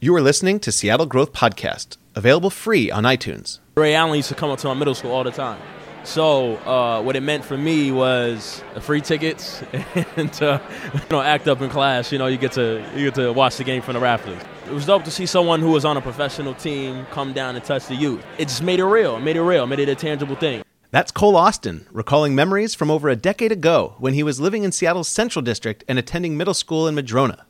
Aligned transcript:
You 0.00 0.14
are 0.14 0.22
listening 0.22 0.60
to 0.60 0.70
Seattle 0.70 1.06
Growth 1.06 1.32
Podcast, 1.32 1.96
available 2.14 2.50
free 2.50 2.88
on 2.88 3.02
iTunes. 3.02 3.58
Ray 3.74 3.96
Allen 3.96 4.14
used 4.14 4.28
to 4.28 4.36
come 4.36 4.48
up 4.48 4.60
to 4.60 4.68
my 4.68 4.74
middle 4.74 4.94
school 4.94 5.10
all 5.10 5.24
the 5.24 5.32
time. 5.32 5.60
So 6.04 6.54
uh, 6.58 7.02
what 7.02 7.16
it 7.16 7.20
meant 7.24 7.44
for 7.44 7.58
me 7.58 7.90
was 7.90 8.62
free 8.80 9.00
tickets 9.00 9.60
and 10.16 10.32
to 10.34 10.62
you 10.94 11.00
know 11.10 11.20
act 11.20 11.48
up 11.48 11.60
in 11.62 11.68
class. 11.68 12.12
You 12.12 12.18
know, 12.18 12.28
you 12.28 12.36
get 12.36 12.52
to 12.52 12.88
you 12.94 13.06
get 13.06 13.16
to 13.16 13.32
watch 13.32 13.56
the 13.56 13.64
game 13.64 13.82
from 13.82 13.94
the 13.94 13.98
rafters. 13.98 14.40
It 14.68 14.72
was 14.72 14.86
dope 14.86 15.02
to 15.02 15.10
see 15.10 15.26
someone 15.26 15.58
who 15.58 15.72
was 15.72 15.84
on 15.84 15.96
a 15.96 16.00
professional 16.00 16.54
team 16.54 17.04
come 17.10 17.32
down 17.32 17.56
and 17.56 17.64
touch 17.64 17.88
the 17.88 17.96
youth. 17.96 18.24
It 18.38 18.46
just 18.46 18.62
made 18.62 18.78
it 18.78 18.84
real. 18.84 19.16
It 19.16 19.22
made 19.22 19.34
it 19.34 19.42
real. 19.42 19.64
It 19.64 19.66
made 19.66 19.80
it 19.80 19.88
a 19.88 19.96
tangible 19.96 20.36
thing. 20.36 20.62
That's 20.92 21.10
Cole 21.10 21.34
Austin, 21.34 21.88
recalling 21.90 22.36
memories 22.36 22.72
from 22.72 22.88
over 22.88 23.08
a 23.08 23.16
decade 23.16 23.50
ago 23.50 23.96
when 23.98 24.14
he 24.14 24.22
was 24.22 24.38
living 24.38 24.62
in 24.62 24.70
Seattle's 24.70 25.08
Central 25.08 25.42
District 25.42 25.82
and 25.88 25.98
attending 25.98 26.36
middle 26.36 26.54
school 26.54 26.86
in 26.86 26.94
Madrona. 26.94 27.46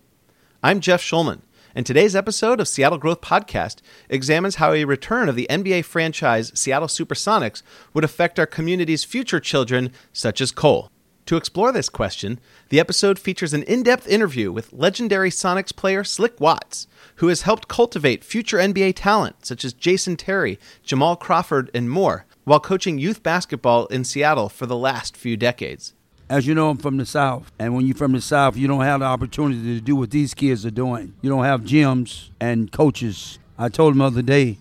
I'm 0.63 0.81
Jeff 0.81 1.03
Shulman, 1.03 1.43
and 1.75 1.85
today's 1.85 2.17
episode 2.17 2.61
of 2.61 2.69
Seattle 2.69 2.99
Growth 2.99 3.21
Podcast 3.21 3.77
examines 4.09 4.57
how 4.57 4.73
a 4.73 4.85
return 4.85 5.29
of 5.29 5.37
the 5.37 5.47
NBA 5.51 5.85
franchise 5.85 6.51
Seattle 6.55 6.89
Supersonics 6.89 7.63
would 7.95 8.05
affect 8.05 8.39
our 8.39 8.47
community's 8.47 9.05
future 9.05 9.41
children, 9.41 9.93
such 10.13 10.41
as 10.41 10.51
Cole. 10.51 10.91
To 11.27 11.37
explore 11.37 11.73
this 11.73 11.91
question, 11.91 12.41
the 12.71 12.81
episode 12.81 13.19
features 13.19 13.53
an 13.53 13.63
in 13.65 13.83
depth 13.83 14.09
interview 14.09 14.51
with 14.51 14.73
legendary 14.73 15.29
Sonics 15.29 15.77
player 15.77 16.03
Slick 16.03 16.41
Watts, 16.41 16.87
who 17.17 17.29
has 17.29 17.43
helped 17.43 17.69
cultivate 17.69 18.25
future 18.25 18.57
NBA 18.57 18.95
talent 18.97 19.45
such 19.45 19.65
as 19.65 19.75
Jason 19.75 20.17
Terry, 20.17 20.59
Jamal 20.83 21.17
Crawford, 21.17 21.71
and 21.75 21.91
more, 21.91 22.25
while 22.45 22.61
coaching 22.61 22.99
youth 22.99 23.23
basketball 23.23 23.87
in 23.87 24.05
Seattle 24.05 24.49
for 24.49 24.65
the 24.65 24.77
last 24.77 25.19
few 25.19 25.37
decades. 25.37 25.93
As 26.31 26.47
you 26.47 26.55
know, 26.55 26.69
I'm 26.69 26.77
from 26.77 26.99
the 26.99 27.07
South. 27.07 27.51
And 27.59 27.75
when 27.75 27.87
you're 27.87 27.97
from 27.97 28.13
the 28.13 28.21
South, 28.21 28.57
you 28.57 28.69
don't 28.69 28.83
have 28.83 29.01
the 29.01 29.07
opportunity 29.07 29.63
to 29.77 29.81
do 29.81 29.97
what 29.97 30.11
these 30.11 30.35
kids 30.35 30.67
are 30.67 30.71
doing. 30.71 31.15
You 31.23 31.31
don't 31.31 31.45
have 31.45 31.63
gyms 31.63 32.29
and 32.39 32.71
coaches. 32.71 33.39
I 33.57 33.71
told 33.71 33.95
them 33.95 33.99
the 33.99 34.05
other 34.05 34.23
day, 34.23 34.59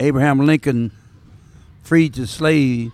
Abraham 0.00 0.44
Lincoln 0.44 0.90
freed 1.84 2.14
the 2.14 2.26
slave, 2.26 2.90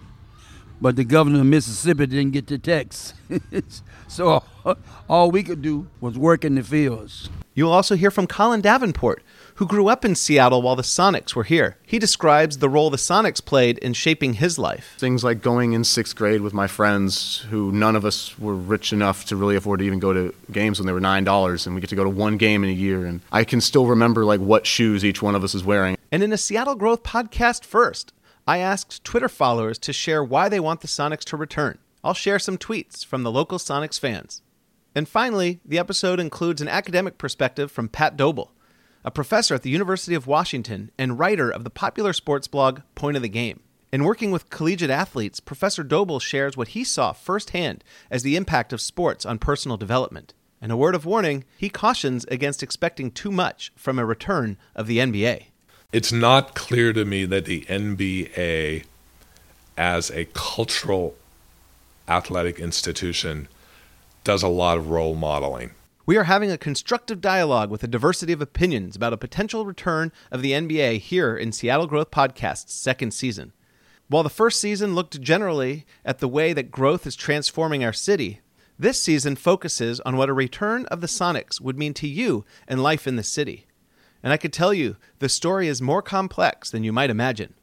but 0.81 0.97
the 0.97 1.05
governor 1.05 1.41
of 1.41 1.47
Mississippi 1.47 2.07
didn't 2.07 2.33
get 2.33 2.47
the 2.49 2.59
text. 2.59 3.15
so 4.09 4.43
all 5.09 5.31
we 5.31 5.43
could 5.43 5.63
do 5.63 5.87
was 6.01 6.19
work 6.19 6.45
in 6.45 6.55
the 6.55 6.63
fields. 6.63 7.31
You'll 7.55 7.73
also 7.73 7.97
hear 7.97 8.11
from 8.11 8.27
Colin 8.27 8.61
Davenport, 8.61 9.23
who 9.57 9.67
grew 9.67 9.89
up 9.89 10.05
in 10.05 10.15
Seattle 10.15 10.63
while 10.63 10.77
the 10.77 10.83
Sonics 10.83 11.35
were 11.35 11.45
here. 11.45 11.77
He 11.85 11.99
describes 11.99 12.59
the 12.59 12.69
role 12.69 12.91
the 12.91 12.97
Sonics 12.97 13.45
played 13.45 13.79
in 13.79 13.93
shaping 13.93 14.35
his 14.35 14.59
life. 14.59 14.95
Things 14.99 15.25
like 15.25 15.43
going 15.43 15.73
in 15.73 15.85
sixth 15.85 16.15
grade 16.15 16.41
with 16.41 16.55
my 16.55 16.67
friends, 16.67 17.47
who 17.51 17.73
none 17.73 17.97
of 17.97 18.05
us 18.05 18.39
were 18.39 18.55
rich 18.55 18.93
enough 18.93 19.25
to 19.27 19.37
really 19.37 19.57
afford 19.57 19.81
to 19.81 19.87
even 19.87 19.99
go 19.99 20.13
to 20.13 20.35
games 20.53 20.79
when 20.79 20.87
they 20.87 20.93
were 20.93 21.01
nine 21.01 21.25
dollars, 21.25 21.67
and 21.67 21.75
we 21.75 21.81
get 21.81 21.91
to 21.91 21.97
go 21.97 22.05
to 22.05 22.11
one 22.11 22.37
game 22.37 22.65
in 22.65 22.71
a 22.71 22.73
year. 22.73 23.07
And 23.07 23.21
I 23.33 23.45
can 23.45 23.61
still 23.61 23.87
remember 23.87 24.25
like 24.25 24.41
what 24.41 24.67
shoes 24.67 25.05
each 25.05 25.23
one 25.23 25.35
of 25.35 25.43
us 25.43 25.55
is 25.55 25.65
wearing. 25.65 25.97
And 26.13 26.23
in 26.23 26.33
a 26.33 26.39
Seattle 26.39 26.75
Growth 26.75 27.03
podcast 27.03 27.65
first, 27.65 28.13
I 28.47 28.59
asked 28.59 29.03
Twitter 29.05 29.29
followers 29.29 29.79
to 29.79 29.93
share 29.93 30.23
why 30.23 30.49
they 30.49 30.61
want 30.61 30.81
the 30.81 30.89
Sonics 30.89 31.25
to 31.25 31.37
return. 31.37 31.79
I'll 32.05 32.15
share 32.15 32.39
some 32.39 32.59
tweets 32.59 33.05
from 33.05 33.25
the 33.25 33.33
local 33.33 33.59
Sonics 33.59 33.99
fans. 33.99 34.43
And 34.95 35.09
finally, 35.09 35.61
the 35.65 35.79
episode 35.79 36.21
includes 36.21 36.63
an 36.63 36.69
academic 36.69 37.19
perspective 37.19 37.73
from 37.73 37.89
Pat 37.89 38.17
Dobel, 38.17 38.51
a 39.07 39.11
professor 39.13 39.55
at 39.55 39.63
the 39.63 39.71
University 39.71 40.17
of 40.17 40.27
Washington 40.27 40.91
and 40.99 41.17
writer 41.17 41.49
of 41.49 41.63
the 41.63 41.71
popular 41.71 42.13
sports 42.13 42.49
blog 42.49 42.81
Point 42.97 43.17
of 43.17 43.23
the 43.23 43.29
Game. 43.29 43.61
In 43.93 44.03
working 44.03 44.33
with 44.33 44.51
collegiate 44.51 44.91
athletes, 44.91 45.39
Professor 45.39 45.85
Dobel 45.85 46.21
shares 46.21 46.57
what 46.57 46.69
he 46.69 46.83
saw 46.83 47.13
firsthand 47.13 47.85
as 48.11 48.25
the 48.25 48.35
impact 48.35 48.73
of 48.73 48.81
sports 48.81 49.25
on 49.25 49.39
personal 49.39 49.77
development. 49.77 50.35
And 50.61 50.73
a 50.73 50.77
word 50.77 50.97
of 50.97 51.07
warning, 51.07 51.45
he 51.57 51.69
cautions 51.69 52.25
against 52.25 52.65
expecting 52.65 53.13
too 53.13 53.31
much 53.31 53.71
from 53.77 54.01
a 54.01 54.05
return 54.05 54.57
of 54.75 54.89
the 54.89 54.99
NBA. 54.99 55.45
It's 55.93 56.11
not 56.11 56.57
clear 56.57 56.93
to 56.93 57.05
me 57.05 57.27
that 57.27 57.45
the 57.45 57.61
NBA, 57.69 58.87
as 59.79 60.11
a 60.11 60.25
cultural 60.35 61.15
athletic 62.09 62.59
institution, 62.59 63.47
does 64.25 64.43
a 64.43 64.49
lot 64.49 64.79
of 64.79 64.91
role 64.91 65.15
modeling. 65.15 65.76
We 66.07 66.17
are 66.17 66.23
having 66.23 66.53
a 66.53 66.57
constructive 66.57 67.21
dialogue 67.21 67.69
with 67.69 67.83
a 67.83 67.89
diversity 67.89 68.33
of 68.33 68.41
opinions 68.41 68.95
about 68.95 69.13
a 69.13 69.17
potential 69.17 69.67
return 69.67 70.13
of 70.31 70.41
the 70.41 70.53
NBA 70.53 71.01
here 71.01 71.37
in 71.37 71.51
Seattle 71.51 71.89
Growth 71.89 72.13
Podcast's 72.13 72.73
second 72.73 73.13
season. 73.13 73.53
While 74.07 74.23
the 74.23 74.31
first 74.31 74.61
season 74.61 74.95
looked 74.95 75.21
generally 75.21 75.85
at 76.05 76.21
the 76.21 76.29
way 76.29 76.53
that 76.53 76.71
growth 76.71 77.09
is 77.09 77.17
transforming 77.17 77.83
our 77.83 77.93
city, 77.93 78.41
this 78.79 79.03
season 79.03 79.35
focuses 79.35 79.99
on 79.99 80.17
what 80.17 80.29
a 80.29 80.33
return 80.33 80.87
of 80.87 81.01
the 81.01 81.09
Sonics 81.09 81.61
would 81.61 81.77
mean 81.77 81.93
to 81.95 82.07
you 82.07 82.45
and 82.69 82.81
life 82.81 83.09
in 83.09 83.17
the 83.17 83.25
city. 83.25 83.67
And 84.23 84.33
I 84.33 84.37
could 84.37 84.53
tell 84.53 84.73
you, 84.73 84.99
the 85.19 85.29
story 85.29 85.67
is 85.67 85.83
more 85.83 86.03
complex 86.03 86.71
than 86.71 86.85
you 86.85 86.93
might 86.93 87.11
imagine. 87.11 87.55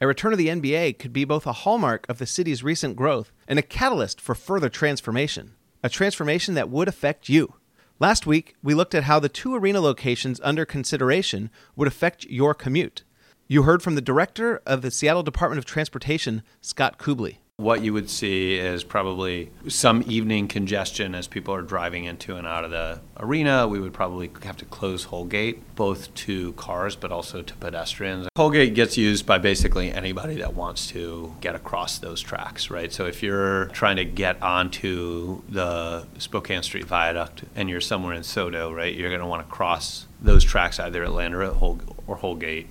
A 0.00 0.08
return 0.08 0.32
of 0.32 0.38
the 0.38 0.48
NBA 0.48 0.98
could 0.98 1.12
be 1.12 1.24
both 1.24 1.46
a 1.46 1.52
hallmark 1.52 2.08
of 2.08 2.18
the 2.18 2.26
city's 2.26 2.64
recent 2.64 2.96
growth 2.96 3.30
and 3.46 3.56
a 3.56 3.62
catalyst 3.62 4.20
for 4.20 4.34
further 4.34 4.68
transformation, 4.68 5.52
a 5.84 5.88
transformation 5.88 6.54
that 6.54 6.70
would 6.70 6.88
affect 6.88 7.28
you. 7.28 7.54
Last 8.04 8.26
week, 8.26 8.54
we 8.62 8.74
looked 8.74 8.94
at 8.94 9.04
how 9.04 9.18
the 9.18 9.30
two 9.30 9.54
arena 9.54 9.80
locations 9.80 10.38
under 10.44 10.66
consideration 10.66 11.48
would 11.74 11.88
affect 11.88 12.26
your 12.26 12.52
commute. 12.52 13.02
You 13.48 13.62
heard 13.62 13.82
from 13.82 13.94
the 13.94 14.02
director 14.02 14.60
of 14.66 14.82
the 14.82 14.90
Seattle 14.90 15.22
Department 15.22 15.58
of 15.58 15.64
Transportation, 15.64 16.42
Scott 16.60 16.98
Kubly. 16.98 17.38
What 17.56 17.84
you 17.84 17.92
would 17.92 18.10
see 18.10 18.56
is 18.56 18.82
probably 18.82 19.52
some 19.68 20.02
evening 20.08 20.48
congestion 20.48 21.14
as 21.14 21.28
people 21.28 21.54
are 21.54 21.62
driving 21.62 22.02
into 22.02 22.34
and 22.34 22.48
out 22.48 22.64
of 22.64 22.72
the 22.72 23.00
arena. 23.16 23.68
We 23.68 23.78
would 23.78 23.92
probably 23.92 24.28
have 24.42 24.56
to 24.56 24.64
close 24.64 25.04
Holgate, 25.04 25.76
both 25.76 26.12
to 26.14 26.52
cars 26.54 26.96
but 26.96 27.12
also 27.12 27.42
to 27.42 27.54
pedestrians. 27.54 28.26
Holgate 28.36 28.74
gets 28.74 28.96
used 28.96 29.24
by 29.24 29.38
basically 29.38 29.92
anybody 29.92 30.34
that 30.38 30.54
wants 30.54 30.88
to 30.88 31.36
get 31.40 31.54
across 31.54 31.98
those 31.98 32.20
tracks, 32.20 32.72
right? 32.72 32.92
So 32.92 33.06
if 33.06 33.22
you're 33.22 33.66
trying 33.66 33.96
to 33.96 34.04
get 34.04 34.42
onto 34.42 35.42
the 35.48 36.08
Spokane 36.18 36.64
Street 36.64 36.86
Viaduct 36.86 37.44
and 37.54 37.70
you're 37.70 37.80
somewhere 37.80 38.14
in 38.14 38.22
SoDo, 38.22 38.74
right, 38.74 38.92
you're 38.92 39.10
going 39.10 39.20
to 39.20 39.28
want 39.28 39.46
to 39.46 39.54
cross 39.54 40.06
those 40.20 40.42
tracks 40.42 40.80
either 40.80 41.04
at 41.04 41.12
Land 41.12 41.36
or, 41.36 41.52
Hol- 41.52 41.78
or 42.08 42.16
Holgate. 42.16 42.66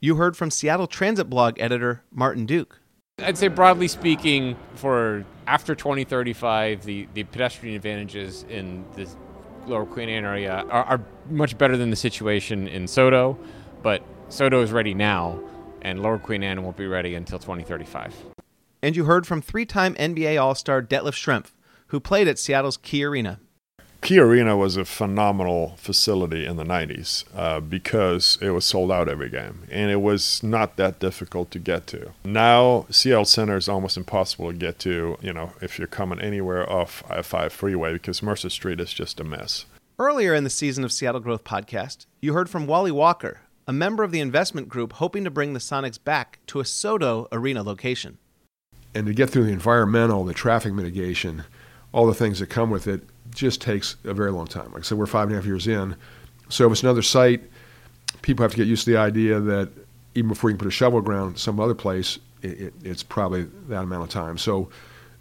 You 0.00 0.16
heard 0.16 0.36
from 0.36 0.50
Seattle 0.50 0.88
Transit 0.88 1.30
blog 1.30 1.60
editor 1.60 2.02
Martin 2.10 2.46
Duke. 2.46 2.80
I'd 3.18 3.38
say 3.38 3.46
broadly 3.48 3.86
speaking, 3.86 4.56
for 4.74 5.24
after 5.46 5.74
2035, 5.74 6.84
the, 6.84 7.06
the 7.14 7.22
pedestrian 7.24 7.76
advantages 7.76 8.44
in 8.48 8.84
the 8.96 9.08
lower 9.66 9.86
Queen 9.86 10.08
Anne 10.08 10.24
area 10.24 10.64
are, 10.68 10.84
are, 10.84 11.00
much 11.30 11.56
better 11.56 11.76
than 11.76 11.88
the 11.88 11.96
situation 11.96 12.68
in 12.68 12.84
SoDo, 12.84 13.38
but 13.82 14.02
SoDo 14.28 14.62
is 14.62 14.72
ready 14.72 14.92
now, 14.92 15.40
and 15.80 16.02
lower 16.02 16.18
Queen 16.18 16.42
Anne 16.42 16.62
won't 16.62 16.76
be 16.76 16.86
ready 16.86 17.14
until 17.14 17.38
2035. 17.38 18.14
And 18.82 18.94
you 18.94 19.04
heard 19.04 19.26
from 19.26 19.40
three 19.40 19.64
time 19.64 19.94
NBA 19.94 20.38
All 20.38 20.54
Star 20.54 20.82
Detlef 20.82 21.14
Schrempf, 21.14 21.52
who 21.86 22.00
played 22.00 22.28
at 22.28 22.38
Seattle's 22.38 22.76
Key 22.76 23.04
Arena. 23.04 23.40
Key 24.04 24.18
Arena 24.18 24.54
was 24.54 24.76
a 24.76 24.84
phenomenal 24.84 25.76
facility 25.78 26.44
in 26.44 26.58
the 26.58 26.62
90s 26.62 27.24
uh, 27.34 27.58
because 27.58 28.36
it 28.42 28.50
was 28.50 28.66
sold 28.66 28.92
out 28.92 29.08
every 29.08 29.30
game 29.30 29.66
and 29.70 29.90
it 29.90 30.02
was 30.02 30.42
not 30.42 30.76
that 30.76 30.98
difficult 30.98 31.50
to 31.52 31.58
get 31.58 31.86
to. 31.86 32.12
Now, 32.22 32.84
Seattle 32.90 33.24
Center 33.24 33.56
is 33.56 33.66
almost 33.66 33.96
impossible 33.96 34.52
to 34.52 34.58
get 34.58 34.78
to, 34.80 35.16
you 35.22 35.32
know, 35.32 35.52
if 35.62 35.78
you're 35.78 35.88
coming 35.88 36.20
anywhere 36.20 36.70
off 36.70 37.02
I 37.08 37.22
5 37.22 37.50
freeway 37.50 37.94
because 37.94 38.22
Mercer 38.22 38.50
Street 38.50 38.78
is 38.78 38.92
just 38.92 39.20
a 39.20 39.24
mess. 39.24 39.64
Earlier 39.98 40.34
in 40.34 40.44
the 40.44 40.50
season 40.50 40.84
of 40.84 40.92
Seattle 40.92 41.22
Growth 41.22 41.44
Podcast, 41.44 42.04
you 42.20 42.34
heard 42.34 42.50
from 42.50 42.66
Wally 42.66 42.92
Walker, 42.92 43.40
a 43.66 43.72
member 43.72 44.02
of 44.02 44.10
the 44.10 44.20
investment 44.20 44.68
group 44.68 44.92
hoping 44.92 45.24
to 45.24 45.30
bring 45.30 45.54
the 45.54 45.60
Sonics 45.60 45.98
back 46.02 46.40
to 46.48 46.60
a 46.60 46.64
SoDo 46.64 47.26
arena 47.32 47.62
location. 47.62 48.18
And 48.94 49.06
to 49.06 49.14
get 49.14 49.30
through 49.30 49.44
the 49.44 49.52
environmental, 49.52 50.26
the 50.26 50.34
traffic 50.34 50.74
mitigation, 50.74 51.44
all 51.90 52.06
the 52.06 52.12
things 52.12 52.40
that 52.40 52.50
come 52.50 52.68
with 52.68 52.86
it, 52.86 53.00
just 53.34 53.60
takes 53.60 53.96
a 54.04 54.14
very 54.14 54.32
long 54.32 54.46
time. 54.46 54.72
Like 54.72 54.80
I 54.80 54.82
said, 54.82 54.98
we're 54.98 55.06
five 55.06 55.24
and 55.24 55.32
a 55.32 55.36
half 55.36 55.46
years 55.46 55.66
in. 55.66 55.96
So 56.48 56.66
if 56.66 56.72
it's 56.72 56.82
another 56.82 57.02
site, 57.02 57.42
people 58.22 58.42
have 58.42 58.52
to 58.52 58.56
get 58.56 58.66
used 58.66 58.84
to 58.86 58.92
the 58.92 58.96
idea 58.96 59.40
that 59.40 59.70
even 60.14 60.28
before 60.28 60.50
you 60.50 60.54
can 60.54 60.60
put 60.60 60.68
a 60.68 60.70
shovel 60.70 61.00
ground 61.00 61.38
some 61.38 61.60
other 61.60 61.74
place, 61.74 62.18
it, 62.42 62.60
it, 62.60 62.74
it's 62.84 63.02
probably 63.02 63.42
that 63.68 63.82
amount 63.82 64.04
of 64.04 64.08
time. 64.08 64.38
So 64.38 64.70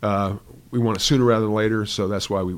uh, 0.02 0.36
we 0.72 0.80
want 0.80 0.98
it 0.98 1.02
sooner 1.02 1.24
rather 1.24 1.46
than 1.46 1.54
later. 1.54 1.86
So 1.86 2.08
that's 2.08 2.30
why 2.30 2.44
we, 2.44 2.58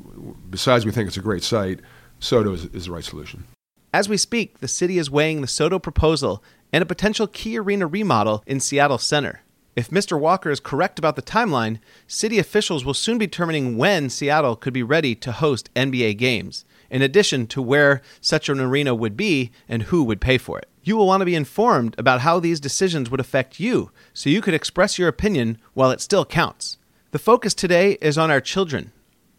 besides 0.49 0.85
we 0.85 0.91
think 0.91 1.07
it's 1.07 1.17
a 1.17 1.21
great 1.21 1.43
site, 1.43 1.79
SoDo 2.19 2.53
is, 2.53 2.65
is 2.65 2.85
the 2.85 2.91
right 2.91 3.03
solution. 3.03 3.45
As 3.93 4.09
we 4.09 4.17
speak, 4.17 4.59
the 4.59 4.67
city 4.67 4.97
is 4.97 5.09
weighing 5.09 5.41
the 5.41 5.47
SoDo 5.47 5.81
proposal 5.81 6.43
and 6.73 6.81
a 6.81 6.85
potential 6.85 7.27
key 7.27 7.57
arena 7.57 7.87
remodel 7.87 8.43
in 8.45 8.59
Seattle 8.59 8.97
Center. 8.97 9.41
If 9.75 9.89
Mr. 9.89 10.17
Walker 10.17 10.51
is 10.51 10.61
correct 10.61 10.97
about 10.99 11.17
the 11.17 11.21
timeline, 11.21 11.79
city 12.07 12.39
officials 12.39 12.85
will 12.85 12.93
soon 12.93 13.17
be 13.17 13.27
determining 13.27 13.77
when 13.77 14.09
Seattle 14.09 14.55
could 14.55 14.71
be 14.71 14.83
ready 14.83 15.15
to 15.15 15.33
host 15.33 15.69
NBA 15.75 16.17
games, 16.17 16.63
in 16.89 17.01
addition 17.01 17.45
to 17.47 17.61
where 17.61 18.01
such 18.21 18.47
an 18.47 18.61
arena 18.61 18.95
would 18.95 19.17
be 19.17 19.51
and 19.67 19.83
who 19.83 20.05
would 20.05 20.21
pay 20.21 20.37
for 20.37 20.57
it. 20.59 20.69
You 20.81 20.95
will 20.95 21.07
want 21.07 21.19
to 21.19 21.25
be 21.25 21.35
informed 21.35 21.93
about 21.97 22.21
how 22.21 22.39
these 22.39 22.61
decisions 22.61 23.09
would 23.09 23.19
affect 23.19 23.59
you, 23.59 23.91
so 24.13 24.29
you 24.29 24.41
could 24.41 24.53
express 24.53 24.97
your 24.97 25.09
opinion 25.09 25.57
while 25.73 25.91
it 25.91 25.99
still 25.99 26.23
counts. 26.23 26.77
The 27.11 27.19
focus 27.19 27.53
today 27.53 27.97
is 28.01 28.17
on 28.17 28.31
our 28.31 28.39
children, 28.39 28.93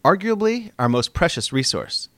arguably 0.05 0.71
our 0.77 0.87
most 0.87 1.15
precious 1.15 1.51
resource. 1.51 2.09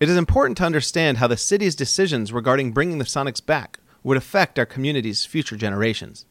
It 0.00 0.08
is 0.08 0.16
important 0.16 0.56
to 0.58 0.64
understand 0.64 1.18
how 1.18 1.26
the 1.26 1.36
city's 1.36 1.76
decisions 1.76 2.32
regarding 2.32 2.72
bringing 2.72 2.96
the 2.96 3.04
Sonics 3.04 3.44
back 3.44 3.78
would 4.02 4.16
affect 4.16 4.58
our 4.58 4.64
community's 4.64 5.26
future 5.26 5.56
generations. 5.56 6.24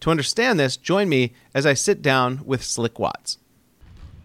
To 0.00 0.10
understand 0.10 0.58
this, 0.58 0.76
join 0.78 1.08
me 1.08 1.32
as 1.54 1.66
I 1.66 1.74
sit 1.74 2.00
down 2.00 2.40
with 2.46 2.62
Slick 2.64 2.98
Watts. 2.98 3.38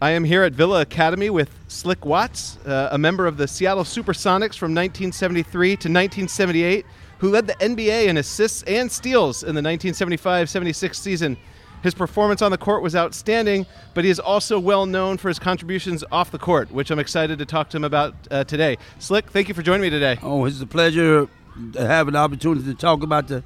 I 0.01 0.12
am 0.12 0.24
here 0.24 0.44
at 0.44 0.54
Villa 0.54 0.81
Academy 0.81 1.30
with 1.30 1.50
Slick 1.68 2.06
Watts, 2.06 2.57
uh, 2.66 2.89
a 2.92 2.98
member 2.98 3.27
of 3.27 3.38
the 3.38 3.48
Seattle 3.48 3.83
Supersonics 3.83 4.57
from 4.57 4.74
1973 4.74 5.68
to 5.68 5.74
1978, 5.74 6.86
who 7.19 7.30
led 7.30 7.48
the 7.48 7.54
NBA 7.56 8.07
in 8.07 8.18
assists 8.18 8.63
and 8.63 8.89
steals 8.89 9.44
in 9.44 9.56
the 9.56 9.62
1975 9.62 10.50
76 10.50 10.98
season. 10.98 11.38
His 11.83 11.94
performance 11.94 12.42
on 12.42 12.51
the 12.51 12.57
court 12.57 12.81
was 12.81 12.95
outstanding, 12.95 13.66
but 13.94 14.04
he 14.04 14.10
is 14.10 14.19
also 14.19 14.60
well 14.60 14.86
known 14.86 15.18
for 15.18 15.27
his 15.27 15.39
contributions 15.39 16.04
off 16.12 16.31
the 16.31 16.39
court, 16.39 16.72
which 16.72 16.89
I'm 16.89 17.00
excited 17.00 17.38
to 17.39 17.45
talk 17.45 17.69
to 17.72 17.77
him 17.77 17.83
about 17.83 18.16
uh, 18.31 18.44
today. 18.45 18.77
Slick, 19.00 19.30
thank 19.30 19.50
you 19.50 19.54
for 19.54 19.62
joining 19.62 19.81
me 19.81 19.89
today. 19.89 20.18
Oh, 20.24 20.45
it's 20.45 20.62
a 20.62 20.66
pleasure 20.66 21.27
to 21.74 21.88
have 21.88 22.07
an 22.07 22.16
opportunity 22.16 22.66
to 22.66 22.74
talk 22.74 23.04
about 23.04 23.27
the, 23.27 23.44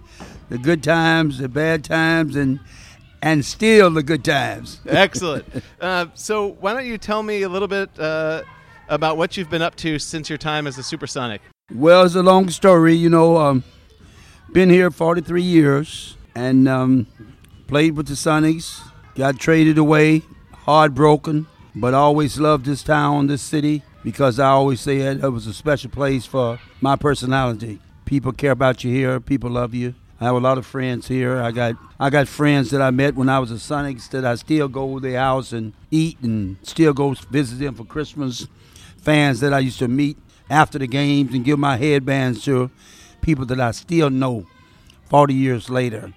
the 0.50 0.58
good 0.58 0.84
times, 0.84 1.38
the 1.38 1.50
bad 1.50 1.84
times, 1.84 2.36
and 2.36 2.60
and 3.22 3.44
still 3.44 3.92
the 3.92 4.04
good 4.04 4.24
times. 4.24 4.80
Excellent. 4.86 5.46
Uh, 5.80 6.08
so, 6.14 6.48
why 6.60 6.74
don't 6.74 6.86
you 6.86 6.98
tell 6.98 7.24
me 7.24 7.44
a 7.44 7.50
little 7.50 7.68
bit 7.68 7.90
uh, 8.00 8.44
about 8.88 9.18
what 9.18 9.38
you've 9.38 9.50
been 9.50 9.62
up 9.62 9.76
to 9.76 10.00
since 10.00 10.30
your 10.30 10.38
time 10.38 10.68
as 10.68 10.78
a 10.78 10.84
Supersonic? 10.84 11.42
Well, 11.74 12.04
it's 12.04 12.16
a 12.16 12.24
long 12.24 12.50
story. 12.50 12.96
You 12.96 13.10
know, 13.10 13.38
um, 13.38 13.64
been 14.52 14.70
here 14.70 14.90
43 14.90 15.42
years 15.42 16.18
and 16.36 16.68
um, 16.68 17.08
played 17.68 17.96
with 17.96 18.08
the 18.08 18.16
Sonics. 18.16 18.82
Got 19.16 19.38
traded 19.38 19.78
away, 19.78 20.24
heartbroken, 20.54 21.48
but 21.76 21.94
always 21.94 22.40
loved 22.40 22.66
this 22.66 22.84
town, 22.84 23.28
this 23.28 23.42
city, 23.42 23.84
because 24.04 24.40
I 24.40 24.48
always 24.50 24.80
say 24.80 25.00
it, 25.00 25.24
it 25.24 25.30
was 25.30 25.46
a 25.46 25.54
special 25.54 25.90
place 25.90 26.26
for 26.26 26.60
my 26.80 26.96
personality. 26.96 27.80
People 28.06 28.32
care 28.32 28.52
about 28.52 28.84
you 28.84 28.92
here. 28.92 29.20
People 29.20 29.52
love 29.52 29.74
you. 29.74 29.94
I 30.22 30.26
have 30.26 30.36
a 30.36 30.40
lot 30.40 30.58
of 30.58 30.66
friends 30.66 31.08
here. 31.08 31.38
I 31.38 31.52
got 31.52 31.76
I 31.98 32.10
got 32.10 32.28
friends 32.28 32.72
that 32.72 32.82
I 32.82 32.92
met 32.92 33.16
when 33.16 33.30
I 33.30 33.40
was 33.40 33.52
a 33.52 33.56
Sonics 33.56 34.10
that 34.10 34.26
I 34.26 34.36
still 34.36 34.68
go 34.68 34.96
to 34.96 35.00
their 35.00 35.18
house 35.18 35.54
and 35.54 35.72
eat 35.92 36.20
and 36.20 36.58
still 36.64 36.92
go 36.92 37.14
visit 37.14 37.60
them 37.60 37.76
for 37.76 37.86
Christmas. 37.86 38.46
Fans 38.98 39.40
that 39.40 39.54
I 39.54 39.60
used 39.60 39.80
to 39.80 39.88
meet 39.88 40.18
after 40.50 40.78
the 40.78 40.88
games 40.88 41.34
and 41.34 41.46
give 41.46 41.58
my 41.58 41.78
headbands 41.78 42.44
to 42.46 42.70
people 43.22 43.46
that 43.46 43.62
I 43.62 43.72
still 43.72 44.10
know 44.10 44.46
40 45.06 45.34
years 45.34 45.70
later. 45.70 46.14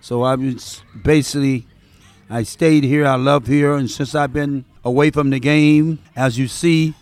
So 0.00 0.22
I 0.22 0.36
was 0.36 0.82
basically 1.02 1.66
I 2.30 2.44
stayed 2.44 2.84
here. 2.84 3.06
I 3.06 3.16
love 3.16 3.48
here, 3.48 3.74
and 3.74 3.90
since 3.90 4.14
I've 4.14 4.32
been 4.32 4.64
away 4.84 5.10
from 5.10 5.30
the 5.30 5.40
game, 5.40 5.98
as 6.14 6.38
you 6.38 6.46
see, 6.46 6.94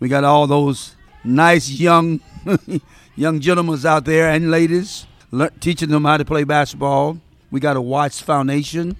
we 0.00 0.08
got 0.08 0.24
all 0.24 0.46
those 0.46 0.96
nice 1.24 1.68
young 1.68 2.20
young 3.16 3.38
gentlemen 3.40 3.78
out 3.84 4.06
there 4.06 4.30
and 4.30 4.50
ladies 4.50 5.06
le- 5.30 5.50
teaching 5.60 5.88
them 5.88 6.04
how 6.04 6.16
to 6.16 6.24
play 6.24 6.44
basketball. 6.44 7.18
We 7.50 7.60
got 7.60 7.76
a 7.76 7.80
Watts 7.80 8.20
Foundation. 8.20 8.96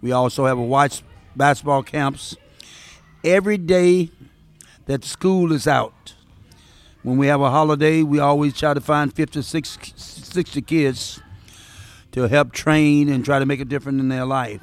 We 0.00 0.12
also 0.12 0.46
have 0.46 0.58
a 0.58 0.62
Watts 0.62 1.02
basketball 1.34 1.82
camps. 1.82 2.36
Every 3.24 3.58
day 3.58 4.10
that 4.86 5.04
school 5.04 5.52
is 5.52 5.66
out, 5.66 6.14
when 7.02 7.18
we 7.18 7.26
have 7.28 7.40
a 7.40 7.50
holiday, 7.50 8.02
we 8.02 8.18
always 8.18 8.54
try 8.54 8.74
to 8.74 8.80
find 8.80 9.12
50, 9.12 9.42
60 9.42 10.62
kids 10.62 11.20
to 12.12 12.28
help 12.28 12.52
train 12.52 13.08
and 13.08 13.24
try 13.24 13.38
to 13.38 13.46
make 13.46 13.60
a 13.60 13.64
difference 13.64 14.00
in 14.00 14.08
their 14.08 14.24
life. 14.24 14.60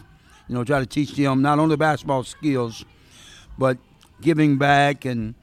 You 0.47 0.55
know, 0.55 0.63
try 0.63 0.79
to 0.79 0.85
teach 0.85 1.15
them 1.15 1.41
not 1.41 1.59
only 1.59 1.77
basketball 1.77 2.23
skills, 2.23 2.83
but 3.57 3.77
giving 4.21 4.57
back 4.57 5.05
and 5.05 5.35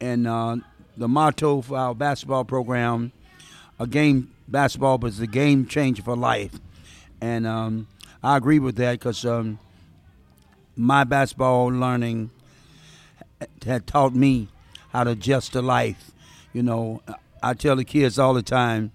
and 0.00 0.26
uh, 0.26 0.56
the 0.96 1.08
motto 1.08 1.62
for 1.62 1.76
our 1.78 1.94
basketball 1.94 2.44
program, 2.44 3.12
a 3.80 3.86
game 3.86 4.30
basketball, 4.48 5.04
it's 5.06 5.20
a 5.20 5.26
game 5.26 5.66
changer 5.66 6.02
for 6.02 6.16
life. 6.16 6.58
And 7.20 7.46
um, 7.46 7.88
I 8.22 8.36
agree 8.36 8.58
with 8.58 8.76
that 8.76 8.98
because 8.98 9.24
um, 9.24 9.58
my 10.76 11.04
basketball 11.04 11.66
learning 11.66 12.30
had 13.64 13.86
taught 13.86 14.14
me 14.14 14.48
how 14.92 15.04
to 15.04 15.10
adjust 15.10 15.52
to 15.52 15.62
life. 15.62 16.10
You 16.52 16.62
know, 16.62 17.02
I 17.42 17.54
tell 17.54 17.76
the 17.76 17.84
kids 17.84 18.18
all 18.18 18.34
the 18.34 18.42
time 18.42 18.92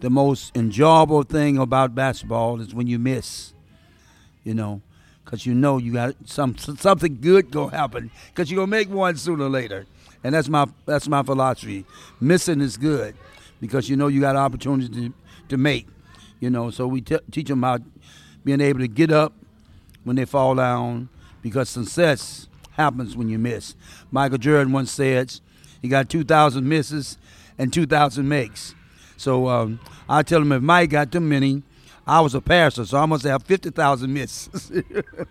the 0.00 0.10
most 0.10 0.54
enjoyable 0.56 1.22
thing 1.22 1.58
about 1.58 1.94
basketball 1.94 2.60
is 2.60 2.74
when 2.74 2.88
you 2.88 2.98
miss, 2.98 3.52
you 4.42 4.52
know, 4.52 4.82
because 5.24 5.46
you 5.46 5.54
know 5.54 5.78
you 5.78 5.92
got 5.92 6.16
some 6.24 6.58
something 6.58 7.18
good 7.20 7.50
gonna 7.52 7.74
happen 7.74 8.10
because 8.28 8.50
you're 8.50 8.60
gonna 8.60 8.66
make 8.70 8.90
one 8.90 9.16
sooner 9.16 9.44
or 9.44 9.48
later, 9.48 9.86
and 10.24 10.34
that's 10.34 10.48
my 10.48 10.66
that's 10.86 11.06
my 11.06 11.22
philosophy. 11.22 11.86
Missing 12.20 12.60
is 12.60 12.76
good 12.76 13.14
because 13.62 13.88
you 13.88 13.94
know 13.94 14.08
you 14.08 14.20
got 14.20 14.34
opportunities 14.34 14.90
to, 14.90 15.14
to 15.48 15.56
make, 15.56 15.86
you 16.40 16.50
know. 16.50 16.70
So 16.70 16.88
we 16.88 17.00
t- 17.00 17.20
teach 17.30 17.46
them 17.46 17.60
about 17.60 17.80
being 18.44 18.60
able 18.60 18.80
to 18.80 18.88
get 18.88 19.12
up 19.12 19.32
when 20.02 20.16
they 20.16 20.24
fall 20.24 20.56
down 20.56 21.08
because 21.42 21.70
success 21.70 22.48
happens 22.72 23.16
when 23.16 23.28
you 23.28 23.38
miss. 23.38 23.76
Michael 24.10 24.38
Jordan 24.38 24.72
once 24.72 24.90
said 24.90 25.38
he 25.80 25.86
got 25.86 26.08
2,000 26.08 26.68
misses 26.68 27.18
and 27.56 27.72
2,000 27.72 28.28
makes. 28.28 28.74
So 29.16 29.48
um, 29.48 29.78
I 30.08 30.24
tell 30.24 30.42
him 30.42 30.50
if 30.50 30.60
Mike 30.60 30.90
got 30.90 31.12
too 31.12 31.20
many, 31.20 31.62
I 32.04 32.20
was 32.20 32.34
a 32.34 32.40
pastor, 32.40 32.84
so 32.84 32.98
I 32.98 33.06
must 33.06 33.22
have 33.22 33.44
50,000 33.44 34.12
misses. 34.12 34.72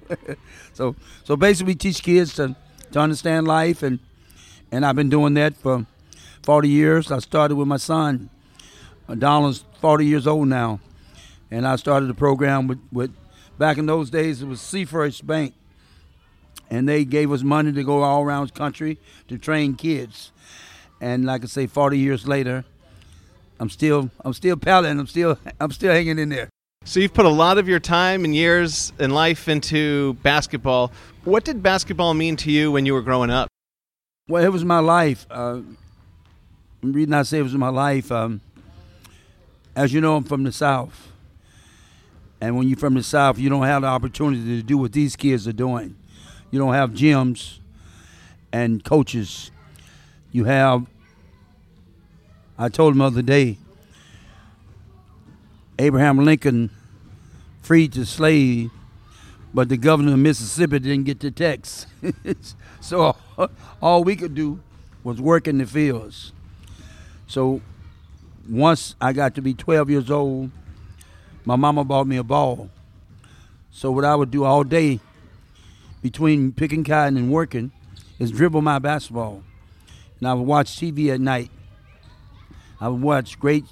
so 0.74 0.96
so 1.26 1.36
basically, 1.36 1.74
we 1.74 1.76
teach 1.76 2.02
kids 2.02 2.34
to, 2.36 2.56
to 2.94 3.00
understand 3.00 3.46
life, 3.46 3.84
and 3.84 4.00
and 4.72 4.86
I've 4.86 4.96
been 4.96 5.10
doing 5.10 5.34
that 5.34 5.58
for 5.58 5.86
40 6.44 6.70
years. 6.70 7.12
I 7.12 7.20
started 7.20 7.56
with 7.56 7.68
my 7.68 7.78
son. 7.78 8.30
Donald's 9.18 9.66
40 9.82 10.06
years 10.06 10.28
old 10.28 10.48
now, 10.48 10.80
and 11.50 11.68
I 11.68 11.76
started 11.76 12.08
the 12.08 12.14
program 12.14 12.68
with, 12.68 12.80
with 12.92 13.12
back 13.58 13.78
in 13.78 13.86
those 13.86 14.10
days 14.10 14.42
it 14.42 14.48
was 14.48 14.60
Seafirst 14.60 15.26
Bank, 15.26 15.54
and 16.70 16.88
they 16.88 17.04
gave 17.04 17.32
us 17.32 17.44
money 17.44 17.72
to 17.74 17.84
go 17.84 18.04
all 18.04 18.24
around 18.24 18.48
the 18.48 18.54
country 18.54 18.98
to 19.28 19.38
train 19.38 19.76
kids. 19.76 20.32
And 21.02 21.26
like 21.26 21.44
I 21.44 21.48
say, 21.48 21.68
40 21.68 21.98
years 21.98 22.28
later, 22.28 22.64
I'm 23.60 23.70
still 23.70 24.10
I'm 24.24 24.34
still 24.34 24.56
paddling. 24.56 25.00
I'm 25.00 25.08
still 25.08 25.38
I'm 25.60 25.72
still 25.72 25.92
hanging 25.92 26.20
in 26.20 26.30
there. 26.30 26.50
So 26.84 27.00
you've 27.00 27.14
put 27.14 27.26
a 27.26 27.30
lot 27.30 27.58
of 27.60 27.68
your 27.68 27.80
time 27.80 28.26
and 28.26 28.36
years 28.36 28.92
and 28.98 29.14
life 29.14 29.48
into 29.48 30.14
basketball. 30.16 30.92
What 31.26 31.44
did 31.44 31.62
basketball 31.62 32.16
mean 32.16 32.38
to 32.38 32.52
you 32.52 32.72
when 32.72 32.88
you 32.88 32.94
were 32.94 33.04
growing 33.04 33.30
up? 33.30 33.48
Well, 34.28 34.44
it 34.44 34.50
was 34.50 34.66
my 34.66 34.80
life. 34.80 35.28
Uh, 35.30 35.62
the 36.82 36.88
reason 36.88 37.14
I 37.14 37.22
it 37.22 37.44
was 37.44 37.54
my 37.54 37.70
life, 37.70 38.12
um, 38.12 38.42
as 39.76 39.94
you 39.94 40.02
know, 40.02 40.16
I'm 40.16 40.24
from 40.24 40.44
the 40.44 40.52
South. 40.52 41.10
And 42.40 42.58
when 42.58 42.68
you're 42.68 42.78
from 42.78 42.96
the 42.96 43.04
South, 43.04 43.38
you 43.38 43.50
don't 43.50 43.66
have 43.66 43.84
the 43.84 43.88
opportunity 43.88 44.44
to 44.60 44.64
do 44.64 44.78
what 44.78 44.92
these 44.92 45.16
kids 45.16 45.48
are 45.48 45.54
doing. 45.54 45.96
You 46.50 46.58
don't 46.60 46.74
have 46.74 46.92
gyms 46.92 47.60
and 48.52 48.84
coaches. 48.84 49.52
You 50.32 50.46
have, 50.46 50.88
I 52.58 52.70
told 52.70 52.94
him 52.94 53.00
the 53.00 53.06
other 53.06 53.22
day, 53.22 53.58
Abraham 55.78 56.18
Lincoln 56.26 56.72
freed 57.62 57.94
the 57.94 58.08
slave, 58.08 58.72
but 59.54 59.70
the 59.70 59.78
governor 59.78 60.14
of 60.14 60.20
Mississippi 60.20 60.80
didn't 60.80 61.04
get 61.04 61.20
the 61.20 61.30
text. 61.30 61.86
so 62.82 63.16
all 63.82 64.04
we 64.04 64.16
could 64.16 64.34
do 64.34 64.60
was 65.04 65.22
work 65.22 65.48
in 65.48 65.60
the 65.60 65.66
fields. 65.68 66.34
So 67.32 67.62
once 68.50 68.98
I 69.00 69.14
got 69.14 69.36
to 69.36 69.42
be 69.42 69.54
12 69.54 69.90
years 69.90 70.12
old, 70.12 70.52
my 71.46 71.56
mama 71.56 71.86
bought 71.86 72.06
me 72.06 72.18
a 72.18 72.26
ball. 72.26 72.70
So 73.72 73.90
what 73.90 74.04
I 74.04 74.14
would 74.14 74.32
do 74.32 74.44
all 74.44 74.66
day 74.66 75.00
between 76.02 76.52
picking 76.52 76.84
cotton 76.84 77.16
and 77.16 77.32
working 77.32 77.72
is 78.20 78.32
dribble 78.32 78.62
my 78.62 78.80
basketball. 78.80 79.44
And 80.20 80.28
I 80.28 80.34
would 80.34 80.46
watch 80.46 80.76
TV 80.76 81.08
at 81.08 81.22
night. 81.22 81.50
I 82.82 82.90
would 82.90 83.02
watch 83.02 83.40
great 83.40 83.64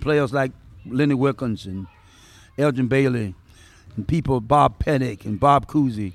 players 0.00 0.34
like 0.34 0.52
Lenny 0.84 1.14
Wilkens 1.14 1.64
and 1.64 1.86
Elgin 2.58 2.86
Baylor 2.86 3.32
and 3.96 4.06
people, 4.06 4.42
Bob 4.42 4.78
Pettit 4.78 5.24
and 5.24 5.40
Bob 5.40 5.66
Cousy. 5.66 6.12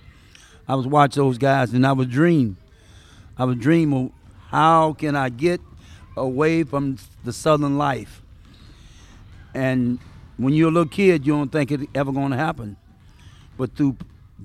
I 0.67 0.75
was 0.75 0.86
watch 0.86 1.15
those 1.15 1.39
guys 1.39 1.74
and 1.74 1.88
I 1.88 1.93
would 1.93 2.12
dream. 2.12 2.58
I 3.39 3.46
would 3.46 3.60
dream 3.60 3.91
of 3.91 4.12
how 4.50 4.93
can 4.93 5.15
I 5.15 5.29
get 5.29 5.62
away 6.22 6.63
from 6.63 6.98
the 7.24 7.34
southern 7.34 7.78
life. 7.78 8.22
And 9.54 10.00
when 10.38 10.54
you're 10.54 10.70
a 10.70 10.72
little 10.72 10.90
kid, 10.90 11.25
you 11.25 11.34
don't 11.34 11.51
think 11.51 11.72
it 11.72 11.90
ever 11.94 12.12
going 12.12 12.32
to 12.32 12.38
happen. 12.38 12.78
But 13.58 13.75
through 13.75 13.98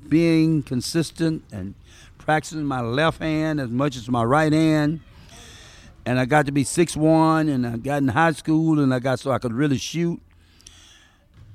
being 0.09 0.62
consistent 0.62 1.45
and 1.52 1.75
practicing 2.18 2.64
my 2.64 2.80
left 2.80 3.21
hand 3.21 3.61
as 3.61 3.71
much 3.71 3.97
as 3.97 4.09
my 4.09 4.25
right 4.25 4.52
hand, 4.52 5.00
and 6.04 6.18
I 6.18 6.25
got 6.25 6.47
to 6.47 6.52
be 6.52 6.64
six 6.64 6.97
one, 6.97 7.49
and 7.49 7.66
I 7.66 7.76
got 7.76 7.99
in 7.99 8.09
high 8.09 8.33
school, 8.33 8.78
and 8.80 8.95
I 8.95 8.99
got 8.99 9.18
so 9.18 9.30
I 9.33 9.38
could 9.38 9.52
really 9.52 9.78
shoot. 9.78 10.21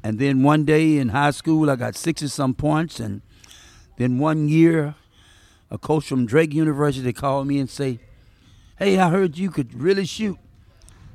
And 0.04 0.20
then 0.20 0.44
one 0.44 0.66
day 0.66 0.98
in 0.98 1.10
high 1.10 1.32
school, 1.32 1.70
I 1.70 1.76
got 1.76 1.96
sixty 1.96 2.28
some 2.28 2.54
points, 2.54 3.00
and 3.00 3.22
then 3.98 4.18
one 4.18 4.50
year, 4.50 4.96
a 5.70 5.78
coach 5.78 6.08
from 6.08 6.26
Drake 6.26 6.54
University 6.54 7.14
called 7.14 7.48
me 7.48 7.60
and 7.60 7.70
say, 7.70 8.00
"Hey, 8.82 8.98
I 8.98 9.12
heard 9.12 9.38
you 9.38 9.52
could 9.52 9.80
really 9.80 10.06
shoot. 10.08 10.40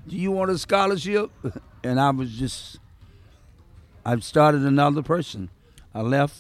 Do 0.07 0.17
you 0.17 0.31
want 0.31 0.53
a 0.53 0.59
scholarship?" 0.59 1.33
And 1.83 2.01
I 2.01 2.11
was 2.11 2.33
just, 2.33 2.79
I 4.05 4.17
started 4.21 4.63
another 4.63 5.03
person. 5.03 5.51
I 5.93 6.03
left 6.03 6.37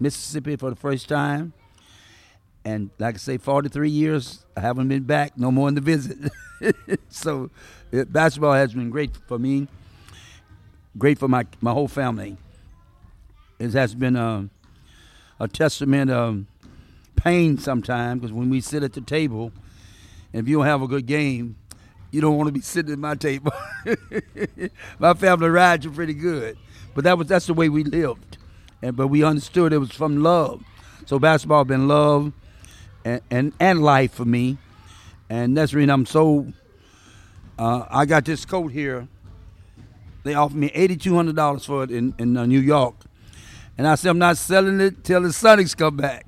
Mississippi 0.00 0.56
for 0.56 0.70
the 0.70 0.76
first 0.76 1.08
time, 1.08 1.52
and 2.64 2.90
like 2.98 3.14
I 3.14 3.18
say, 3.18 3.38
43 3.38 3.88
years, 3.88 4.44
I 4.56 4.60
haven't 4.60 4.88
been 4.88 5.04
back 5.04 5.38
no 5.38 5.52
more 5.52 5.68
in 5.68 5.74
the 5.76 5.80
visit. 5.80 6.18
so, 7.08 7.50
it, 7.92 8.12
basketball 8.12 8.52
has 8.52 8.72
been 8.74 8.90
great 8.90 9.16
for 9.28 9.38
me, 9.38 9.68
great 10.96 11.18
for 11.18 11.28
my 11.28 11.46
my 11.60 11.72
whole 11.72 11.88
family. 11.88 12.36
It 13.60 13.72
has 13.74 13.94
been 13.94 14.16
a, 14.16 14.48
a 15.38 15.46
testament 15.46 16.10
of 16.10 16.44
pain 17.14 17.58
sometimes 17.58 18.20
because 18.20 18.32
when 18.32 18.50
we 18.50 18.60
sit 18.60 18.82
at 18.82 18.92
the 18.92 19.00
table, 19.00 19.52
if 20.38 20.48
you 20.48 20.56
don't 20.56 20.66
have 20.66 20.82
a 20.82 20.88
good 20.88 21.06
game, 21.06 21.56
you 22.10 22.20
don't 22.20 22.36
want 22.36 22.48
to 22.48 22.52
be 22.52 22.60
sitting 22.60 22.92
at 22.92 22.98
my 22.98 23.14
table. 23.14 23.52
my 24.98 25.14
family 25.14 25.48
rides 25.48 25.84
you 25.84 25.90
pretty 25.90 26.14
good, 26.14 26.56
but 26.94 27.04
that 27.04 27.18
was 27.18 27.28
that's 27.28 27.46
the 27.46 27.54
way 27.54 27.68
we 27.68 27.84
lived, 27.84 28.38
and 28.82 28.96
but 28.96 29.08
we 29.08 29.22
understood 29.22 29.72
it 29.72 29.78
was 29.78 29.90
from 29.90 30.22
love. 30.22 30.62
So 31.06 31.18
basketball 31.18 31.64
been 31.64 31.88
love 31.88 32.32
and 33.04 33.20
and, 33.30 33.52
and 33.60 33.82
life 33.82 34.12
for 34.12 34.24
me, 34.24 34.58
and 35.28 35.56
that's 35.56 35.72
the 35.72 35.78
reason 35.78 35.90
I'm 35.90 36.06
so. 36.06 36.52
Uh, 37.58 37.84
I 37.90 38.06
got 38.06 38.24
this 38.24 38.44
coat 38.44 38.72
here. 38.72 39.08
They 40.22 40.34
offered 40.34 40.56
me 40.56 40.70
eighty 40.74 40.96
two 40.96 41.14
hundred 41.14 41.36
dollars 41.36 41.64
for 41.64 41.84
it 41.84 41.90
in 41.90 42.14
in 42.18 42.36
uh, 42.36 42.46
New 42.46 42.60
York, 42.60 42.94
and 43.76 43.86
I 43.86 43.96
said 43.96 44.10
I'm 44.10 44.18
not 44.18 44.38
selling 44.38 44.80
it 44.80 45.04
till 45.04 45.22
the 45.22 45.28
Sonics 45.28 45.76
come 45.76 45.96
back. 45.96 46.26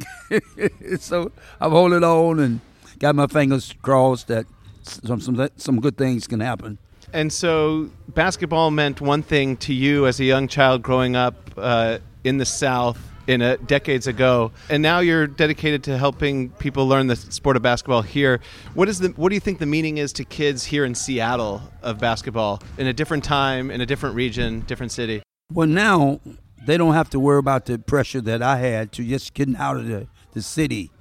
so 0.99 1.33
I'm 1.61 1.71
holding 1.71 2.05
on 2.05 2.40
and 2.40 2.61
got 3.00 3.16
my 3.16 3.26
fingers 3.26 3.75
crossed 3.83 4.28
that 4.28 4.47
some 4.83 5.21
some 5.21 5.49
some 5.57 5.80
good 5.80 5.97
things 5.97 6.28
can 6.28 6.38
happen. 6.38 6.78
And 7.12 7.33
so, 7.33 7.90
basketball 8.09 8.71
meant 8.71 9.00
one 9.00 9.23
thing 9.23 9.57
to 9.59 9.75
you 9.75 10.07
as 10.07 10.21
a 10.21 10.25
young 10.25 10.47
child 10.47 10.83
growing 10.83 11.16
up 11.16 11.35
uh, 11.57 11.99
in 12.23 12.38
the 12.38 12.45
South 12.45 12.99
in 13.26 13.42
a, 13.42 13.57
decades 13.57 14.07
ago, 14.07 14.52
and 14.69 14.83
now 14.83 15.00
you're 15.00 15.26
dedicated 15.26 15.83
to 15.85 15.99
helping 15.99 16.50
people 16.50 16.87
learn 16.87 17.09
the 17.09 17.16
sport 17.16 17.57
of 17.57 17.62
basketball 17.62 18.02
here. 18.02 18.40
What 18.75 18.88
is 18.88 19.00
the 19.00 19.09
What 19.11 19.30
do 19.30 19.35
you 19.35 19.40
think 19.40 19.59
the 19.59 19.66
meaning 19.66 19.99
is 19.99 20.12
to 20.14 20.25
kids 20.25 20.64
here 20.64 20.85
in 20.85 20.95
Seattle 20.95 21.62
of 21.83 21.99
basketball 21.99 22.62
in 22.78 22.87
a 22.87 22.92
different 22.92 23.25
time, 23.25 23.71
in 23.71 23.80
a 23.80 23.87
different 23.87 24.14
region, 24.14 24.61
different 24.61 24.92
city? 24.92 25.23
Well, 25.52 25.66
now 25.66 26.21
they 26.64 26.76
don't 26.76 26.95
have 26.95 27.11
to 27.11 27.19
worry 27.19 27.38
about 27.38 27.66
the 27.66 27.78
pressure 27.78 28.21
that 28.21 28.42
I 28.42 28.59
had 28.59 28.92
to 28.92 29.04
just 29.04 29.35
getting 29.35 29.57
out 29.57 29.76
of 29.76 29.87
the, 29.87 30.07
the 30.33 30.42
city 30.42 30.92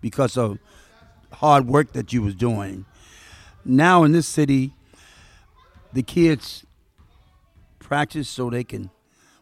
because 0.00 0.36
of 0.36 0.58
hard 1.38 1.66
work 1.66 1.92
that 1.92 2.12
you 2.12 2.22
was 2.22 2.34
doing. 2.34 2.86
Now 3.64 4.04
in 4.04 4.12
this 4.12 4.26
city, 4.26 4.72
the 5.92 6.02
kids 6.02 6.64
practice 7.78 8.28
so 8.28 8.50
they 8.50 8.64
can 8.64 8.90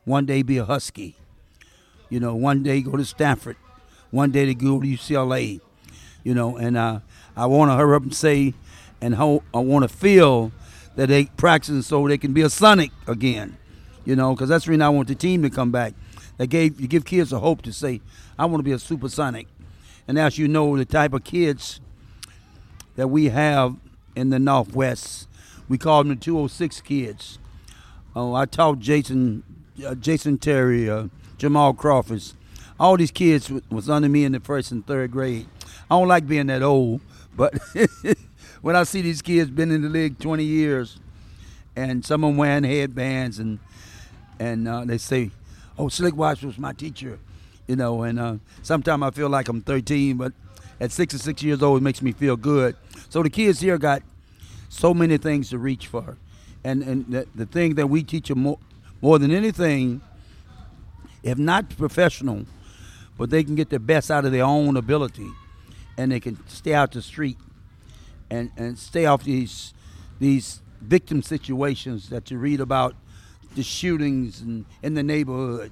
one 0.04 0.26
day 0.26 0.42
be 0.42 0.58
a 0.58 0.64
Husky. 0.64 1.16
You 2.08 2.20
know, 2.20 2.34
one 2.34 2.62
day 2.62 2.80
go 2.82 2.96
to 2.96 3.04
Stanford, 3.04 3.56
one 4.10 4.30
day 4.30 4.44
to 4.46 4.54
go 4.54 4.80
to 4.80 4.86
UCLA. 4.86 5.60
You 6.22 6.34
know, 6.34 6.56
and 6.56 6.76
uh, 6.76 7.00
I 7.36 7.46
want 7.46 7.70
to 7.70 7.76
hurry 7.76 7.96
up 7.96 8.02
and 8.02 8.14
say, 8.14 8.54
and 9.00 9.14
ho- 9.14 9.42
I 9.52 9.58
want 9.58 9.82
to 9.82 9.88
feel 9.88 10.52
that 10.96 11.08
they 11.08 11.26
practicing 11.36 11.82
so 11.82 12.06
they 12.08 12.18
can 12.18 12.32
be 12.32 12.42
a 12.42 12.50
Sonic 12.50 12.90
again. 13.06 13.56
You 14.04 14.16
know, 14.16 14.34
because 14.34 14.48
that's 14.48 14.64
the 14.64 14.72
reason 14.72 14.82
I 14.82 14.88
want 14.88 15.08
the 15.08 15.14
team 15.14 15.42
to 15.42 15.50
come 15.50 15.70
back. 15.70 15.94
They 16.38 16.46
gave 16.46 16.80
you 16.80 16.88
give 16.88 17.04
kids 17.04 17.32
a 17.32 17.38
hope 17.38 17.62
to 17.62 17.72
say, 17.72 18.00
I 18.38 18.46
want 18.46 18.58
to 18.60 18.64
be 18.64 18.72
a 18.72 18.78
supersonic. 18.78 19.46
And 20.08 20.18
as 20.18 20.38
you 20.38 20.48
know, 20.48 20.76
the 20.76 20.84
type 20.84 21.12
of 21.14 21.24
kids 21.24 21.80
that 22.96 23.08
we 23.08 23.30
have 23.30 23.76
in 24.14 24.30
the 24.30 24.38
Northwest, 24.38 25.28
we 25.68 25.78
call 25.78 26.02
them 26.02 26.10
the 26.10 26.16
206 26.16 26.80
kids. 26.82 27.38
Oh, 28.14 28.34
I 28.34 28.46
taught 28.46 28.78
Jason, 28.78 29.42
uh, 29.84 29.94
Jason 29.94 30.38
Terry, 30.38 30.88
uh, 30.88 31.08
Jamal 31.36 31.74
Crawford. 31.74 32.22
All 32.78 32.96
these 32.96 33.10
kids 33.10 33.48
w- 33.48 33.62
was 33.70 33.90
under 33.90 34.08
me 34.08 34.24
in 34.24 34.32
the 34.32 34.40
first 34.40 34.70
and 34.70 34.86
third 34.86 35.10
grade. 35.10 35.46
I 35.90 35.98
don't 35.98 36.08
like 36.08 36.26
being 36.26 36.46
that 36.46 36.62
old, 36.62 37.00
but 37.36 37.54
when 38.62 38.76
I 38.76 38.84
see 38.84 39.02
these 39.02 39.22
kids 39.22 39.50
been 39.50 39.70
in 39.70 39.82
the 39.82 39.88
league 39.88 40.18
20 40.18 40.44
years, 40.44 40.98
and 41.76 42.04
some 42.04 42.22
of 42.22 42.30
them 42.30 42.36
wearing 42.36 42.64
headbands, 42.64 43.38
and 43.38 43.58
and 44.38 44.68
uh, 44.68 44.84
they 44.84 44.98
say, 44.98 45.30
"Oh, 45.78 45.88
Slick 45.88 46.14
Watts 46.16 46.42
was 46.42 46.58
my 46.58 46.72
teacher," 46.72 47.18
you 47.66 47.76
know. 47.76 48.02
And 48.02 48.18
uh, 48.18 48.36
sometimes 48.62 49.02
I 49.02 49.10
feel 49.10 49.28
like 49.28 49.48
I'm 49.48 49.60
13, 49.60 50.16
but 50.16 50.32
at 50.80 50.92
66 50.92 51.42
years 51.42 51.62
old, 51.62 51.80
it 51.80 51.84
makes 51.84 52.02
me 52.02 52.12
feel 52.12 52.36
good. 52.36 52.76
So 53.08 53.22
the 53.22 53.30
kids 53.30 53.60
here 53.60 53.78
got 53.78 54.02
so 54.68 54.92
many 54.92 55.18
things 55.18 55.50
to 55.50 55.58
reach 55.58 55.86
for, 55.86 56.16
and 56.64 56.82
and 56.82 57.06
the, 57.06 57.26
the 57.34 57.46
thing 57.46 57.74
that 57.76 57.88
we 57.88 58.02
teach 58.02 58.28
them 58.28 58.40
more, 58.40 58.58
more 59.00 59.18
than 59.18 59.30
anything, 59.30 60.00
if 61.22 61.38
not 61.38 61.76
professional, 61.76 62.46
but 63.16 63.30
they 63.30 63.44
can 63.44 63.54
get 63.54 63.70
the 63.70 63.78
best 63.78 64.10
out 64.10 64.24
of 64.24 64.32
their 64.32 64.44
own 64.44 64.76
ability, 64.76 65.30
and 65.96 66.10
they 66.10 66.20
can 66.20 66.38
stay 66.48 66.74
out 66.74 66.92
the 66.92 67.02
street, 67.02 67.38
and 68.30 68.50
and 68.56 68.78
stay 68.78 69.06
off 69.06 69.22
these 69.24 69.74
these 70.18 70.60
victim 70.80 71.22
situations 71.22 72.08
that 72.10 72.30
you 72.30 72.38
read 72.38 72.60
about, 72.60 72.94
the 73.54 73.62
shootings 73.62 74.40
and 74.40 74.64
in 74.82 74.94
the 74.94 75.02
neighborhood. 75.02 75.70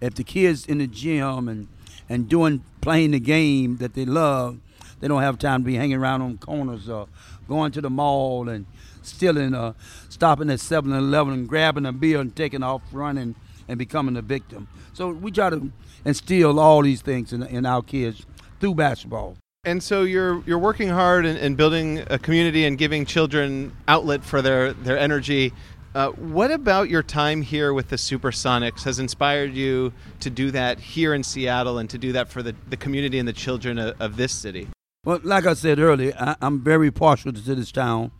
If 0.00 0.14
the 0.14 0.24
kids 0.24 0.66
in 0.66 0.78
the 0.78 0.86
gym 0.86 1.48
and 1.48 1.68
and 2.12 2.28
doing 2.28 2.62
playing 2.82 3.12
the 3.12 3.20
game 3.20 3.78
that 3.78 3.94
they 3.94 4.04
love, 4.04 4.58
they 5.00 5.08
don't 5.08 5.22
have 5.22 5.38
time 5.38 5.62
to 5.62 5.64
be 5.64 5.76
hanging 5.76 5.96
around 5.96 6.20
on 6.20 6.36
corners 6.36 6.86
or 6.88 7.08
going 7.48 7.72
to 7.72 7.80
the 7.80 7.88
mall 7.88 8.50
and 8.50 8.66
stealing 9.00 9.54
or 9.54 9.74
stopping 10.10 10.50
at 10.50 10.58
7-Eleven 10.58 11.32
and 11.32 11.48
grabbing 11.48 11.86
a 11.86 11.92
beer 11.92 12.20
and 12.20 12.36
taking 12.36 12.62
off 12.62 12.82
running 12.92 13.34
and 13.66 13.78
becoming 13.78 14.16
a 14.18 14.22
victim. 14.22 14.68
So 14.92 15.10
we 15.10 15.30
try 15.30 15.48
to 15.48 15.72
instill 16.04 16.60
all 16.60 16.82
these 16.82 17.00
things 17.00 17.32
in, 17.32 17.42
in 17.44 17.64
our 17.64 17.80
kids 17.80 18.26
through 18.60 18.74
basketball. 18.74 19.38
And 19.64 19.80
so 19.80 20.02
you're 20.02 20.42
you're 20.44 20.58
working 20.58 20.88
hard 20.88 21.24
and, 21.24 21.38
and 21.38 21.56
building 21.56 22.02
a 22.10 22.18
community 22.18 22.64
and 22.64 22.76
giving 22.76 23.06
children 23.06 23.72
outlet 23.86 24.24
for 24.24 24.42
their 24.42 24.72
their 24.72 24.98
energy. 24.98 25.52
Uh, 25.94 26.08
what 26.12 26.50
about 26.50 26.88
your 26.88 27.02
time 27.02 27.42
here 27.42 27.74
with 27.74 27.90
the 27.90 27.96
Supersonics 27.96 28.82
has 28.84 28.98
inspired 28.98 29.52
you 29.52 29.92
to 30.20 30.30
do 30.30 30.50
that 30.50 30.80
here 30.80 31.12
in 31.12 31.22
Seattle 31.22 31.76
and 31.76 31.90
to 31.90 31.98
do 31.98 32.12
that 32.12 32.30
for 32.30 32.42
the, 32.42 32.54
the 32.70 32.78
community 32.78 33.18
and 33.18 33.28
the 33.28 33.32
children 33.32 33.78
of, 33.78 34.00
of 34.00 34.16
this 34.16 34.32
city? 34.32 34.68
Well, 35.04 35.20
like 35.22 35.44
I 35.44 35.52
said 35.52 35.78
earlier, 35.78 36.14
I, 36.18 36.34
I'm 36.40 36.62
very 36.62 36.90
partial 36.90 37.30
to 37.30 37.40
this 37.40 37.70
town. 37.70 38.10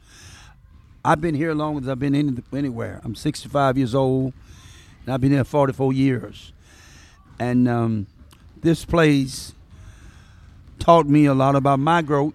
I've 1.03 1.23
been 1.23 1.35
here 1.35 1.55
longer 1.55 1.81
than 1.81 1.91
I've 1.91 1.99
been 1.99 2.15
in, 2.15 2.45
anywhere. 2.53 3.01
I'm 3.05 3.15
65 3.15 3.79
years 3.79 3.95
old, 3.95 4.35
and 5.07 5.15
I've 5.15 5.23
been 5.23 5.33
here 5.33 5.43
44 5.43 5.95
years. 5.95 6.53
And 7.39 7.67
um, 7.69 8.07
this 8.61 8.85
place 8.85 9.55
taught 10.79 11.07
me 11.07 11.25
a 11.25 11.33
lot 11.33 11.57
about 11.57 11.79
my 11.79 12.03
growth. 12.03 12.35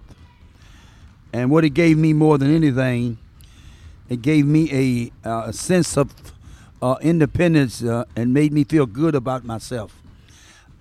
And 1.31 1.51
what 1.51 1.63
it 1.63 1.71
gave 1.71 1.95
me 1.95 2.13
more 2.13 2.39
than 2.39 2.53
anything, 2.55 3.19
it 4.09 4.21
gave 4.21 4.45
me 4.45 5.11
a, 5.23 5.27
uh, 5.29 5.43
a 5.47 5.53
sense 5.53 5.97
of 5.97 6.13
uh, 6.81 6.95
independence 7.01 7.83
uh, 7.83 8.05
and 8.15 8.33
made 8.33 8.53
me 8.53 8.63
feel 8.63 8.85
good 8.85 9.15
about 9.15 9.43
myself. 9.43 10.01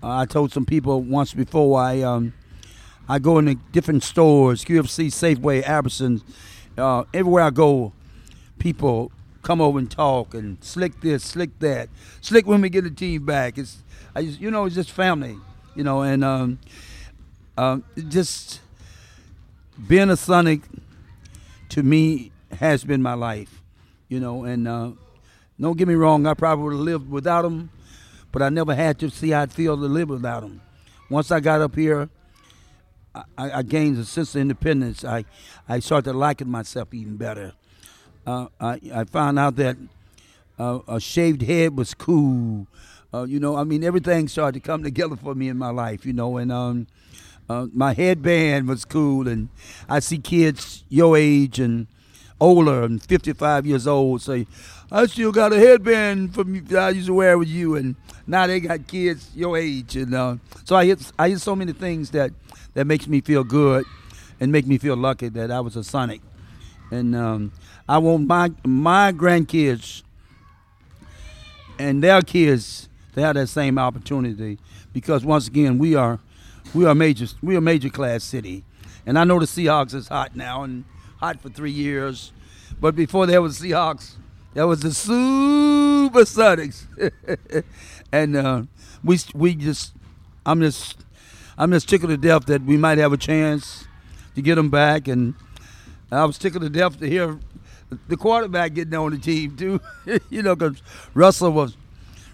Uh, 0.02 0.18
I 0.18 0.26
told 0.26 0.52
some 0.52 0.66
people 0.66 1.02
once 1.02 1.35
before 1.35 1.80
I 1.80 2.02
um, 2.02 2.35
I 3.09 3.18
go 3.18 3.38
into 3.38 3.54
different 3.73 4.02
stores, 4.02 4.64
QFC, 4.64 5.06
Safeway, 5.06 5.62
Albertsons, 5.62 6.23
uh, 6.76 7.04
everywhere 7.14 7.45
I 7.45 7.50
go, 7.50 7.92
people 8.59 9.12
come 9.42 9.61
over 9.61 9.78
and 9.78 9.90
talk 9.90 10.35
and 10.35 10.62
slick 10.62 11.00
this, 11.00 11.23
slick 11.23 11.56
that, 11.61 11.88
slick 12.21 12.47
when 12.47 12.61
we 12.61 12.68
get 12.68 12.85
the 12.85 12.90
team 12.90 13.25
back. 13.25 13.59
It's 13.59 13.83
I 14.14 14.25
just, 14.25 14.40
you 14.40 14.50
know 14.50 14.64
it's 14.64 14.75
just 14.75 14.90
family, 14.90 15.38
you 15.75 15.85
know, 15.85 16.02
and 16.02 16.25
um, 16.25 16.59
um, 17.56 17.85
just 18.09 18.61
being 19.87 20.11
a 20.11 20.16
Sonic 20.16 20.62
to 21.71 21.83
me 21.83 22.33
has 22.56 22.84
been 22.84 23.02
my 23.02 23.14
life, 23.14 23.62
you 24.08 24.20
know. 24.20 24.44
And 24.44 24.68
uh, 24.68 24.92
don't 25.60 25.76
get 25.76 25.88
me 25.88 25.94
wrong, 25.94 26.26
I 26.26 26.34
probably 26.34 26.64
would 26.64 26.72
have 26.72 26.80
lived 26.80 27.10
without 27.10 27.42
them, 27.42 27.70
but 28.32 28.42
I 28.42 28.48
never 28.48 28.75
had 28.75 28.98
to 29.00 29.10
see 29.10 29.30
how 29.30 29.42
it 29.42 29.52
feel 29.52 29.76
to 29.76 29.82
live 29.82 30.08
without 30.08 30.40
them. 30.42 30.60
Once 31.08 31.30
I 31.30 31.40
got 31.40 31.60
up 31.60 31.75
here, 31.75 32.08
I, 33.38 33.50
I 33.58 33.62
gained 33.62 33.98
a 33.98 34.04
sense 34.04 34.34
of 34.34 34.40
independence. 34.40 35.04
I, 35.04 35.25
I 35.68 35.78
started 35.78 36.14
liking 36.14 36.50
myself 36.50 36.92
even 36.92 37.16
better. 37.16 37.52
Uh, 38.26 38.48
I, 38.60 38.80
I 38.92 39.04
found 39.04 39.38
out 39.38 39.56
that 39.56 39.76
uh, 40.58 40.80
a 40.88 41.00
shaved 41.00 41.42
head 41.42 41.76
was 41.76 41.94
cool. 41.94 42.66
Uh, 43.14 43.22
you 43.22 43.38
know, 43.40 43.56
I 43.56 43.64
mean, 43.64 43.84
everything 43.84 44.28
started 44.28 44.60
to 44.60 44.66
come 44.66 44.82
together 44.82 45.16
for 45.16 45.34
me 45.34 45.48
in 45.48 45.56
my 45.56 45.70
life, 45.70 46.04
you 46.04 46.12
know, 46.12 46.36
and 46.36 46.52
um, 46.52 46.86
uh, 47.48 47.66
my 47.72 47.94
headband 47.94 48.68
was 48.68 48.84
cool. 48.84 49.28
And 49.28 49.48
I 49.88 50.00
see 50.00 50.18
kids 50.18 50.84
your 50.88 51.16
age 51.16 51.58
and 51.60 51.86
older 52.40 52.85
and 52.85 53.02
55 53.02 53.66
years 53.66 53.87
old 53.87 54.23
say, 54.23 54.47
I 54.90 55.07
still 55.07 55.33
got 55.33 55.52
a 55.52 55.59
headband 55.59 56.35
from 56.35 56.64
that 56.66 56.78
I 56.78 56.90
used 56.90 57.09
to 57.09 57.14
wear 57.14 57.38
with 57.38 57.49
you. 57.49 57.76
And 57.76 57.97
now 58.26 58.47
they 58.47 58.61
got 58.61 58.87
kids 58.87 59.31
your 59.35 59.57
age. 59.57 59.97
And 59.97 60.14
uh, 60.14 60.37
so 60.64 60.76
I 60.76 60.85
hit, 60.87 61.12
I 61.19 61.31
hit 61.31 61.40
so 61.40 61.57
many 61.57 61.73
things 61.73 62.11
that, 62.11 62.31
that 62.75 62.87
makes 62.87 63.07
me 63.07 63.21
feel 63.21 63.45
good. 63.45 63.85
and 64.40 64.52
make 64.52 64.66
me 64.66 64.78
feel 64.78 64.97
lucky 64.97 65.28
that 65.31 65.50
I 65.50 65.61
was 65.61 65.76
a 65.76 65.85
Sonic. 65.85 66.21
And 66.90 67.16
um, 67.16 67.52
I 67.88 67.99
want 67.99 68.26
my 68.26 68.52
my 68.64 69.12
grandkids 69.12 70.02
and 71.78 72.02
their 72.02 72.23
kids 72.23 72.88
to 73.14 73.21
have 73.21 73.35
that 73.35 73.49
same 73.49 73.78
opportunity 73.78 74.59
because 74.93 75.25
once 75.25 75.49
again 75.49 75.78
we 75.78 75.95
are 75.95 76.21
we 76.75 76.85
are 76.87 76.95
major 76.95 77.26
we 77.43 77.55
are 77.55 77.59
a 77.59 77.62
major 77.62 77.88
class 77.88 78.23
city. 78.23 78.64
And 79.05 79.19
I 79.19 79.25
know 79.25 79.38
the 79.38 79.47
Seahawks 79.47 79.95
is 79.95 80.09
hot 80.09 80.35
now 80.37 80.62
and 80.62 80.85
hot 81.18 81.40
for 81.40 81.49
three 81.49 81.70
years. 81.70 82.32
But 82.80 82.94
before 82.96 83.26
there 83.26 83.42
was 83.42 83.61
Seahawks, 83.61 84.14
there 84.54 84.66
was 84.66 84.80
the 84.80 84.88
Supersonics. 84.88 86.85
and 88.12 88.37
uh, 88.37 88.62
we 89.04 89.18
we 89.35 89.54
just 89.54 89.92
I'm 90.44 90.61
just 90.61 91.04
I'm 91.58 91.73
just 91.73 91.88
tickled 91.88 92.11
to 92.11 92.16
death 92.16 92.46
that 92.46 92.62
we 92.62 92.76
might 92.76 92.99
have 92.99 93.12
a 93.12 93.16
chance 93.16 93.87
to 94.35 94.42
get 94.42 94.56
them 94.56 94.70
back 94.70 95.08
and 95.08 95.35
I 96.11 96.25
was 96.25 96.38
tickled 96.38 96.62
to 96.62 96.70
death 96.70 97.00
to 97.00 97.08
hear 97.08 97.38
the 98.08 98.16
quarterback 98.16 98.75
getting 98.75 98.94
on 98.94 99.12
the 99.12 99.18
team 99.18 99.56
too. 99.56 99.80
you 100.30 100.42
know, 100.42 100.54
because 100.54 100.82
Russell 101.14 101.52
was 101.52 101.76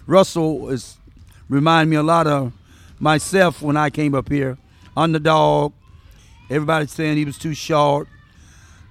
Russell 0.05 0.69
is 0.69 0.97
remind 1.49 1.89
me 1.89 1.95
a 1.95 2.03
lot 2.03 2.27
of 2.27 2.53
myself 2.99 3.61
when 3.61 3.77
I 3.77 3.89
came 3.89 4.15
up 4.15 4.29
here. 4.29 4.57
Underdog. 4.95 5.73
Everybody 6.49 6.87
saying 6.87 7.17
he 7.17 7.25
was 7.25 7.37
too 7.37 7.53
short. 7.53 8.07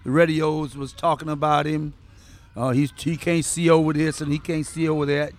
The 0.05 0.11
radios 0.11 0.77
was 0.77 0.93
talking 0.93 1.29
about 1.29 1.67
him. 1.67 1.95
Uh, 2.57 2.71
he's, 2.71 2.93
he 2.97 3.17
can't 3.17 3.45
see 3.45 3.71
over 3.71 3.93
this 3.93 4.21
and 4.21 4.33
he 4.33 4.39
can't 4.39 4.67
see 4.67 4.89
over 4.89 5.07
that. 5.07 5.33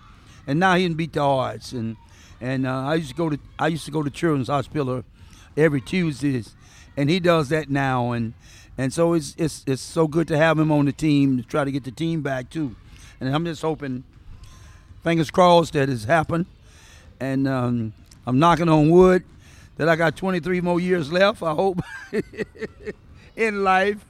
And 0.46 0.58
now 0.58 0.74
he 0.74 0.84
can 0.84 0.94
beat 0.94 1.12
the 1.12 1.20
odds. 1.20 1.72
And 1.72 1.96
and 2.40 2.66
uh, 2.66 2.88
I 2.88 2.96
used 2.96 3.08
to 3.08 3.14
go 3.14 3.30
to 3.30 3.38
I 3.58 3.68
used 3.68 3.86
to 3.86 3.90
go 3.90 4.02
to 4.02 4.10
Children's 4.10 4.48
Hospital 4.48 5.02
every 5.56 5.80
Tuesdays, 5.80 6.54
and 6.94 7.08
he 7.08 7.18
does 7.18 7.48
that 7.48 7.70
now. 7.70 8.12
And 8.12 8.34
and 8.76 8.92
so 8.92 9.14
it's 9.14 9.34
it's 9.38 9.64
it's 9.66 9.80
so 9.80 10.06
good 10.06 10.28
to 10.28 10.36
have 10.36 10.58
him 10.58 10.70
on 10.70 10.84
the 10.84 10.92
team 10.92 11.38
to 11.38 11.42
try 11.42 11.64
to 11.64 11.72
get 11.72 11.84
the 11.84 11.90
team 11.90 12.20
back 12.20 12.50
too. 12.50 12.76
And 13.20 13.34
I'm 13.34 13.44
just 13.46 13.62
hoping, 13.62 14.04
fingers 15.02 15.30
crossed, 15.30 15.72
that 15.72 15.88
it's 15.88 16.04
happened. 16.04 16.44
And 17.18 17.48
um, 17.48 17.94
I'm 18.26 18.38
knocking 18.38 18.68
on 18.68 18.90
wood 18.90 19.24
that 19.76 19.88
I 19.88 19.96
got 19.96 20.16
23 20.16 20.60
more 20.60 20.80
years 20.80 21.10
left. 21.10 21.42
I 21.42 21.54
hope 21.54 21.80
in 23.36 23.64
life, 23.64 24.04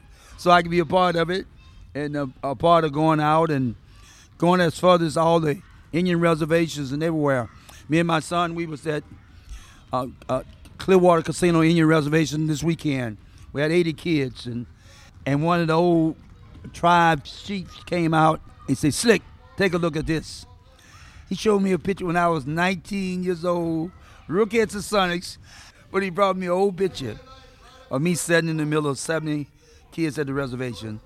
so 0.44 0.50
I 0.50 0.60
can 0.60 0.70
be 0.70 0.80
a 0.80 0.84
part 0.84 1.16
of 1.16 1.30
it 1.30 1.46
and 1.94 2.14
a, 2.14 2.28
a 2.42 2.54
part 2.54 2.84
of 2.84 2.92
going 2.92 3.18
out 3.18 3.50
and 3.50 3.76
going 4.36 4.60
as 4.60 4.78
far 4.78 5.02
as 5.02 5.16
all 5.16 5.40
the 5.40 5.62
Indian 5.90 6.20
reservations 6.20 6.92
and 6.92 7.02
everywhere. 7.02 7.48
Me 7.88 7.98
and 7.98 8.06
my 8.06 8.20
son, 8.20 8.54
we 8.54 8.66
was 8.66 8.86
at 8.86 9.02
uh, 9.90 10.06
uh, 10.28 10.42
Clearwater 10.76 11.22
Casino 11.22 11.62
Indian 11.62 11.86
Reservation 11.86 12.46
this 12.46 12.62
weekend. 12.62 13.16
We 13.54 13.62
had 13.62 13.72
80 13.72 13.94
kids, 13.94 14.44
and 14.44 14.66
and 15.24 15.42
one 15.42 15.62
of 15.62 15.68
the 15.68 15.72
old 15.72 16.16
tribe 16.74 17.24
chiefs 17.24 17.82
came 17.84 18.12
out 18.12 18.42
and 18.68 18.76
said, 18.76 18.92
"Slick, 18.92 19.22
take 19.56 19.72
a 19.72 19.78
look 19.78 19.96
at 19.96 20.06
this." 20.06 20.44
He 21.30 21.36
showed 21.36 21.60
me 21.60 21.72
a 21.72 21.78
picture 21.78 22.04
when 22.04 22.18
I 22.18 22.28
was 22.28 22.44
19 22.44 23.24
years 23.24 23.46
old, 23.46 23.92
rookie 24.28 24.60
at 24.60 24.68
the 24.68 24.80
Sonics, 24.80 25.38
but 25.90 26.02
he 26.02 26.10
brought 26.10 26.36
me 26.36 26.48
an 26.48 26.52
old 26.52 26.76
picture 26.76 27.18
of 27.90 28.02
me 28.02 28.14
sitting 28.14 28.50
in 28.50 28.58
the 28.58 28.66
middle 28.66 28.90
of 28.90 28.98
70 28.98 29.48
kids 29.94 30.18
at 30.18 30.26
the 30.26 30.34
reservation 30.34 31.00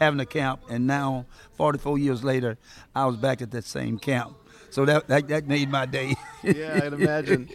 having 0.00 0.18
a 0.18 0.26
camp, 0.26 0.60
and 0.68 0.86
now 0.86 1.24
44 1.56 1.98
years 1.98 2.24
later, 2.24 2.58
I 2.94 3.06
was 3.06 3.16
back 3.16 3.40
at 3.40 3.52
that 3.52 3.64
same 3.64 3.98
camp. 3.98 4.34
So 4.70 4.84
that 4.84 5.06
that, 5.06 5.28
that 5.28 5.46
made 5.46 5.70
my 5.70 5.86
day. 5.86 6.16
yeah, 6.42 6.80
I'd 6.82 6.92
imagine. 6.92 7.48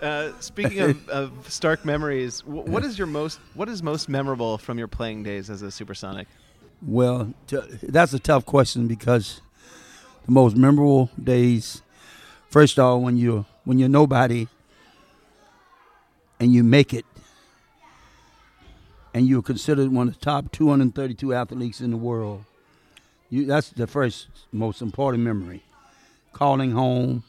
Uh, 0.00 0.32
speaking 0.40 0.80
of, 0.80 1.08
of 1.08 1.32
stark 1.48 1.84
memories, 1.84 2.44
what 2.44 2.84
is 2.84 2.98
your 2.98 3.06
most 3.06 3.38
what 3.54 3.68
is 3.68 3.80
most 3.80 4.08
memorable 4.08 4.58
from 4.58 4.76
your 4.76 4.88
playing 4.88 5.22
days 5.22 5.48
as 5.48 5.62
a 5.62 5.70
Supersonic? 5.70 6.26
Well, 6.84 7.32
that's 7.80 8.12
a 8.12 8.18
tough 8.18 8.44
question 8.44 8.88
because 8.88 9.40
the 10.26 10.32
most 10.32 10.56
memorable 10.56 11.10
days, 11.22 11.82
first 12.50 12.76
of 12.76 12.84
all, 12.84 13.00
when 13.00 13.16
you 13.16 13.46
when 13.62 13.78
you're 13.78 13.88
nobody 13.88 14.48
and 16.40 16.52
you 16.52 16.64
make 16.64 16.92
it, 16.92 17.06
and 19.14 19.26
you're 19.26 19.42
considered 19.42 19.92
one 19.92 20.08
of 20.08 20.14
the 20.14 20.20
top 20.20 20.52
232 20.52 21.34
athletes 21.34 21.80
in 21.80 21.90
the 21.90 21.96
world. 21.96 22.44
You, 23.30 23.46
that's 23.46 23.70
the 23.70 23.86
first 23.86 24.28
most 24.52 24.82
important 24.82 25.24
memory. 25.24 25.62
Calling 26.32 26.72
home. 26.72 27.24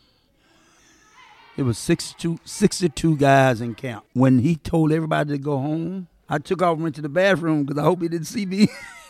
It 1.56 1.64
was 1.64 1.78
62, 1.78 2.40
62 2.44 3.18
guys 3.18 3.62
in 3.62 3.76
camp. 3.76 4.06
When 4.14 4.40
he 4.40 4.56
told 4.56 4.92
everybody 4.92 5.32
to 5.32 5.38
go 5.38 5.58
home, 5.58 6.08
I 6.28 6.40
took 6.40 6.62
off 6.62 6.76
and 6.76 6.84
went 6.84 6.96
to 6.96 7.02
the 7.02 7.10
bathroom 7.10 7.64
because 7.64 7.80
I 7.80 7.84
hope 7.84 8.02
he 8.02 8.08
didn't 8.08 8.28
see 8.28 8.46
me. 8.46 8.68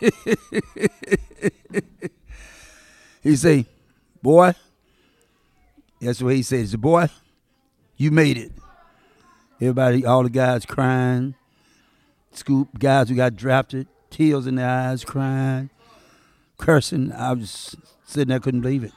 he 3.22 3.36
say, 3.36 3.66
boy, 4.22 4.54
that's 6.00 6.20
what 6.20 6.34
he 6.34 6.42
said. 6.42 6.60
He 6.60 6.66
said, 6.66 6.80
boy, 6.80 7.08
you 7.96 8.10
made 8.10 8.36
it. 8.36 8.52
Everybody, 9.60 10.04
all 10.04 10.22
the 10.22 10.30
guys 10.30 10.66
crying. 10.66 11.34
Scoop, 12.36 12.78
guys 12.78 13.08
who 13.08 13.14
got 13.14 13.36
drafted, 13.36 13.86
tears 14.10 14.46
in 14.46 14.56
their 14.56 14.68
eyes, 14.68 15.04
crying, 15.04 15.70
cursing. 16.58 17.12
I 17.12 17.32
was 17.32 17.76
sitting 18.04 18.28
there, 18.28 18.40
couldn't 18.40 18.60
believe 18.60 18.84
it. 18.84 18.92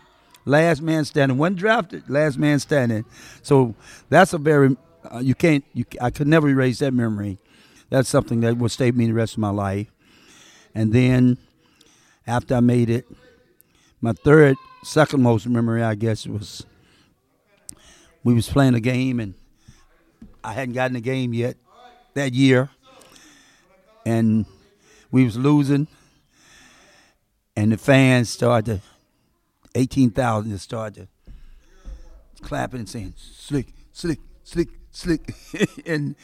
Last 0.45 0.81
man 0.81 1.03
standing, 1.05 1.37
one 1.37 1.55
drafted, 1.55 2.09
last 2.09 2.37
man 2.37 2.59
standing. 2.59 3.05
So 3.41 3.75
that's 4.09 4.33
a 4.33 4.37
very, 4.37 4.77
uh, 5.11 5.19
you 5.19 5.35
can't, 5.35 5.65
you, 5.73 5.85
I 5.99 6.09
could 6.09 6.27
never 6.27 6.47
erase 6.47 6.79
that 6.79 6.93
memory. 6.93 7.37
That's 7.89 8.09
something 8.09 8.41
that 8.41 8.57
will 8.57 8.69
stay 8.69 8.87
with 8.87 8.95
me 8.97 9.07
the 9.07 9.13
rest 9.13 9.33
of 9.33 9.39
my 9.39 9.49
life. 9.49 9.91
And 10.73 10.93
then 10.93 11.37
after 12.25 12.55
I 12.55 12.59
made 12.59 12.89
it, 12.89 13.05
my 13.99 14.13
third, 14.13 14.55
second 14.83 15.21
most 15.21 15.47
memory, 15.47 15.83
I 15.83 15.95
guess, 15.95 16.27
was 16.27 16.65
we 18.23 18.33
was 18.33 18.49
playing 18.49 18.75
a 18.75 18.79
game 18.79 19.19
and 19.19 19.33
I 20.43 20.53
hadn't 20.53 20.73
gotten 20.73 20.95
a 20.95 21.01
game 21.01 21.33
yet 21.33 21.57
that 22.13 22.33
year 22.33 22.69
and 24.07 24.45
we 25.11 25.25
was 25.25 25.37
losing, 25.37 25.85
and 27.57 27.73
the 27.73 27.77
fans 27.77 28.29
started 28.29 28.79
to, 28.79 28.81
18,000 29.75 30.57
started 30.59 31.09
to 32.35 32.41
clapping 32.41 32.79
and 32.79 32.89
saying, 32.89 33.13
slick, 33.17 33.67
slick, 33.91 34.19
slick, 34.43 34.69
slick. 34.91 35.35
and 35.85 36.15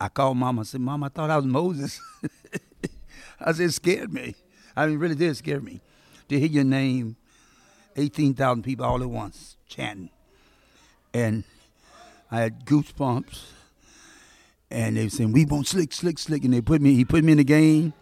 I 0.00 0.08
called 0.08 0.36
mama 0.36 0.62
and 0.62 0.66
said, 0.66 0.80
Mom, 0.80 1.04
I 1.04 1.08
thought 1.08 1.30
I 1.30 1.36
was 1.36 1.46
Moses. 1.46 2.00
I 3.40 3.52
said, 3.52 3.66
it 3.66 3.72
scared 3.72 4.12
me. 4.12 4.34
I 4.76 4.86
mean, 4.86 4.98
really 4.98 5.14
did 5.14 5.36
scare 5.36 5.60
me 5.60 5.80
to 6.28 6.38
hear 6.40 6.48
your 6.48 6.64
name, 6.64 7.14
18,000 7.94 8.64
people 8.64 8.86
all 8.86 9.00
at 9.00 9.08
once 9.08 9.56
chanting. 9.68 10.10
And 11.14 11.44
I 12.28 12.40
had 12.40 12.64
goosebumps 12.64 13.40
and 14.72 14.96
they 14.96 15.04
were 15.04 15.10
saying 15.10 15.32
we 15.32 15.44
want 15.44 15.68
slick, 15.68 15.92
slick, 15.92 16.18
slick, 16.18 16.44
and 16.44 16.54
they 16.54 16.60
put 16.60 16.80
me. 16.80 16.94
He 16.94 17.04
put 17.04 17.22
me 17.22 17.32
in 17.32 17.38
the 17.38 17.44
game, 17.44 17.92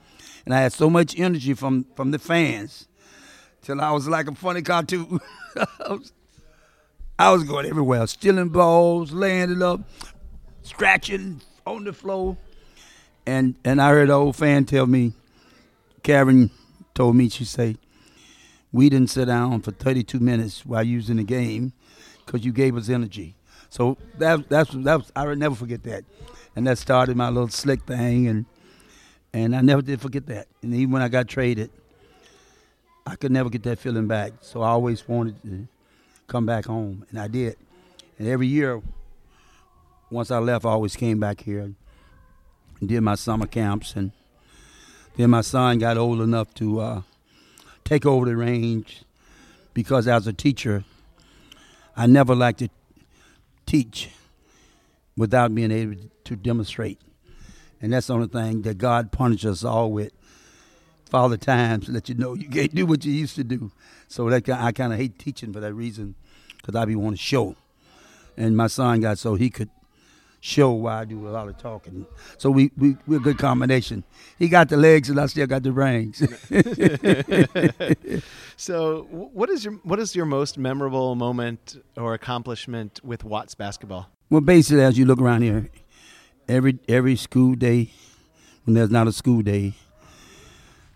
and 0.44 0.54
I 0.54 0.61
had 0.61 0.72
so 0.72 0.88
much 0.88 1.18
energy 1.18 1.54
from 1.54 1.85
from 1.94 2.11
the 2.11 2.18
fans, 2.18 2.88
till 3.62 3.80
I 3.80 3.90
was 3.90 4.09
like 4.09 4.28
a 4.28 4.35
funny 4.35 4.62
cartoon. 4.62 5.20
I, 5.56 5.92
was, 5.92 6.12
I 7.18 7.33
was 7.33 7.44
going 7.44 7.66
everywhere, 7.66 8.06
stealing 8.06 8.48
balls, 8.48 9.12
landing 9.12 9.62
up, 9.62 9.80
scratching 10.62 11.40
on 11.66 11.85
the 11.85 11.92
floor, 11.92 12.37
and 13.26 13.56
and 13.64 13.83
I 13.83 13.90
heard 13.90 14.09
an 14.09 14.14
old 14.14 14.37
fan 14.37 14.64
tell 14.64 14.87
me, 14.87 15.12
Karen 16.02 16.50
told 16.94 17.16
me 17.16 17.28
she 17.28 17.44
say, 17.44 17.76
we 18.72 18.88
didn't 18.88 19.11
sit 19.11 19.26
down 19.26 19.61
for 19.62 19.72
32 19.72 20.20
minutes 20.20 20.64
while 20.64 20.83
in 20.83 21.16
the 21.16 21.24
game, 21.24 21.72
because 22.24 22.44
you 22.44 22.52
gave 22.52 22.76
us 22.76 22.88
energy. 22.88 23.35
So 23.70 23.96
that 24.18 24.48
that's 24.48 24.70
that 24.72 24.98
was, 24.98 25.12
I 25.16 25.26
would 25.26 25.38
never 25.38 25.54
forget 25.54 25.83
that 25.85 26.04
and 26.56 26.66
that 26.66 26.78
started 26.78 27.16
my 27.16 27.28
little 27.28 27.48
slick 27.48 27.83
thing, 27.83 28.26
and 28.26 28.46
and 29.33 29.54
I 29.54 29.61
never 29.61 29.83
did 29.83 30.00
forget 30.00 30.26
that. 30.26 30.48
And 30.62 30.74
even 30.74 30.90
when 30.90 31.02
I 31.02 31.09
got 31.09 31.28
traded, 31.28 31.70
I 33.06 33.16
could 33.16 33.30
never 33.30 33.48
get 33.48 33.62
that 33.64 33.78
feeling 33.78 34.09
back. 34.09 34.33
So 34.40 34.62
I 34.62 34.70
always 34.70 35.06
wanted 35.06 35.40
to 35.42 35.68
come 36.26 36.46
back 36.46 36.66
home, 36.66 37.06
and 37.11 37.18
I 37.18 37.28
did. 37.28 37.56
And 38.18 38.28
every 38.28 38.48
year, 38.48 38.83
once 40.11 40.30
I 40.30 40.38
left, 40.38 40.64
I 40.64 40.70
always 40.70 40.96
came 40.96 41.20
back 41.20 41.40
here 41.40 41.61
and 41.61 41.76
did 42.85 43.00
my 43.00 43.14
summer 43.14 43.46
camps, 43.46 43.94
and 43.94 44.12
then 45.16 45.30
my 45.30 45.42
son 45.42 45.78
got 45.78 45.96
old 45.96 46.20
enough 46.20 46.52
to 46.54 46.80
uh, 46.80 47.02
take 47.85 48.04
over 48.04 48.26
the 48.26 48.37
range 48.37 49.02
because 49.72 50.09
as 50.09 50.26
a 50.26 50.33
teacher, 50.33 50.85
I 51.96 52.06
never 52.06 52.35
liked 52.35 52.59
to 52.59 52.68
teach 53.70 54.09
without 55.16 55.54
being 55.54 55.70
able 55.70 55.94
to 56.24 56.35
demonstrate. 56.35 57.00
And 57.80 57.92
that's 57.92 58.09
the 58.09 58.14
only 58.14 58.26
thing 58.26 58.62
that 58.62 58.78
God 58.78 59.12
punishes 59.12 59.62
us 59.62 59.64
all 59.64 59.92
with. 59.92 60.12
Father 61.06 61.37
times 61.37 61.88
let 61.88 62.09
you 62.09 62.16
know 62.16 62.35
you 62.35 62.48
can't 62.48 62.74
do 62.74 62.85
what 62.85 63.04
you 63.04 63.12
used 63.12 63.37
to 63.37 63.44
do. 63.44 63.70
So 64.09 64.28
that 64.28 64.48
I 64.48 64.72
kind 64.72 64.92
of 64.92 64.98
hate 64.98 65.18
teaching 65.18 65.52
for 65.52 65.61
that 65.61 65.72
reason, 65.72 66.16
because 66.56 66.74
I 66.74 66.85
be 66.85 66.96
want 66.96 67.16
to 67.16 67.22
show. 67.22 67.54
And 68.37 68.56
my 68.56 68.66
son 68.66 69.00
got 69.00 69.18
so 69.18 69.37
he 69.37 69.50
could 69.50 69.70
show 70.40 70.70
while 70.72 70.98
I 70.98 71.05
do 71.05 71.29
a 71.29 71.31
lot 71.31 71.48
of 71.48 71.59
talking. 71.59 72.07
So 72.38 72.50
we, 72.50 72.70
we, 72.76 72.96
we're 73.07 73.18
a 73.18 73.20
good 73.20 73.38
combination. 73.38 74.05
He 74.38 74.48
got 74.48 74.68
the 74.68 74.76
legs 74.76 75.11
and 75.11 75.20
I 75.20 75.26
still 75.26 75.46
got 75.46 75.62
the 75.62 75.70
brains. 75.70 76.22
So, 78.61 79.05
what 79.11 79.48
is 79.48 79.64
your 79.64 79.72
what 79.85 79.98
is 79.98 80.14
your 80.14 80.26
most 80.26 80.59
memorable 80.59 81.14
moment 81.14 81.83
or 81.96 82.12
accomplishment 82.12 83.00
with 83.03 83.24
Watts 83.24 83.55
basketball? 83.55 84.11
well, 84.29 84.42
basically, 84.42 84.83
as 84.83 84.98
you 84.98 85.07
look 85.07 85.18
around 85.18 85.40
here, 85.40 85.70
every 86.46 86.79
every 86.87 87.16
school 87.16 87.55
day, 87.55 87.90
when 88.64 88.74
there's 88.74 88.90
not 88.90 89.09
a 89.09 89.12
school 89.12 89.40
day, 89.40 89.72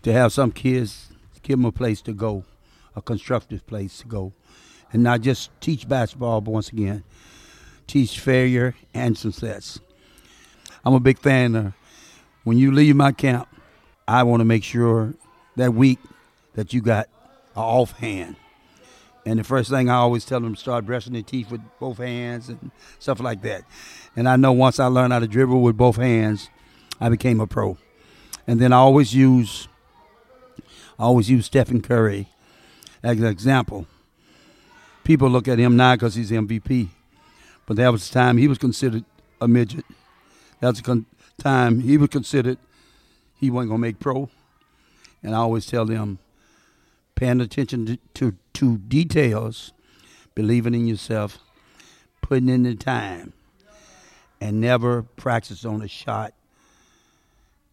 to 0.03 0.13
have 0.13 0.31
some 0.31 0.51
kids 0.51 1.07
give 1.41 1.57
them 1.57 1.65
a 1.65 1.71
place 1.71 2.03
to 2.03 2.13
go, 2.13 2.43
a 2.95 3.01
constructive 3.01 3.65
place 3.65 3.97
to 4.01 4.07
go, 4.07 4.33
and 4.93 5.01
not 5.01 5.21
just 5.21 5.49
teach 5.59 5.89
basketball, 5.89 6.41
but 6.41 6.51
once 6.51 6.69
again, 6.69 7.03
teach 7.87 8.19
failure 8.19 8.75
and 8.93 9.17
success. 9.17 9.79
I'm 10.83 10.93
a 10.93 10.99
big 10.99 11.19
fan 11.19 11.55
of 11.55 11.73
when 12.43 12.57
you 12.57 12.71
leave 12.71 12.95
my 12.95 13.11
camp, 13.11 13.47
I 14.07 14.23
want 14.23 14.41
to 14.41 14.45
make 14.45 14.63
sure 14.63 15.13
that 15.55 15.73
week 15.73 15.99
that 16.53 16.73
you 16.73 16.81
got 16.81 17.07
a 17.55 17.59
off 17.59 17.93
hand. 17.93 18.35
And 19.25 19.39
the 19.39 19.43
first 19.43 19.71
thing 19.71 19.89
I 19.89 19.95
always 19.95 20.23
tell 20.23 20.39
them 20.39 20.55
start 20.55 20.85
brushing 20.85 21.13
their 21.13 21.23
teeth 21.23 21.49
with 21.49 21.61
both 21.79 21.97
hands 21.97 22.49
and 22.49 22.69
stuff 22.99 23.19
like 23.19 23.41
that. 23.41 23.63
And 24.15 24.29
I 24.29 24.35
know 24.35 24.51
once 24.51 24.79
I 24.79 24.85
learned 24.85 25.13
how 25.13 25.19
to 25.19 25.27
dribble 25.27 25.61
with 25.61 25.75
both 25.75 25.95
hands, 25.95 26.49
I 27.01 27.09
became 27.09 27.39
a 27.39 27.47
pro. 27.47 27.77
And 28.45 28.59
then 28.59 28.71
I 28.71 28.77
always 28.77 29.15
use 29.15 29.67
I 30.97 31.03
always 31.03 31.29
use 31.29 31.47
Stephen 31.47 31.81
Curry 31.81 32.29
as 33.03 33.17
an 33.17 33.25
example. 33.25 33.85
People 35.03 35.29
look 35.29 35.47
at 35.47 35.59
him 35.59 35.75
now 35.75 35.95
because 35.95 36.15
he's 36.15 36.31
MVP, 36.31 36.87
but 37.65 37.77
that 37.77 37.91
was 37.91 38.07
the 38.07 38.13
time 38.13 38.37
he 38.37 38.47
was 38.47 38.57
considered 38.57 39.03
a 39.41 39.47
midget. 39.47 39.85
That 40.59 40.69
was 40.69 40.77
the 40.77 40.83
con- 40.83 41.05
time 41.37 41.81
he 41.81 41.97
was 41.97 42.09
considered 42.09 42.57
he 43.39 43.49
wasn't 43.49 43.71
gonna 43.71 43.79
make 43.79 43.99
pro. 43.99 44.29
And 45.23 45.33
I 45.35 45.39
always 45.39 45.65
tell 45.65 45.85
them, 45.85 46.19
paying 47.15 47.41
attention 47.41 47.85
to, 47.85 47.97
to, 48.13 48.37
to 48.53 48.77
details, 48.77 49.73
believing 50.35 50.75
in 50.75 50.85
yourself, 50.85 51.39
putting 52.21 52.49
in 52.49 52.63
the 52.63 52.75
time, 52.75 53.33
and 54.39 54.61
never 54.61 55.03
practice 55.03 55.65
on 55.65 55.81
a 55.81 55.87
shot 55.87 56.33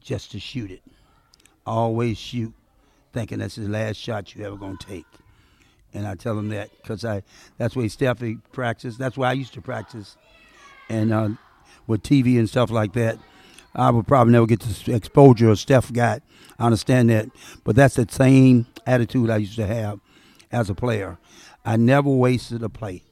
just 0.01 0.31
to 0.33 0.41
shoot 0.41 0.71
it. 0.71 0.83
Always 1.67 2.19
shoot, 2.19 2.53
thinking 3.13 3.39
that's 3.39 3.57
the 3.57 3.69
last 3.69 3.97
shot 3.97 4.35
you 4.35 4.45
ever 4.45 4.57
gonna 4.57 4.77
take. 4.79 5.07
And 5.95 6.07
I 6.07 6.15
tell 6.15 6.35
them 6.35 6.49
that 6.51 6.71
because 6.81 7.05
I 7.05 7.23
that's 7.59 7.77
where 7.77 7.87
Steffi 7.87 8.41
practice. 8.53 8.97
That's 8.97 9.17
where 9.17 9.29
I 9.29 9.35
used 9.35 9.53
to 9.55 9.61
practice, 9.61 10.17
and 10.89 11.13
uh, 11.13 11.29
with 11.87 12.03
TV 12.03 12.39
and 12.39 12.49
stuff 12.49 12.71
like 12.71 12.93
that. 12.95 13.19
I 13.75 13.91
would 13.91 14.07
probably 14.07 14.33
never 14.33 14.47
get 14.47 14.61
the 14.61 14.95
exposure 14.95 15.55
Steph 15.57 15.93
got. 15.93 16.23
I 16.59 16.67
understand 16.67 17.09
that, 17.11 17.31
but 17.65 17.75
that's 17.75 17.95
the 17.95 18.07
same 18.11 18.67
attitude 18.87 19.31
I 19.31 19.39
used 19.39 19.57
to 19.57 19.67
have 19.67 20.01
as 20.51 20.69
a 20.69 20.75
player. 20.75 21.19
I 21.65 21.77
never 21.77 22.11
wasted 22.11 22.63
a 22.63 22.69
play, 22.69 23.03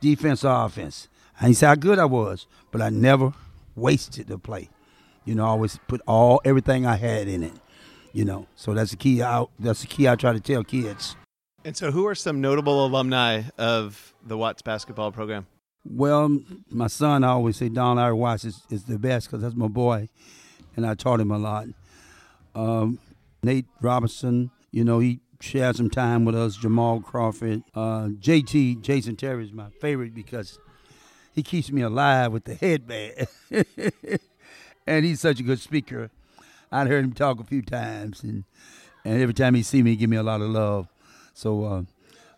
defense 0.00 0.44
or 0.44 0.64
offense. 0.64 1.08
I 1.40 1.46
didn't 1.46 1.58
say 1.58 1.66
how 1.66 1.74
good 1.74 1.98
I 1.98 2.04
was, 2.04 2.46
but 2.70 2.80
I 2.80 2.88
never 2.88 3.32
wasted 3.76 4.30
a 4.30 4.38
play. 4.38 4.70
You 5.24 5.34
know, 5.34 5.44
I 5.44 5.48
always 5.48 5.78
put 5.88 6.00
all 6.06 6.40
everything 6.44 6.86
I 6.86 6.96
had 6.96 7.28
in 7.28 7.42
it. 7.42 7.54
You 8.12 8.24
know, 8.24 8.46
so 8.54 8.74
that's 8.74 8.92
the 8.92 8.96
key. 8.96 9.22
I, 9.22 9.44
that's 9.58 9.80
the 9.80 9.88
key 9.88 10.08
I 10.08 10.14
try 10.14 10.32
to 10.32 10.40
tell 10.40 10.62
kids. 10.62 11.16
And 11.66 11.74
so, 11.74 11.90
who 11.90 12.06
are 12.06 12.14
some 12.14 12.42
notable 12.42 12.84
alumni 12.84 13.44
of 13.56 14.12
the 14.22 14.36
Watts 14.36 14.60
basketball 14.60 15.12
program? 15.12 15.46
Well, 15.82 16.40
my 16.68 16.88
son, 16.88 17.24
I 17.24 17.28
always 17.28 17.56
say 17.56 17.70
Don 17.70 17.96
Larry 17.96 18.12
Watts 18.12 18.44
is, 18.44 18.62
is 18.70 18.84
the 18.84 18.98
best 18.98 19.28
because 19.28 19.40
that's 19.40 19.54
my 19.54 19.68
boy, 19.68 20.10
and 20.76 20.86
I 20.86 20.94
taught 20.94 21.20
him 21.20 21.30
a 21.30 21.38
lot. 21.38 21.68
Um, 22.54 22.98
Nate 23.42 23.64
Robinson, 23.80 24.50
you 24.72 24.84
know, 24.84 24.98
he 24.98 25.20
shared 25.40 25.76
some 25.76 25.88
time 25.88 26.26
with 26.26 26.34
us. 26.34 26.56
Jamal 26.56 27.00
Crawford, 27.00 27.62
uh, 27.74 28.08
JT, 28.08 28.82
Jason 28.82 29.16
Terry 29.16 29.44
is 29.44 29.52
my 29.52 29.70
favorite 29.80 30.14
because 30.14 30.58
he 31.32 31.42
keeps 31.42 31.72
me 31.72 31.80
alive 31.80 32.30
with 32.30 32.44
the 32.44 32.56
headband, 32.56 33.26
and 34.86 35.04
he's 35.06 35.20
such 35.20 35.40
a 35.40 35.42
good 35.42 35.60
speaker. 35.60 36.10
I'd 36.70 36.88
heard 36.88 37.04
him 37.04 37.14
talk 37.14 37.40
a 37.40 37.44
few 37.44 37.62
times, 37.62 38.22
and 38.22 38.44
and 39.02 39.22
every 39.22 39.34
time 39.34 39.54
he 39.54 39.62
see 39.62 39.82
me, 39.82 39.92
he 39.92 39.96
give 39.96 40.10
me 40.10 40.18
a 40.18 40.22
lot 40.22 40.42
of 40.42 40.50
love. 40.50 40.88
So 41.34 41.64
uh, 41.64 41.82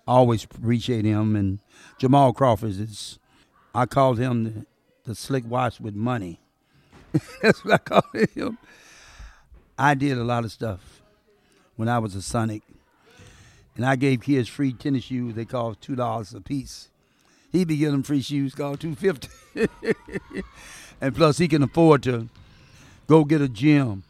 I 0.09 0.13
always 0.13 0.45
appreciate 0.45 1.05
him. 1.05 1.37
And 1.37 1.61
Jamal 1.99 2.33
Crawford 2.33 2.71
is, 2.71 3.19
I 3.75 3.87
called 3.87 4.19
him 4.19 4.45
the, 4.45 4.67
the 5.05 5.15
slick 5.15 5.45
Watts 5.47 5.79
with 5.79 5.95
money. 5.95 6.41
That's 7.43 7.65
what 7.65 7.75
I 7.75 7.79
called 7.79 8.29
him. 8.35 8.59
I 9.79 9.95
did 9.95 10.17
a 10.17 10.25
lot 10.25 10.45
of 10.45 10.51
stuff 10.51 11.03
when 11.77 11.89
I 11.89 11.99
was 11.99 12.15
a 12.15 12.23
Sonic, 12.23 12.63
and 13.77 13.85
I 13.85 13.97
gave 13.97 14.23
kids 14.23 14.49
free 14.49 14.73
tennis 14.73 15.05
shoes. 15.05 15.35
They 15.35 15.45
cost 15.45 15.83
two 15.83 15.95
dollars 15.95 16.33
a 16.33 16.41
piece. 16.41 16.89
He 17.53 17.65
be 17.65 17.77
getting 17.77 18.03
free 18.03 18.23
shoes 18.23 18.55
called 18.55 18.81
two 18.81 18.95
fifty, 18.95 19.29
and 21.01 21.15
plus 21.15 21.37
he 21.37 21.47
can 21.47 21.63
afford 21.63 22.03
to 22.05 22.29
go 23.07 23.25
get 23.25 23.43
a 23.43 23.49
gym. 23.49 24.03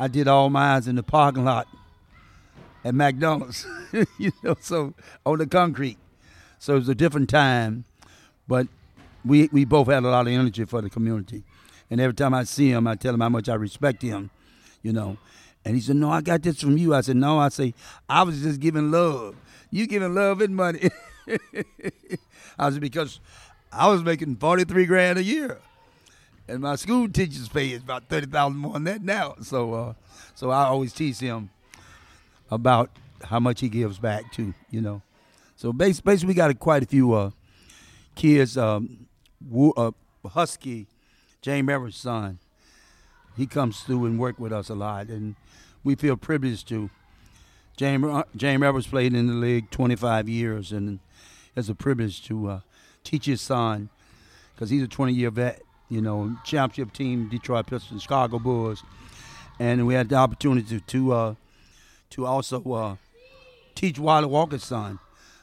I 0.00 0.08
did 0.08 0.26
all 0.26 0.50
mine 0.50 0.82
in 0.88 0.96
the 0.96 1.04
parking 1.04 1.44
lot 1.44 1.68
at 2.86 2.94
McDonald's, 2.94 3.66
you 4.18 4.30
know, 4.44 4.56
so 4.60 4.94
on 5.24 5.38
the 5.38 5.46
concrete. 5.46 5.98
So 6.60 6.76
it 6.76 6.78
was 6.78 6.88
a 6.88 6.94
different 6.94 7.28
time, 7.28 7.84
but 8.46 8.68
we 9.24 9.48
we 9.52 9.64
both 9.64 9.88
had 9.88 10.04
a 10.04 10.08
lot 10.08 10.28
of 10.28 10.32
energy 10.32 10.64
for 10.64 10.80
the 10.80 10.88
community. 10.88 11.42
And 11.90 12.00
every 12.00 12.14
time 12.14 12.32
I 12.32 12.44
see 12.44 12.70
him, 12.70 12.86
I 12.86 12.94
tell 12.94 13.12
him 13.12 13.20
how 13.20 13.28
much 13.28 13.48
I 13.48 13.54
respect 13.54 14.02
him, 14.02 14.30
you 14.82 14.92
know. 14.92 15.18
And 15.64 15.74
he 15.74 15.80
said, 15.80 15.96
"No, 15.96 16.10
I 16.10 16.20
got 16.20 16.42
this 16.42 16.60
from 16.60 16.78
you." 16.78 16.94
I 16.94 17.00
said, 17.00 17.16
"No," 17.16 17.40
I 17.40 17.48
say, 17.48 17.74
"I 18.08 18.22
was 18.22 18.40
just 18.40 18.60
giving 18.60 18.92
love. 18.92 19.34
You 19.72 19.88
giving 19.88 20.14
love 20.14 20.40
and 20.40 20.54
money." 20.54 20.88
I 22.58 22.70
said 22.70 22.80
because 22.80 23.18
I 23.72 23.88
was 23.88 24.04
making 24.04 24.36
forty 24.36 24.62
three 24.62 24.86
grand 24.86 25.18
a 25.18 25.24
year, 25.24 25.58
and 26.46 26.60
my 26.60 26.76
school 26.76 27.08
teachers 27.08 27.48
pay 27.48 27.72
is 27.72 27.82
about 27.82 28.08
thirty 28.08 28.26
thousand 28.28 28.58
more 28.58 28.74
than 28.74 28.84
that 28.84 29.02
now. 29.02 29.34
So, 29.42 29.74
uh, 29.74 29.94
so 30.36 30.50
I 30.50 30.66
always 30.66 30.92
tease 30.92 31.18
him 31.18 31.50
about 32.50 32.90
how 33.24 33.40
much 33.40 33.60
he 33.60 33.68
gives 33.68 33.98
back 33.98 34.32
too, 34.32 34.54
you 34.70 34.80
know. 34.80 35.02
So 35.56 35.72
bas- 35.72 36.00
basically, 36.00 36.28
we 36.28 36.34
got 36.34 36.58
quite 36.58 36.82
a 36.82 36.86
few 36.86 37.12
uh, 37.12 37.30
kids. 38.14 38.56
Um, 38.58 39.06
uh, 39.76 39.92
Husky, 40.26 40.86
James 41.40 41.68
Edwards' 41.68 41.96
son, 41.96 42.38
he 43.36 43.46
comes 43.46 43.80
through 43.80 44.06
and 44.06 44.18
work 44.18 44.38
with 44.38 44.52
us 44.52 44.68
a 44.68 44.74
lot, 44.74 45.08
and 45.08 45.36
we 45.84 45.94
feel 45.94 46.16
privileged 46.16 46.68
to. 46.68 46.90
James 47.76 48.04
uh, 48.04 48.22
James 48.34 48.62
Edwards 48.62 48.86
played 48.86 49.14
in 49.14 49.26
the 49.26 49.34
league 49.34 49.70
25 49.70 50.28
years, 50.28 50.72
and 50.72 50.98
it's 51.54 51.68
a 51.68 51.74
privilege 51.74 52.24
to 52.24 52.48
uh, 52.48 52.60
teach 53.04 53.26
his 53.26 53.40
son 53.40 53.90
because 54.54 54.70
he's 54.70 54.82
a 54.82 54.88
20-year 54.88 55.30
vet. 55.30 55.62
You 55.88 56.00
know, 56.00 56.36
championship 56.44 56.92
team, 56.92 57.28
Detroit 57.28 57.68
Pistons, 57.68 58.02
Chicago 58.02 58.40
Bulls, 58.40 58.82
and 59.60 59.86
we 59.86 59.94
had 59.94 60.08
the 60.08 60.16
opportunity 60.16 60.80
to, 60.80 60.80
to 60.80 61.12
uh, 61.12 61.34
to 62.10 62.26
also 62.26 62.62
uh, 62.72 62.96
teach 63.74 63.98
Wally 63.98 64.26
Walker's 64.26 64.64
son, 64.64 64.98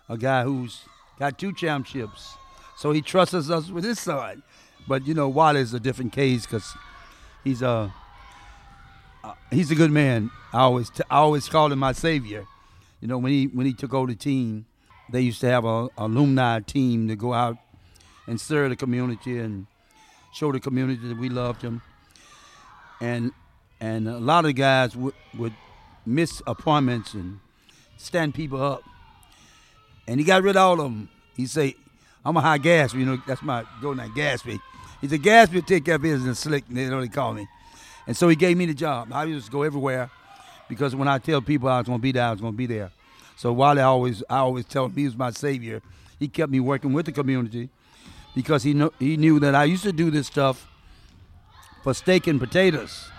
a 0.10 0.18
guy 0.18 0.44
who's 0.44 0.82
got 1.20 1.38
two 1.38 1.54
championships. 1.54 2.36
So 2.78 2.92
he 2.92 3.02
trusts 3.02 3.50
us 3.50 3.70
with 3.70 3.84
his 3.84 4.00
son. 4.00 4.44
But 4.88 5.08
you 5.08 5.14
know, 5.14 5.30
Wally's 5.30 5.74
a 5.74 5.80
different 5.80 6.12
case 6.12 6.46
because 6.46 6.74
he's 7.44 7.62
a 7.62 7.94
uh, 9.24 9.34
he's 9.52 9.72
a 9.72 9.76
good 9.76 9.92
man. 9.92 10.32
I 10.52 10.60
always 10.60 10.90
t- 10.90 11.04
I 11.10 11.18
always 11.18 11.48
called 11.48 11.72
him 11.72 11.80
my 11.80 11.94
savior. 11.94 12.46
You 13.00 13.08
know, 13.08 13.18
when 13.18 13.32
he 13.32 13.46
when 13.48 13.66
he 13.66 13.74
took 13.74 13.94
over 13.94 14.08
the 14.08 14.16
team, 14.16 14.66
they 15.10 15.22
used 15.22 15.42
to 15.42 15.48
have 15.48 15.66
a, 15.66 15.68
a 15.68 15.90
alumni 15.98 16.60
team 16.60 17.08
to 17.08 17.16
go 17.16 17.34
out 17.34 17.58
and 18.28 18.40
serve 18.40 18.70
the 18.70 18.76
community 18.76 19.38
and 19.40 19.68
show 20.34 20.52
the 20.52 20.60
community 20.60 21.08
that 21.08 21.18
we 21.18 21.30
loved 21.30 21.62
him. 21.62 21.82
And 23.00 23.32
and 23.80 24.08
a 24.08 24.20
lot 24.20 24.46
of 24.46 24.56
guys 24.56 24.96
would 24.96 25.14
would 25.38 25.54
miss 26.06 26.42
appointments 26.46 27.14
and 27.14 27.40
stand 27.98 28.34
people 28.34 28.62
up. 28.62 28.84
And 30.08 30.20
he 30.20 30.26
got 30.26 30.44
rid 30.44 30.56
of 30.56 30.62
all 30.62 30.74
of 30.74 30.92
them. 30.92 31.10
He 31.36 31.46
say, 31.46 31.76
I'm 32.26 32.38
a 32.38 32.42
high 32.42 32.58
gas, 32.58 32.94
you 32.94 33.06
know, 33.06 33.22
that's 33.28 33.42
my 33.42 33.64
go 33.82 33.94
name, 33.94 34.12
Gatsby. 34.12 34.60
He 35.02 35.08
said, 35.08 35.22
Gatsby 35.22 35.56
will 35.56 35.62
take 35.62 35.86
care 35.86 35.96
of 35.96 36.02
business 36.02 36.40
slick, 36.40 36.64
they 36.70 36.86
they 36.86 37.08
call 37.08 37.34
me. 37.34 37.48
And 38.08 38.16
so 38.16 38.28
he 38.28 38.36
gave 38.36 38.58
me 38.58 38.66
the 38.66 38.74
job. 38.74 39.12
I 39.12 39.26
used 39.26 39.46
to 39.46 39.52
go 39.52 39.64
everywhere 39.64 40.10
because 40.70 40.96
when 40.96 41.08
I 41.08 41.18
tell 41.18 41.42
people 41.42 41.70
I 41.70 41.80
was 41.80 41.88
gonna 41.88 42.00
be 42.00 42.12
there, 42.12 42.26
I 42.26 42.32
was 42.32 42.42
gonna 42.42 42.54
be 42.54 42.66
there. 42.66 42.92
So 43.36 43.52
while 43.52 43.78
I 43.80 43.84
always 43.84 44.24
I 44.30 44.38
always 44.38 44.66
tell 44.66 44.86
him 44.86 44.94
he 44.94 45.06
was 45.06 45.16
my 45.18 45.32
savior, 45.32 45.82
he 46.20 46.28
kept 46.28 46.52
me 46.52 46.60
working 46.60 46.94
with 46.94 47.06
the 47.06 47.12
community 47.12 47.70
because 48.36 48.64
he 48.64 48.74
know, 48.74 48.92
he 49.00 49.18
knew 49.18 49.40
that 49.40 49.56
I 49.56 49.66
used 49.66 49.84
to 49.84 49.92
do 49.92 50.12
this 50.12 50.28
stuff 50.28 50.68
for 51.84 51.94
steak 51.94 52.28
and 52.28 52.40
potatoes. 52.40 53.10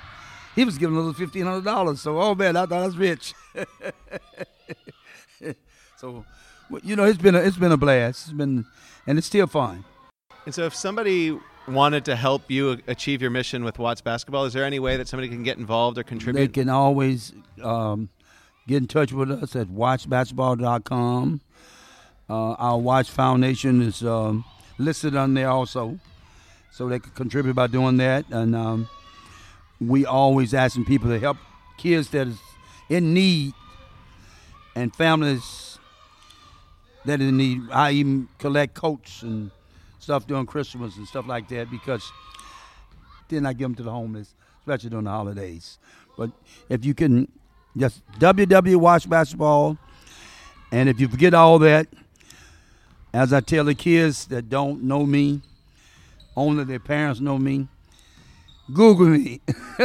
He 0.54 0.64
was 0.64 0.78
giving 0.78 0.96
a 0.96 0.98
little 0.98 1.14
fifteen 1.14 1.44
hundred 1.44 1.64
dollars. 1.64 2.00
So 2.00 2.20
oh 2.20 2.34
man, 2.34 2.56
I 2.56 2.66
thought 2.66 2.82
I 2.82 2.86
was 2.86 2.96
rich. 2.96 3.34
so 5.96 6.24
you 6.82 6.96
know, 6.96 7.04
it's 7.04 7.20
been 7.20 7.34
a, 7.34 7.38
it's 7.38 7.56
been 7.56 7.72
a 7.72 7.76
blast. 7.76 8.26
It's 8.26 8.32
been 8.32 8.64
and 9.06 9.18
it's 9.18 9.26
still 9.26 9.46
fun. 9.46 9.84
And 10.46 10.54
so, 10.54 10.64
if 10.64 10.74
somebody 10.74 11.38
wanted 11.66 12.04
to 12.04 12.16
help 12.16 12.50
you 12.50 12.78
achieve 12.86 13.22
your 13.22 13.30
mission 13.30 13.64
with 13.64 13.78
Watts 13.78 14.00
basketball, 14.00 14.44
is 14.44 14.52
there 14.52 14.64
any 14.64 14.78
way 14.78 14.96
that 14.96 15.08
somebody 15.08 15.28
can 15.28 15.42
get 15.42 15.56
involved 15.56 15.98
or 15.98 16.02
contribute? 16.02 16.40
They 16.40 16.48
can 16.48 16.68
always 16.68 17.32
um, 17.62 18.10
get 18.66 18.78
in 18.78 18.86
touch 18.86 19.12
with 19.12 19.30
us 19.30 19.56
at 19.56 19.68
wattsbasketball.com. 19.68 21.40
Uh, 22.28 22.52
our 22.52 22.78
Watts 22.78 23.08
Foundation 23.08 23.82
is 23.82 24.02
um, 24.02 24.44
listed 24.78 25.16
on 25.16 25.34
there 25.34 25.48
also, 25.48 25.98
so 26.70 26.88
they 26.88 26.98
can 26.98 27.12
contribute 27.12 27.54
by 27.54 27.66
doing 27.66 27.96
that. 27.98 28.26
And 28.30 28.54
um, 28.54 28.88
we 29.80 30.06
always 30.06 30.54
asking 30.54 30.84
people 30.84 31.10
to 31.10 31.18
help 31.18 31.36
kids 31.76 32.10
that 32.10 32.28
is 32.28 32.38
in 32.88 33.14
need 33.14 33.52
and 34.74 34.94
families 34.94 35.78
that 37.04 37.20
is 37.20 37.28
in 37.28 37.36
need. 37.36 37.62
I 37.70 37.92
even 37.92 38.28
collect 38.38 38.74
coats 38.74 39.22
and 39.22 39.50
stuff 39.98 40.26
during 40.26 40.46
Christmas 40.46 40.96
and 40.96 41.06
stuff 41.06 41.26
like 41.26 41.48
that 41.48 41.70
because 41.70 42.10
then 43.28 43.46
I 43.46 43.52
give 43.52 43.66
them 43.66 43.74
to 43.76 43.82
the 43.82 43.90
homeless, 43.90 44.34
especially 44.60 44.90
during 44.90 45.04
the 45.04 45.10
holidays. 45.10 45.78
But 46.16 46.30
if 46.68 46.84
you 46.84 46.94
can 46.94 47.30
just 47.76 48.02
WW 48.18 48.76
Watts 48.76 49.06
Basketball, 49.06 49.78
and 50.70 50.88
if 50.88 51.00
you 51.00 51.08
forget 51.08 51.34
all 51.34 51.58
that, 51.60 51.88
as 53.12 53.32
I 53.32 53.40
tell 53.40 53.64
the 53.64 53.74
kids 53.74 54.26
that 54.26 54.48
don't 54.48 54.82
know 54.82 55.06
me, 55.06 55.40
only 56.36 56.64
their 56.64 56.80
parents 56.80 57.20
know 57.20 57.38
me, 57.38 57.68
Google 58.72 59.06
me. 59.08 59.40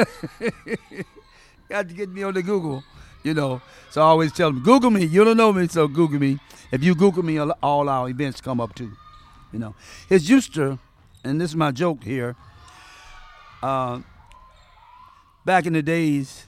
Got 1.70 1.88
to 1.90 1.94
get 1.94 2.10
me 2.10 2.24
on 2.24 2.34
the 2.34 2.42
Google, 2.42 2.84
you 3.24 3.34
know. 3.34 3.62
So 3.92 4.02
I 4.02 4.06
always 4.06 4.32
tell 4.32 4.52
them, 4.52 4.64
Google 4.64 4.90
me. 4.90 5.06
You 5.06 5.24
don't 5.24 5.38
know 5.38 5.54
me, 5.54 5.68
so 5.68 5.88
Google 5.88 6.20
me. 6.20 6.40
If 6.72 6.84
you 6.84 6.96
Google 6.96 7.24
me, 7.24 7.40
all 7.40 7.90
our 7.90 8.10
events 8.10 8.42
come 8.42 8.62
up 8.62 8.76
too, 8.76 8.92
you 9.52 9.60
know. 9.60 9.76
It's 10.10 10.30
used 10.30 10.54
to, 10.56 10.80
and 11.24 11.42
this 11.42 11.52
is 11.52 11.56
my 11.56 11.72
joke 11.72 12.04
here. 12.04 12.36
Uh, 13.62 14.02
back 15.46 15.66
in 15.66 15.74
the 15.74 15.82
days, 15.82 16.46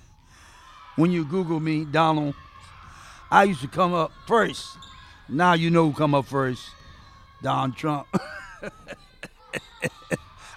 when 0.95 1.11
you 1.11 1.25
Google 1.25 1.59
me, 1.59 1.85
Donald, 1.85 2.35
I 3.29 3.43
used 3.45 3.61
to 3.61 3.67
come 3.67 3.93
up 3.93 4.11
first. 4.27 4.77
Now 5.27 5.53
you 5.53 5.69
know 5.69 5.89
who 5.89 5.97
come 5.97 6.13
up 6.13 6.25
first, 6.25 6.63
Don 7.41 7.73
Trump. 7.73 8.07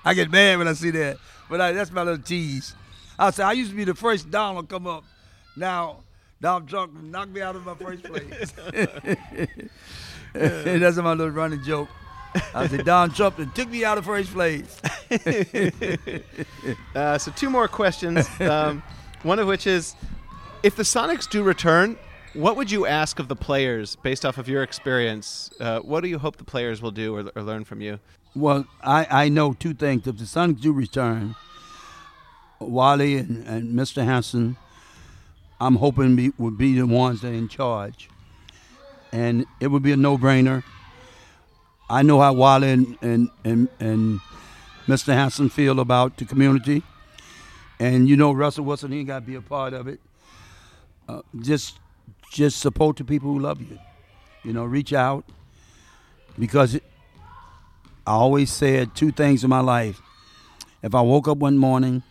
I 0.05 0.13
get 0.13 0.31
mad 0.31 0.59
when 0.59 0.69
I 0.69 0.75
see 0.75 0.91
that, 0.91 1.17
but 1.48 1.61
I, 1.61 1.72
that's 1.72 1.90
my 1.90 2.02
little 2.02 2.22
tease. 2.22 2.74
I 3.18 3.30
say 3.30 3.42
I 3.44 3.52
used 3.52 3.70
to 3.70 3.76
be 3.76 3.85
the 3.85 3.94
first 3.94 4.30
Donald 4.30 4.68
to 4.68 4.74
come 4.74 4.87
up. 4.87 5.04
Now 5.57 5.98
Donald 6.40 6.68
Trump 6.68 6.94
knocked 7.02 7.30
me 7.30 7.40
out 7.40 7.57
of 7.57 7.64
my 7.64 7.74
first 7.74 8.04
place. 8.04 8.52
that's 10.33 10.96
my 10.96 11.12
little 11.12 11.30
running 11.30 11.62
joke. 11.62 11.88
I 12.54 12.66
said 12.66 12.85
Donald 12.85 13.14
Trump 13.14 13.37
that 13.37 13.54
took 13.54 13.70
me 13.70 13.85
out 13.85 13.98
of 13.98 14.04
first 14.04 14.33
place. 14.33 14.80
Uh, 16.94 17.18
so 17.18 17.30
two 17.33 17.50
more 17.50 17.68
questions. 17.68 18.28
Um, 18.40 18.83
one 19.22 19.38
of 19.38 19.46
which 19.46 19.66
is, 19.66 19.94
if 20.62 20.76
the 20.76 20.83
Sonics 20.83 21.28
do 21.28 21.42
return, 21.42 21.96
what 22.35 22.57
would 22.57 22.70
you 22.70 22.87
ask 22.87 23.18
of 23.18 23.28
the 23.28 23.37
players 23.37 23.96
based 23.96 24.24
off 24.24 24.38
of 24.38 24.48
your 24.48 24.62
experience? 24.62 25.50
Uh, 25.61 25.80
what 25.80 26.02
do 26.02 26.09
you 26.09 26.18
hope 26.18 26.37
the 26.37 26.44
players 26.44 26.80
will 26.80 26.90
do 26.90 27.14
or, 27.16 27.30
or 27.37 27.42
learn 27.42 27.64
from 27.64 27.80
you? 27.80 27.98
Well, 28.37 28.66
I, 28.83 29.07
I 29.11 29.29
know 29.29 29.53
two 29.53 29.75
things. 29.75 30.07
If 30.07 30.18
the 30.18 30.25
Sonics 30.25 30.61
do 30.61 30.73
return, 30.73 31.37
Wally 32.59 33.16
and, 33.16 33.47
and 33.47 33.75
Mr. 33.75 34.05
Hansen, 34.05 34.57
I'm 35.61 35.77
hoping 35.77 36.16
be, 36.16 36.33
would 36.38 36.59
be 36.59 36.75
the 36.75 36.87
ones 36.87 37.20
that 37.20 37.29
are 37.29 37.35
in 37.35 37.49
charge. 37.49 38.09
And 39.12 39.47
it 39.61 39.68
would 39.68 39.83
be 39.83 39.92
a 39.92 39.97
no-brainer. 39.97 40.64
I 41.88 42.03
know 42.03 42.20
how 42.20 42.33
Wally 42.33 42.70
and, 42.70 42.99
and, 43.03 43.31
and, 43.44 43.68
and 43.79 44.20
Mr. 44.88 45.14
Hansen 45.14 45.49
feel 45.49 45.79
about 45.79 46.16
the 46.16 46.25
community. 46.25 46.83
And 47.79 48.09
you 48.09 48.16
know 48.16 48.33
Russell 48.33 48.64
Wilson, 48.64 48.90
he 48.90 49.05
got 49.05 49.20
to 49.20 49.27
be 49.27 49.35
a 49.37 49.42
part 49.42 49.75
of 49.75 49.87
it. 49.87 50.01
Uh, 51.09 51.20
just 51.40 51.79
just 52.31 52.59
support 52.59 52.97
the 52.97 53.05
people 53.05 53.33
who 53.33 53.38
love 53.38 53.61
you. 53.61 53.79
You 54.42 54.53
know, 54.53 54.64
reach 54.64 54.92
out 54.92 55.25
because 56.38 56.75
it, 56.75 56.83
I 58.07 58.12
always 58.12 58.53
said 58.53 58.95
two 58.95 59.12
things 59.12 59.45
in 59.45 59.51
my 59.51 59.61
life. 59.61 60.01
If 60.83 60.95
I 60.95 61.01
woke 61.01 61.27
up 61.27 61.38
one 61.38 61.57
morning 61.57 62.03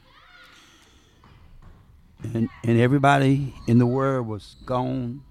and, 2.24 2.50
and 2.64 2.80
everybody 2.80 3.54
in 3.68 3.78
the 3.78 3.86
world 3.86 4.28
was 4.28 4.56
gone, 4.66 5.24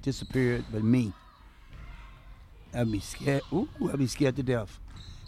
disappeared, 0.00 0.64
but 0.72 0.82
me, 0.82 1.12
I'd 2.72 2.90
be 2.90 3.00
scared. 3.00 3.42
Ooh, 3.52 3.68
I'd 3.92 3.98
be 3.98 4.06
scared 4.06 4.36
to 4.36 4.42
death. 4.42 4.78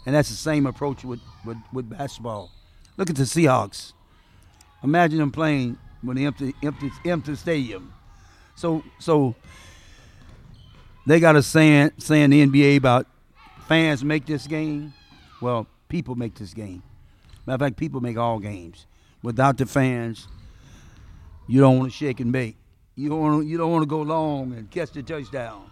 And 0.07 0.15
that's 0.15 0.29
the 0.29 0.35
same 0.35 0.65
approach 0.65 1.03
with, 1.03 1.19
with, 1.45 1.57
with 1.71 1.87
basketball. 1.87 2.49
Look 2.97 3.11
at 3.11 3.15
the 3.15 3.23
Seahawks. 3.23 3.93
Imagine 4.83 5.19
them 5.19 5.31
playing 5.31 5.77
with 6.03 6.17
an 6.17 6.25
empty, 6.25 6.55
empty, 6.63 6.91
empty 7.05 7.35
stadium. 7.35 7.93
So, 8.55 8.83
so 8.97 9.35
they 11.05 11.19
got 11.19 11.35
a 11.35 11.43
saying, 11.43 11.91
saying 11.99 12.31
the 12.31 12.45
NBA 12.47 12.77
about 12.77 13.05
fans 13.71 14.03
make 14.03 14.25
this 14.25 14.47
game. 14.47 14.93
Well, 15.39 15.65
people 15.87 16.15
make 16.15 16.35
this 16.35 16.53
game. 16.53 16.83
Matter 17.45 17.55
of 17.55 17.61
fact, 17.61 17.77
people 17.77 18.01
make 18.01 18.17
all 18.17 18.37
games. 18.37 18.85
Without 19.23 19.57
the 19.57 19.65
fans, 19.65 20.27
you 21.47 21.61
don't 21.61 21.79
want 21.79 21.89
to 21.89 21.97
shake 21.97 22.19
and 22.19 22.33
bake. 22.33 22.57
You 22.97 23.07
don't 23.07 23.21
want 23.21 23.41
to, 23.41 23.47
you 23.47 23.57
don't 23.57 23.71
want 23.71 23.83
to 23.83 23.87
go 23.87 24.01
long 24.01 24.51
and 24.51 24.69
catch 24.69 24.91
the 24.91 25.01
touchdown. 25.01 25.71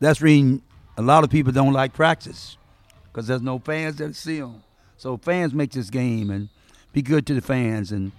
That's 0.00 0.22
reason 0.22 0.62
a 0.96 1.02
lot 1.02 1.24
of 1.24 1.30
people 1.30 1.52
don't 1.52 1.74
like 1.74 1.92
practice 1.92 2.56
because 3.04 3.26
there's 3.26 3.42
no 3.42 3.58
fans 3.58 3.96
that 3.96 4.16
see 4.16 4.40
them. 4.40 4.62
So 4.96 5.18
fans 5.18 5.52
make 5.52 5.72
this 5.72 5.90
game 5.90 6.30
and 6.30 6.48
be 6.94 7.02
good 7.02 7.26
to 7.26 7.34
the 7.34 7.42
fans 7.42 7.92
and 7.92 8.12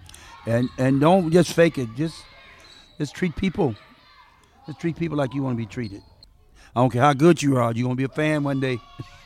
and 0.46 0.70
and 0.78 1.02
don't 1.02 1.32
just 1.32 1.54
fake 1.54 1.80
it. 1.80 1.90
Just 1.96 2.24
just 3.00 3.16
treat 3.16 3.36
people. 3.36 3.74
Just 4.68 4.80
treat 4.80 4.96
people 4.96 5.18
like 5.18 5.34
you 5.34 5.42
want 5.42 5.54
to 5.54 5.58
be 5.58 5.66
treated. 5.66 6.04
I 6.78 6.82
don't 6.82 6.92
care 6.92 7.02
how 7.02 7.14
good 7.14 7.42
you 7.42 7.58
are. 7.58 7.72
You're 7.74 7.86
gonna 7.86 7.96
be 7.96 8.04
a 8.04 8.08
fan 8.08 8.44
one 8.44 8.60
day. 8.60 8.80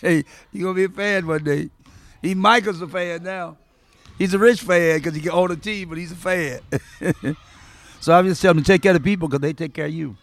hey, 0.00 0.24
you're 0.50 0.64
gonna 0.64 0.74
be 0.74 0.82
a 0.82 0.88
fan 0.88 1.24
one 1.24 1.44
day. 1.44 1.70
He 2.20 2.34
Michael's 2.34 2.82
a 2.82 2.88
fan 2.88 3.22
now. 3.22 3.56
He's 4.18 4.34
a 4.34 4.40
rich 4.40 4.60
fan 4.60 4.98
because 4.98 5.14
he 5.14 5.20
can 5.20 5.30
own 5.30 5.52
a 5.52 5.56
team, 5.56 5.90
but 5.90 5.98
he's 5.98 6.10
a 6.10 6.16
fan. 6.16 6.58
so 8.00 8.12
I'm 8.12 8.26
just 8.26 8.42
telling 8.42 8.58
him 8.58 8.64
to 8.64 8.72
take 8.72 8.82
care 8.82 8.96
of 8.96 9.04
people 9.04 9.28
because 9.28 9.40
they 9.40 9.52
take 9.52 9.72
care 9.72 9.86
of 9.86 9.92
you. 9.92 10.16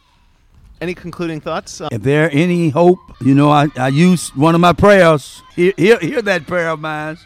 Any 0.81 0.93
concluding 0.93 1.39
thoughts? 1.39 1.79
Uh, 1.79 1.87
If 1.89 2.01
there 2.01 2.29
any 2.33 2.67
hope, 2.67 2.99
you 3.21 3.33
know, 3.33 3.49
I, 3.49 3.67
I 3.77 3.87
use 3.87 4.35
one 4.35 4.55
of 4.55 4.59
my 4.59 4.73
prayers. 4.73 5.41
Hear, 5.55 5.71
hear, 5.77 5.99
hear 5.99 6.21
that 6.23 6.47
prayer 6.47 6.67
of 6.67 6.81
mine. 6.81 7.17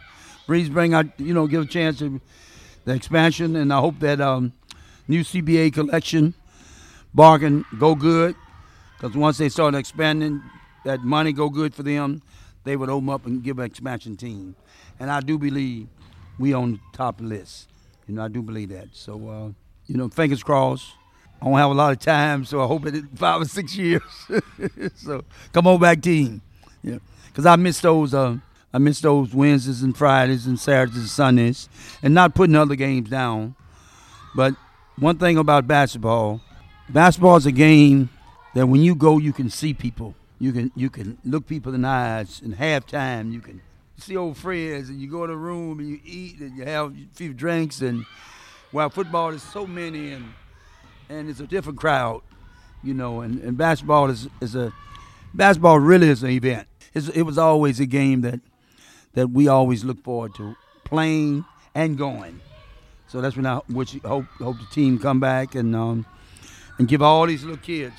Please 0.45 0.69
bring 0.69 0.93
out, 0.93 1.07
you 1.19 1.33
know, 1.33 1.47
give 1.47 1.63
a 1.63 1.65
chance 1.65 1.97
to 1.97 2.21
the 2.85 2.93
expansion, 2.93 3.55
and 3.55 3.73
I 3.73 3.79
hope 3.79 3.97
that 4.01 4.21
um, 4.21 4.53
new 5.07 5.21
CBA 5.21 5.73
collection 5.73 6.35
bargain 7.13 7.65
go 7.77 7.95
good. 7.95 8.35
Because 8.97 9.15
once 9.15 9.37
they 9.37 9.49
started 9.49 9.77
expanding, 9.77 10.41
that 10.85 11.01
money 11.01 11.31
go 11.31 11.49
good 11.49 11.73
for 11.73 11.83
them, 11.83 12.21
they 12.63 12.75
would 12.75 12.89
open 12.89 13.09
up 13.09 13.25
and 13.25 13.41
give 13.41 13.59
an 13.59 13.65
expansion 13.65 14.17
team. 14.17 14.55
And 14.99 15.09
I 15.09 15.21
do 15.21 15.37
believe 15.37 15.87
we 16.37 16.53
on 16.53 16.73
the 16.73 16.79
top 16.93 17.21
list. 17.21 17.69
You 18.07 18.15
know, 18.15 18.23
I 18.23 18.27
do 18.27 18.41
believe 18.41 18.69
that. 18.69 18.89
So, 18.93 19.29
uh, 19.29 19.49
you 19.85 19.97
know, 19.97 20.09
fingers 20.09 20.43
crossed. 20.43 20.93
I 21.41 21.45
don't 21.45 21.57
have 21.57 21.71
a 21.71 21.73
lot 21.73 21.91
of 21.93 21.99
time, 21.99 22.43
so 22.43 22.61
I 22.61 22.67
hope 22.67 22.85
it 22.85 23.05
five 23.15 23.41
or 23.41 23.45
six 23.45 23.75
years. 23.77 24.01
so 24.95 25.23
come 25.53 25.67
on 25.67 25.79
back, 25.79 26.01
team. 26.01 26.41
Yeah, 26.83 26.97
because 27.27 27.45
I 27.45 27.55
miss 27.55 27.79
those. 27.79 28.13
Uh, 28.13 28.37
I 28.73 28.77
miss 28.77 28.99
those 29.01 29.33
Wednesdays 29.33 29.81
and 29.81 29.97
Fridays 29.97 30.45
and 30.45 30.59
Saturdays 30.59 30.97
and 30.97 31.07
Sundays, 31.07 31.69
and 32.03 32.13
not 32.13 32.35
putting 32.35 32.55
other 32.55 32.75
games 32.75 33.09
down. 33.09 33.55
But 34.35 34.53
one 34.97 35.17
thing 35.17 35.37
about 35.37 35.65
basketball, 35.65 36.41
basketball 36.89 37.37
is 37.37 37.45
a 37.45 37.51
game 37.51 38.09
that 38.53 38.67
when 38.67 38.81
you 38.81 38.95
go, 38.95 39.17
you 39.17 39.33
can 39.33 39.49
see 39.49 39.73
people. 39.73 40.15
You 40.39 40.53
can 40.53 40.71
you 40.75 40.89
can 40.89 41.17
look 41.25 41.47
people 41.47 41.73
in 41.73 41.81
the 41.81 41.87
eyes. 41.87 42.41
In 42.43 42.53
halftime, 42.53 43.31
you 43.31 43.41
can 43.41 43.61
see 43.97 44.15
old 44.15 44.37
friends, 44.37 44.89
and 44.89 44.99
you 44.99 45.09
go 45.09 45.23
in 45.25 45.29
a 45.29 45.35
room 45.35 45.79
and 45.79 45.89
you 45.89 45.99
eat 46.05 46.39
and 46.39 46.57
you 46.57 46.63
have 46.65 46.91
a 46.91 46.95
few 47.13 47.33
drinks. 47.33 47.81
And 47.81 48.05
while 48.71 48.89
football 48.89 49.29
is 49.31 49.43
so 49.43 49.67
many 49.67 50.13
and 50.13 50.33
and 51.09 51.29
it's 51.29 51.39
a 51.39 51.47
different 51.47 51.79
crowd, 51.79 52.21
you 52.83 52.93
know. 52.93 53.21
And, 53.21 53.41
and 53.41 53.57
basketball 53.57 54.09
is, 54.09 54.27
is 54.41 54.55
a 54.55 54.71
basketball 55.33 55.79
really 55.79 56.07
is 56.07 56.23
an 56.23 56.29
event. 56.29 56.67
It's, 56.93 57.09
it 57.09 57.23
was 57.23 57.37
always 57.37 57.79
a 57.79 57.85
game 57.85 58.21
that 58.21 58.39
that 59.13 59.29
we 59.29 59.47
always 59.47 59.83
look 59.83 60.01
forward 60.03 60.35
to 60.35 60.55
playing 60.85 61.43
and 61.75 61.97
going. 61.97 62.39
So 63.07 63.21
that's 63.21 63.35
when 63.35 63.45
I 63.45 63.57
which 63.67 63.97
hope 64.05 64.25
hope 64.37 64.57
the 64.57 64.67
team 64.71 64.99
come 64.99 65.19
back 65.19 65.55
and 65.55 65.75
um, 65.75 66.05
and 66.79 66.87
give 66.87 67.01
all 67.01 67.27
these 67.27 67.43
little 67.43 67.57
kids 67.57 67.95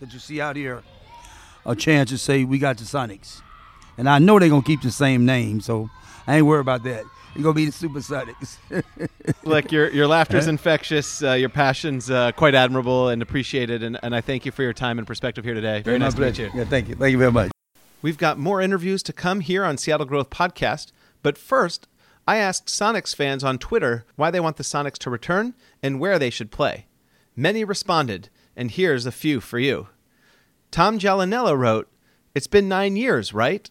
that 0.00 0.12
you 0.12 0.18
see 0.18 0.40
out 0.40 0.56
here 0.56 0.82
a 1.64 1.76
chance 1.76 2.10
to 2.10 2.18
say 2.18 2.44
we 2.44 2.58
got 2.58 2.78
the 2.78 2.84
Sonics. 2.84 3.40
And 3.96 4.08
I 4.08 4.18
know 4.18 4.38
they're 4.38 4.48
gonna 4.48 4.62
keep 4.62 4.82
the 4.82 4.90
same 4.90 5.24
name, 5.24 5.60
so 5.60 5.90
I 6.26 6.38
ain't 6.38 6.46
worried 6.46 6.62
about 6.62 6.82
that. 6.84 7.04
You're 7.34 7.44
gonna 7.44 7.54
be 7.54 7.66
the 7.66 7.72
Super 7.72 8.00
Sonics. 8.00 8.56
Look, 9.44 9.70
your 9.70 9.90
your 9.90 10.06
laughter's 10.06 10.48
infectious. 10.48 11.22
Uh, 11.22 11.32
your 11.32 11.50
passion's 11.50 12.10
uh, 12.10 12.32
quite 12.32 12.54
admirable 12.54 13.08
and 13.08 13.22
appreciated. 13.22 13.82
And, 13.82 13.98
and 14.02 14.14
I 14.14 14.20
thank 14.20 14.44
you 14.44 14.52
for 14.52 14.62
your 14.62 14.72
time 14.72 14.98
and 14.98 15.06
perspective 15.06 15.44
here 15.44 15.54
today. 15.54 15.82
Very 15.82 15.98
nice 15.98 16.14
to 16.14 16.20
meet 16.20 16.38
you. 16.38 16.50
Yeah, 16.54 16.64
thank 16.64 16.88
you. 16.88 16.96
Thank 16.96 17.12
you 17.12 17.18
very 17.18 17.32
much. 17.32 17.52
We've 18.00 18.18
got 18.18 18.38
more 18.38 18.60
interviews 18.60 19.02
to 19.04 19.12
come 19.12 19.40
here 19.40 19.64
on 19.64 19.78
Seattle 19.78 20.06
Growth 20.06 20.28
Podcast, 20.30 20.90
but 21.22 21.38
first, 21.38 21.86
I 22.26 22.36
asked 22.38 22.66
Sonics 22.66 23.14
fans 23.14 23.44
on 23.44 23.58
Twitter 23.58 24.04
why 24.16 24.30
they 24.30 24.40
want 24.40 24.56
the 24.56 24.64
Sonics 24.64 24.98
to 24.98 25.10
return 25.10 25.54
and 25.82 26.00
where 26.00 26.18
they 26.18 26.30
should 26.30 26.50
play. 26.50 26.86
Many 27.34 27.64
responded, 27.64 28.28
and 28.54 28.70
here's 28.70 29.06
a 29.06 29.12
few 29.12 29.40
for 29.40 29.58
you. 29.58 29.88
Tom 30.70 30.98
Gialinello 30.98 31.56
wrote, 31.56 31.88
It's 32.34 32.46
been 32.46 32.68
nine 32.68 32.96
years, 32.96 33.32
right? 33.32 33.70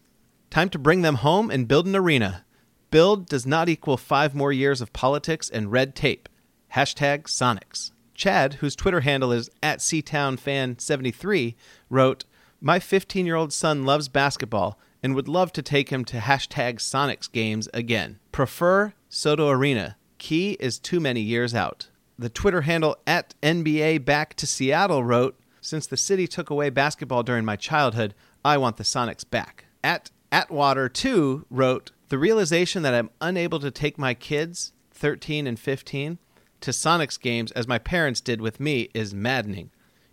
Time 0.50 0.68
to 0.70 0.78
bring 0.78 1.02
them 1.02 1.16
home 1.16 1.50
and 1.50 1.68
build 1.68 1.86
an 1.86 1.96
arena. 1.96 2.44
Build 2.90 3.28
does 3.28 3.46
not 3.46 3.68
equal 3.68 3.96
five 3.96 4.34
more 4.34 4.52
years 4.52 4.80
of 4.80 4.92
politics 4.92 5.48
and 5.48 5.72
red 5.72 5.94
tape. 5.94 6.28
Hashtag 6.74 7.24
Sonics. 7.24 7.92
Chad, 8.14 8.54
whose 8.54 8.76
Twitter 8.76 9.00
handle 9.00 9.32
is 9.32 9.48
at 9.62 9.78
SeatownFan73, 9.78 11.54
wrote, 11.88 12.24
My 12.60 12.78
15 12.78 13.26
year 13.26 13.36
old 13.36 13.52
son 13.52 13.84
loves 13.84 14.08
basketball 14.08 14.78
and 15.02 15.14
would 15.14 15.28
love 15.28 15.52
to 15.52 15.62
take 15.62 15.90
him 15.90 16.04
to 16.06 16.18
hashtag 16.18 16.76
Sonics 16.76 17.30
games 17.30 17.68
again. 17.72 18.18
Prefer 18.32 18.92
SoDo 19.10 19.50
Arena. 19.50 19.96
Key 20.18 20.56
is 20.60 20.78
too 20.78 21.00
many 21.00 21.20
years 21.20 21.54
out. 21.54 21.88
The 22.18 22.28
Twitter 22.28 22.62
handle 22.62 22.96
at 23.06 23.34
NBA 23.42 24.04
Back 24.04 24.34
to 24.34 24.46
Seattle 24.46 25.02
wrote, 25.02 25.38
Since 25.60 25.86
the 25.86 25.96
city 25.96 26.26
took 26.26 26.50
away 26.50 26.70
basketball 26.70 27.22
during 27.22 27.44
my 27.44 27.56
childhood, 27.56 28.14
I 28.44 28.58
want 28.58 28.76
the 28.76 28.84
Sonics 28.84 29.28
back. 29.28 29.64
At 29.82 30.10
Atwater2 30.30 31.44
wrote, 31.50 31.92
The 32.08 32.18
realization 32.18 32.82
that 32.82 32.94
I'm 32.94 33.10
unable 33.20 33.60
to 33.60 33.70
take 33.70 33.98
my 33.98 34.14
kids, 34.14 34.72
13 34.92 35.46
and 35.46 35.58
15, 35.58 36.18
to 36.60 36.70
Sonics 36.70 37.20
games 37.20 37.50
as 37.52 37.66
my 37.66 37.78
parents 37.78 38.20
did 38.20 38.40
with 38.40 38.60
me 38.60 38.88
is 38.94 39.14
maddening. 39.14 39.70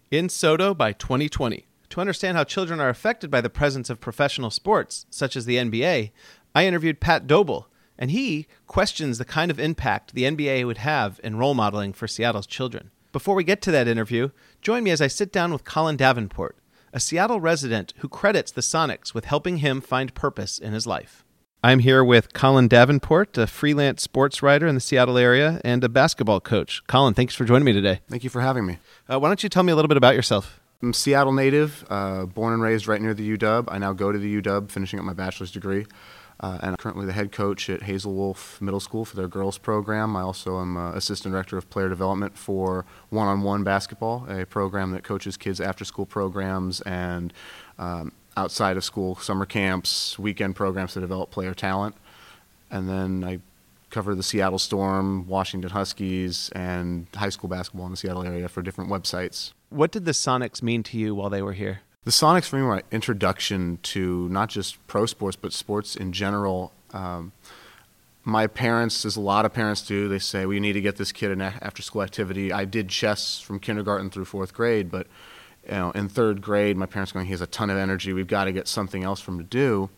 In 0.10 0.28
SoDo 0.28 0.76
by 0.76 0.94
2020. 0.94 1.68
To 1.90 2.02
understand 2.02 2.38
how 2.38 2.44
children 2.44 2.80
are 2.80 2.90
affected 2.90 3.32
by 3.32 3.42
the 3.42 3.50
presence 3.50 3.90
of 3.90 4.00
professional 4.00 4.52
sports, 4.52 5.06
such 5.10 5.36
as 5.36 5.46
the 5.46 5.58
NBA, 5.58 6.12
I 6.56 6.66
interviewed 6.66 7.00
Pat 7.00 7.28
Dobel, 7.28 7.66
and 8.00 8.10
he 8.10 8.48
questions 8.66 9.20
the 9.20 9.26
kind 9.26 9.52
of 9.52 9.60
impact 9.60 10.16
the 10.16 10.24
NBA 10.24 10.66
would 10.66 10.80
have 10.80 11.20
in 11.24 11.38
role 11.38 11.54
modeling 11.54 11.94
for 11.94 12.08
Seattle's 12.08 12.48
children. 12.48 12.90
Before 13.12 13.36
we 13.36 13.44
get 13.44 13.62
to 13.64 13.72
that 13.72 13.88
interview, 13.88 14.30
join 14.62 14.84
me 14.84 14.92
as 14.92 15.02
I 15.02 15.08
sit 15.08 15.32
down 15.32 15.52
with 15.52 15.66
Colin 15.66 15.98
Davenport, 15.98 16.58
a 16.94 17.00
Seattle 17.00 17.42
resident 17.42 17.94
who 17.98 18.08
credits 18.08 18.52
the 18.52 18.62
Sonics 18.62 19.14
with 19.14 19.26
helping 19.26 19.58
him 19.58 19.82
find 19.82 20.16
purpose 20.16 20.58
in 20.58 20.74
his 20.74 20.88
life. 20.88 21.26
I'm 21.62 21.80
here 21.80 22.06
with 22.06 22.32
Colin 22.32 22.70
Davenport, 22.70 23.38
a 23.38 23.46
freelance 23.46 24.02
sports 24.02 24.42
writer 24.42 24.66
in 24.66 24.76
the 24.76 24.82
Seattle 24.82 25.18
area 25.18 25.60
and 25.66 25.84
a 25.84 25.90
basketball 25.90 26.40
coach. 26.40 26.82
Colin, 26.88 27.14
thanks 27.14 27.36
for 27.36 27.44
joining 27.44 27.66
me 27.66 27.74
today. 27.74 28.00
Thank 28.10 28.24
you 28.24 28.30
for 28.30 28.40
having 28.40 28.66
me. 28.66 28.78
Uh, 29.12 29.20
why 29.20 29.28
don't 29.28 29.44
you 29.44 29.50
tell 29.50 29.64
me 29.64 29.74
a 29.74 29.76
little 29.76 29.90
bit 29.90 29.98
about 29.98 30.16
yourself? 30.16 30.62
I'm 30.82 30.94
Seattle 30.94 31.34
native, 31.34 31.84
uh, 31.90 32.26
born 32.26 32.54
and 32.54 32.62
raised 32.62 32.88
right 32.88 33.02
near 33.02 33.14
the 33.14 33.38
UW. 33.38 33.66
I 33.68 33.78
now 33.78 33.92
go 33.92 34.14
to 34.14 34.18
the 34.18 34.42
UW, 34.42 34.72
finishing 34.72 35.00
up 35.00 35.04
my 35.04 35.12
bachelor's 35.12 35.52
degree. 35.52 35.86
Uh, 36.40 36.58
and 36.62 36.72
I'm 36.72 36.78
currently 36.78 37.06
the 37.06 37.14
head 37.14 37.32
coach 37.32 37.70
at 37.70 37.84
Hazel 37.84 38.14
Wolf 38.14 38.62
Middle 38.62 38.80
School 38.80 39.04
for 39.04 39.18
their 39.18 39.28
girls 39.28 39.58
program. 39.58 40.16
I 40.16 40.22
also 40.22 40.60
am 40.60 40.78
uh, 40.78 40.94
assistant 40.94 41.34
director 41.34 41.58
of 41.58 41.70
player 41.70 41.90
development 41.90 42.38
for 42.38 42.86
one 43.10 43.28
on 43.28 43.42
one 43.42 43.64
basketball, 43.64 44.26
a 44.30 44.46
program 44.46 44.92
that 44.92 45.04
coaches 45.04 45.36
kids 45.36 45.60
after 45.60 45.84
school 45.84 46.06
programs 46.06 46.80
and 46.82 47.34
um, 47.78 48.14
outside 48.38 48.78
of 48.78 48.86
school 48.86 49.16
summer 49.16 49.46
camps, 49.46 50.18
weekend 50.18 50.56
programs 50.56 50.94
to 50.94 51.02
develop 51.02 51.30
player 51.30 51.54
talent. 51.54 51.96
And 52.72 52.88
then 52.88 53.24
I 53.24 53.40
cover 53.90 54.16
the 54.16 54.24
Seattle 54.24 54.60
Storm, 54.60 55.28
Washington 55.28 55.72
Huskies, 55.72 56.50
and 56.56 57.08
high 57.16 57.30
school 57.30 57.50
basketball 57.50 57.86
in 57.88 57.92
the 57.92 57.98
Seattle 57.98 58.24
area 58.24 58.48
for 58.48 58.62
different 58.62 58.90
websites. 58.90 59.52
What 59.70 59.92
did 59.92 60.06
the 60.06 60.12
Sonics 60.12 60.62
mean 60.64 60.84
to 60.84 60.98
you 60.98 61.14
while 61.16 61.30
they 61.30 61.42
were 61.42 61.54
here? 61.54 61.82
The 62.06 62.12
Sonics 62.12 62.46
for 62.46 62.56
me 62.56 62.62
were 62.62 62.76
my 62.76 62.84
introduction 62.92 63.78
to 63.84 64.30
not 64.30 64.48
just 64.50 64.86
pro 64.88 65.06
sports, 65.06 65.36
but 65.36 65.52
sports 65.52 65.98
in 65.98 66.14
general. 66.14 66.72
Um, 66.94 67.34
my 68.24 68.48
parents, 68.48 69.06
as 69.06 69.18
a 69.18 69.22
lot 69.22 69.46
of 69.46 69.54
parents 69.54 69.82
do, 69.82 70.08
they 70.08 70.20
say 70.20 70.46
we 70.46 70.62
need 70.62 70.74
to 70.74 70.82
get 70.82 70.96
this 70.96 71.12
kid 71.12 71.30
an 71.30 71.42
after 71.42 71.82
school 71.82 72.02
activity. 72.02 72.54
I 72.54 72.64
did 72.64 72.88
chess 72.88 73.42
from 73.42 73.60
kindergarten 73.60 74.10
through 74.10 74.26
fourth 74.26 74.54
grade, 74.54 74.90
but 74.90 75.08
you 75.66 75.72
know, 75.74 75.92
in 75.92 76.08
third 76.08 76.42
grade, 76.42 76.78
my 76.78 76.86
parents 76.86 77.12
going, 77.12 77.26
he 77.26 77.32
has 77.32 77.42
a 77.42 77.48
ton 77.48 77.70
of 77.70 77.78
energy. 77.78 78.14
We've 78.14 78.28
got 78.28 78.46
to 78.46 78.54
get 78.54 78.70
something 78.70 79.04
else 79.04 79.20
for 79.20 79.32
him 79.32 79.40
to 79.40 79.44
do. 79.44 79.90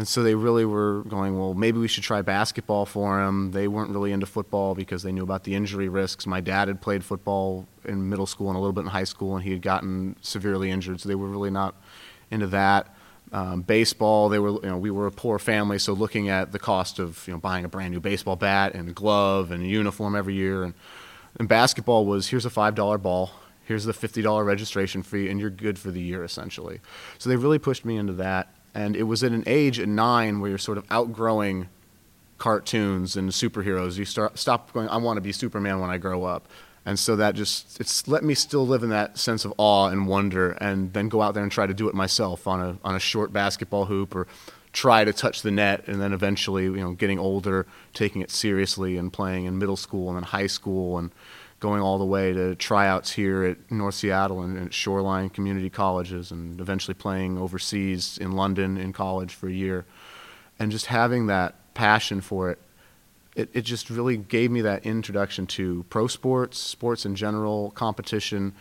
And 0.00 0.08
so 0.08 0.22
they 0.22 0.34
really 0.34 0.64
were 0.64 1.02
going, 1.08 1.38
well, 1.38 1.52
maybe 1.52 1.78
we 1.78 1.86
should 1.86 2.04
try 2.04 2.22
basketball 2.22 2.86
for 2.86 3.22
him. 3.22 3.50
They 3.50 3.68
weren't 3.68 3.90
really 3.90 4.12
into 4.12 4.24
football 4.24 4.74
because 4.74 5.02
they 5.02 5.12
knew 5.12 5.22
about 5.22 5.44
the 5.44 5.54
injury 5.54 5.90
risks. 5.90 6.26
My 6.26 6.40
dad 6.40 6.68
had 6.68 6.80
played 6.80 7.04
football 7.04 7.66
in 7.84 8.08
middle 8.08 8.24
school 8.24 8.48
and 8.48 8.56
a 8.56 8.60
little 8.60 8.72
bit 8.72 8.80
in 8.80 8.86
high 8.86 9.04
school, 9.04 9.36
and 9.36 9.44
he 9.44 9.50
had 9.50 9.60
gotten 9.60 10.16
severely 10.22 10.70
injured, 10.70 11.02
so 11.02 11.08
they 11.10 11.14
were 11.14 11.28
really 11.28 11.50
not 11.50 11.74
into 12.30 12.46
that. 12.46 12.96
Um, 13.30 13.60
baseball, 13.60 14.30
they 14.30 14.38
were, 14.38 14.52
you 14.52 14.70
know, 14.70 14.78
we 14.78 14.90
were 14.90 15.06
a 15.06 15.12
poor 15.12 15.38
family, 15.38 15.78
so 15.78 15.92
looking 15.92 16.30
at 16.30 16.50
the 16.50 16.58
cost 16.58 16.98
of, 16.98 17.22
you 17.26 17.34
know, 17.34 17.38
buying 17.38 17.66
a 17.66 17.68
brand 17.68 17.92
new 17.92 18.00
baseball 18.00 18.36
bat 18.36 18.74
and 18.74 18.94
glove 18.94 19.50
and 19.50 19.68
uniform 19.68 20.16
every 20.16 20.32
year, 20.32 20.64
and, 20.64 20.72
and 21.38 21.46
basketball 21.46 22.06
was 22.06 22.26
here's 22.28 22.46
a 22.46 22.50
five 22.50 22.74
dollar 22.74 22.96
ball, 22.96 23.32
here's 23.66 23.84
the 23.84 23.92
fifty 23.92 24.22
dollar 24.22 24.44
registration 24.44 25.02
fee, 25.02 25.28
and 25.28 25.38
you're 25.38 25.50
good 25.50 25.78
for 25.78 25.90
the 25.90 26.00
year 26.00 26.24
essentially. 26.24 26.80
So 27.18 27.28
they 27.28 27.36
really 27.36 27.58
pushed 27.58 27.84
me 27.84 27.98
into 27.98 28.14
that 28.14 28.48
and 28.74 28.96
it 28.96 29.04
was 29.04 29.22
at 29.24 29.32
an 29.32 29.44
age 29.46 29.78
at 29.78 29.88
nine 29.88 30.40
where 30.40 30.50
you're 30.50 30.58
sort 30.58 30.78
of 30.78 30.84
outgrowing 30.90 31.68
cartoons 32.38 33.16
and 33.16 33.30
superheroes. 33.30 33.98
You 33.98 34.04
start 34.04 34.38
stop 34.38 34.72
going. 34.72 34.88
I 34.88 34.96
want 34.96 35.16
to 35.16 35.20
be 35.20 35.32
Superman 35.32 35.80
when 35.80 35.90
I 35.90 35.98
grow 35.98 36.24
up, 36.24 36.48
and 36.84 36.98
so 36.98 37.16
that 37.16 37.34
just 37.34 37.80
it's 37.80 38.08
let 38.08 38.24
me 38.24 38.34
still 38.34 38.66
live 38.66 38.82
in 38.82 38.90
that 38.90 39.18
sense 39.18 39.44
of 39.44 39.52
awe 39.58 39.88
and 39.88 40.08
wonder, 40.08 40.52
and 40.52 40.92
then 40.92 41.08
go 41.08 41.22
out 41.22 41.34
there 41.34 41.42
and 41.42 41.52
try 41.52 41.66
to 41.66 41.74
do 41.74 41.88
it 41.88 41.94
myself 41.94 42.46
on 42.46 42.60
a 42.60 42.78
on 42.82 42.94
a 42.94 43.00
short 43.00 43.32
basketball 43.32 43.86
hoop 43.86 44.14
or 44.14 44.26
try 44.72 45.04
to 45.04 45.12
touch 45.12 45.42
the 45.42 45.50
net, 45.50 45.86
and 45.86 46.00
then 46.00 46.12
eventually 46.12 46.64
you 46.64 46.76
know 46.76 46.92
getting 46.92 47.18
older, 47.18 47.66
taking 47.94 48.22
it 48.22 48.30
seriously 48.30 48.96
and 48.96 49.12
playing 49.12 49.44
in 49.44 49.58
middle 49.58 49.76
school 49.76 50.08
and 50.08 50.16
then 50.16 50.24
high 50.24 50.46
school 50.46 50.98
and 50.98 51.10
going 51.60 51.82
all 51.82 51.98
the 51.98 52.04
way 52.04 52.32
to 52.32 52.54
tryouts 52.54 53.12
here 53.12 53.44
at 53.44 53.70
North 53.70 53.94
Seattle 53.94 54.40
and 54.40 54.72
Shoreline 54.72 55.28
Community 55.28 55.68
Colleges, 55.68 56.30
and 56.30 56.58
eventually 56.58 56.94
playing 56.94 57.36
overseas 57.38 58.18
in 58.18 58.32
London 58.32 58.78
in 58.78 58.94
college 58.94 59.34
for 59.34 59.46
a 59.46 59.52
year. 59.52 59.84
And 60.58 60.72
just 60.72 60.86
having 60.86 61.26
that 61.26 61.54
passion 61.74 62.22
for 62.22 62.50
it, 62.50 62.58
it, 63.36 63.50
it 63.52 63.62
just 63.62 63.90
really 63.90 64.16
gave 64.16 64.50
me 64.50 64.62
that 64.62 64.84
introduction 64.84 65.46
to 65.48 65.84
pro 65.90 66.06
sports, 66.06 66.58
sports 66.58 67.04
in 67.04 67.14
general, 67.14 67.70
competition, 67.72 68.54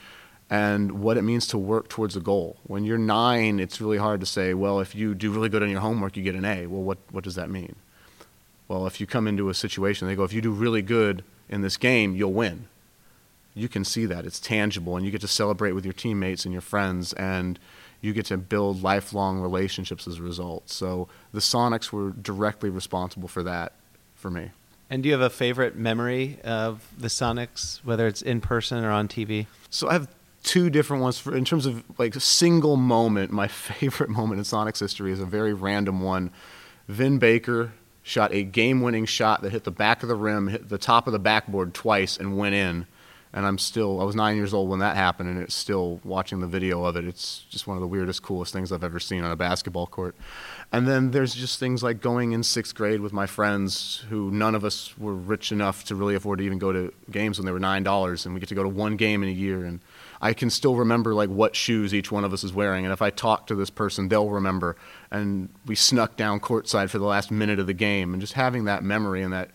and 0.49 0.91
what 0.91 1.17
it 1.17 1.21
means 1.21 1.47
to 1.47 1.57
work 1.57 1.87
towards 1.87 2.15
a 2.17 2.19
goal. 2.19 2.57
When 2.63 2.83
you're 2.83 2.97
nine, 2.97 3.59
it's 3.59 3.79
really 3.79 3.97
hard 3.97 4.19
to 4.19 4.25
say, 4.25 4.53
well, 4.53 4.81
if 4.81 4.93
you 4.93 5.15
do 5.15 5.31
really 5.31 5.49
good 5.49 5.63
on 5.63 5.69
your 5.69 5.79
homework, 5.79 6.17
you 6.17 6.23
get 6.23 6.35
an 6.35 6.45
A. 6.45 6.67
Well, 6.67 6.81
what, 6.81 6.97
what 7.11 7.23
does 7.23 7.35
that 7.35 7.49
mean? 7.49 7.75
Well, 8.67 8.85
if 8.87 8.99
you 8.99 9.07
come 9.07 9.27
into 9.27 9.49
a 9.49 9.53
situation, 9.53 10.07
they 10.07 10.15
go, 10.15 10.23
if 10.23 10.33
you 10.33 10.41
do 10.41 10.51
really 10.51 10.81
good 10.81 11.23
in 11.47 11.61
this 11.61 11.77
game, 11.77 12.15
you'll 12.15 12.33
win 12.33 12.67
you 13.53 13.67
can 13.67 13.83
see 13.83 14.05
that. 14.05 14.25
It's 14.25 14.39
tangible 14.39 14.95
and 14.95 15.05
you 15.05 15.11
get 15.11 15.21
to 15.21 15.27
celebrate 15.27 15.73
with 15.73 15.85
your 15.85 15.93
teammates 15.93 16.45
and 16.45 16.53
your 16.53 16.61
friends 16.61 17.13
and 17.13 17.59
you 18.01 18.13
get 18.13 18.25
to 18.27 18.37
build 18.37 18.81
lifelong 18.81 19.39
relationships 19.39 20.07
as 20.07 20.19
a 20.19 20.23
result. 20.23 20.69
So 20.69 21.07
the 21.33 21.39
sonics 21.39 21.91
were 21.91 22.11
directly 22.11 22.69
responsible 22.69 23.27
for 23.27 23.43
that 23.43 23.73
for 24.15 24.29
me. 24.29 24.51
And 24.89 25.03
do 25.03 25.09
you 25.09 25.13
have 25.13 25.21
a 25.21 25.29
favorite 25.29 25.75
memory 25.75 26.39
of 26.43 26.87
the 26.97 27.09
sonics 27.09 27.83
whether 27.83 28.07
it's 28.07 28.23
in 28.23 28.41
person 28.41 28.83
or 28.83 28.89
on 28.89 29.07
tv 29.07 29.45
so 29.69 29.87
i 29.87 29.93
have 29.93 30.07
two 30.43 30.69
different 30.69 31.03
ones. 31.03 31.19
For 31.19 31.35
in 31.35 31.45
terms 31.45 31.65
of 31.65 31.83
like 31.97 32.15
a 32.15 32.19
single 32.19 32.77
moment 32.77 33.31
my 33.31 33.47
favorite 33.47 34.09
moment 34.09 34.39
in 34.39 34.43
sonics 34.43 34.79
history 34.79 35.11
is 35.11 35.19
a 35.19 35.25
very 35.25 35.53
random 35.53 36.01
one. 36.01 36.31
Vin 36.87 37.19
baker 37.19 37.73
shot 38.01 38.33
a 38.33 38.43
game-winning 38.43 39.05
shot 39.05 39.41
that 39.41 39.51
hit 39.51 39.63
the 39.63 39.71
back 39.71 40.01
of 40.01 40.09
the 40.09 40.15
rim 40.15 40.47
hit 40.47 40.69
the 40.69 40.77
top 40.77 41.05
of 41.05 41.13
the 41.13 41.19
backboard 41.19 41.73
twice 41.73 42.17
and 42.17 42.37
went 42.37 42.55
in 42.55 42.87
and 43.31 43.45
I'm 43.45 43.57
still 43.57 44.01
I 44.01 44.03
was 44.03 44.15
nine 44.15 44.35
years 44.35 44.53
old 44.53 44.69
when 44.69 44.79
that 44.79 44.95
happened, 44.95 45.29
and 45.29 45.39
it's 45.39 45.53
still 45.53 45.99
watching 46.03 46.39
the 46.39 46.47
video 46.47 46.83
of 46.83 46.95
it. 46.95 47.05
It's 47.05 47.45
just 47.49 47.67
one 47.67 47.77
of 47.77 47.81
the 47.81 47.87
weirdest, 47.87 48.23
coolest 48.23 48.53
things 48.53 48.71
I've 48.71 48.83
ever 48.83 48.99
seen 48.99 49.23
on 49.23 49.31
a 49.31 49.35
basketball 49.35 49.87
court. 49.87 50.15
And 50.71 50.87
then 50.87 51.11
there's 51.11 51.35
just 51.35 51.59
things 51.59 51.83
like 51.83 52.01
going 52.01 52.31
in 52.31 52.43
sixth 52.43 52.75
grade 52.75 53.01
with 53.01 53.13
my 53.13 53.27
friends, 53.27 54.05
who 54.09 54.31
none 54.31 54.55
of 54.55 54.63
us 54.65 54.97
were 54.97 55.13
rich 55.13 55.51
enough 55.51 55.83
to 55.85 55.95
really 55.95 56.15
afford 56.15 56.39
to 56.39 56.45
even 56.45 56.57
go 56.57 56.71
to 56.71 56.93
games 57.11 57.37
when 57.37 57.45
they 57.45 57.51
were 57.51 57.59
nine 57.59 57.83
dollars, 57.83 58.25
and 58.25 58.33
we 58.33 58.39
get 58.39 58.49
to 58.49 58.55
go 58.55 58.63
to 58.63 58.69
one 58.69 58.95
game 58.95 59.21
in 59.21 59.29
a 59.29 59.33
year. 59.33 59.63
And 59.63 59.79
I 60.21 60.33
can 60.33 60.49
still 60.49 60.75
remember 60.75 61.13
like 61.13 61.29
what 61.29 61.55
shoes 61.55 61.93
each 61.93 62.11
one 62.11 62.23
of 62.23 62.33
us 62.33 62.43
is 62.43 62.51
wearing, 62.51 62.83
and 62.83 62.91
if 62.91 63.01
I 63.01 63.11
talk 63.11 63.45
to 63.47 63.55
this 63.55 63.69
person, 63.69 64.09
they'll 64.09 64.29
remember. 64.29 64.75
And 65.11 65.49
we 65.67 65.75
snuck 65.75 66.15
down 66.17 66.39
courtside 66.39 66.89
for 66.89 66.97
the 66.97 67.05
last 67.05 67.29
minute 67.29 67.59
of 67.59 67.67
the 67.67 67.73
game, 67.73 68.13
and 68.13 68.21
just 68.21 68.33
having 68.33 68.65
that 68.65 68.83
memory 68.83 69.21
and 69.21 69.31
that 69.33 69.51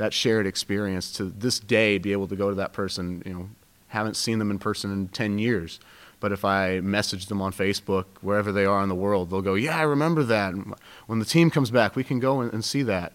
that 0.00 0.14
shared 0.14 0.46
experience 0.46 1.12
to 1.12 1.24
this 1.24 1.60
day 1.60 1.98
be 1.98 2.12
able 2.12 2.26
to 2.26 2.34
go 2.34 2.48
to 2.48 2.54
that 2.56 2.72
person 2.72 3.22
you 3.26 3.34
know 3.34 3.50
haven't 3.88 4.16
seen 4.16 4.38
them 4.38 4.50
in 4.50 4.58
person 4.58 4.90
in 4.90 5.08
10 5.08 5.38
years 5.38 5.78
but 6.20 6.32
if 6.32 6.42
i 6.44 6.80
message 6.80 7.26
them 7.26 7.42
on 7.42 7.52
facebook 7.52 8.06
wherever 8.22 8.50
they 8.50 8.64
are 8.64 8.82
in 8.82 8.88
the 8.88 8.94
world 8.94 9.28
they'll 9.30 9.42
go 9.42 9.54
yeah 9.54 9.76
i 9.76 9.82
remember 9.82 10.22
that 10.22 10.54
and 10.54 10.74
when 11.06 11.18
the 11.18 11.24
team 11.24 11.50
comes 11.50 11.70
back 11.70 11.96
we 11.96 12.02
can 12.02 12.18
go 12.18 12.40
and, 12.40 12.50
and 12.52 12.64
see 12.64 12.82
that 12.82 13.12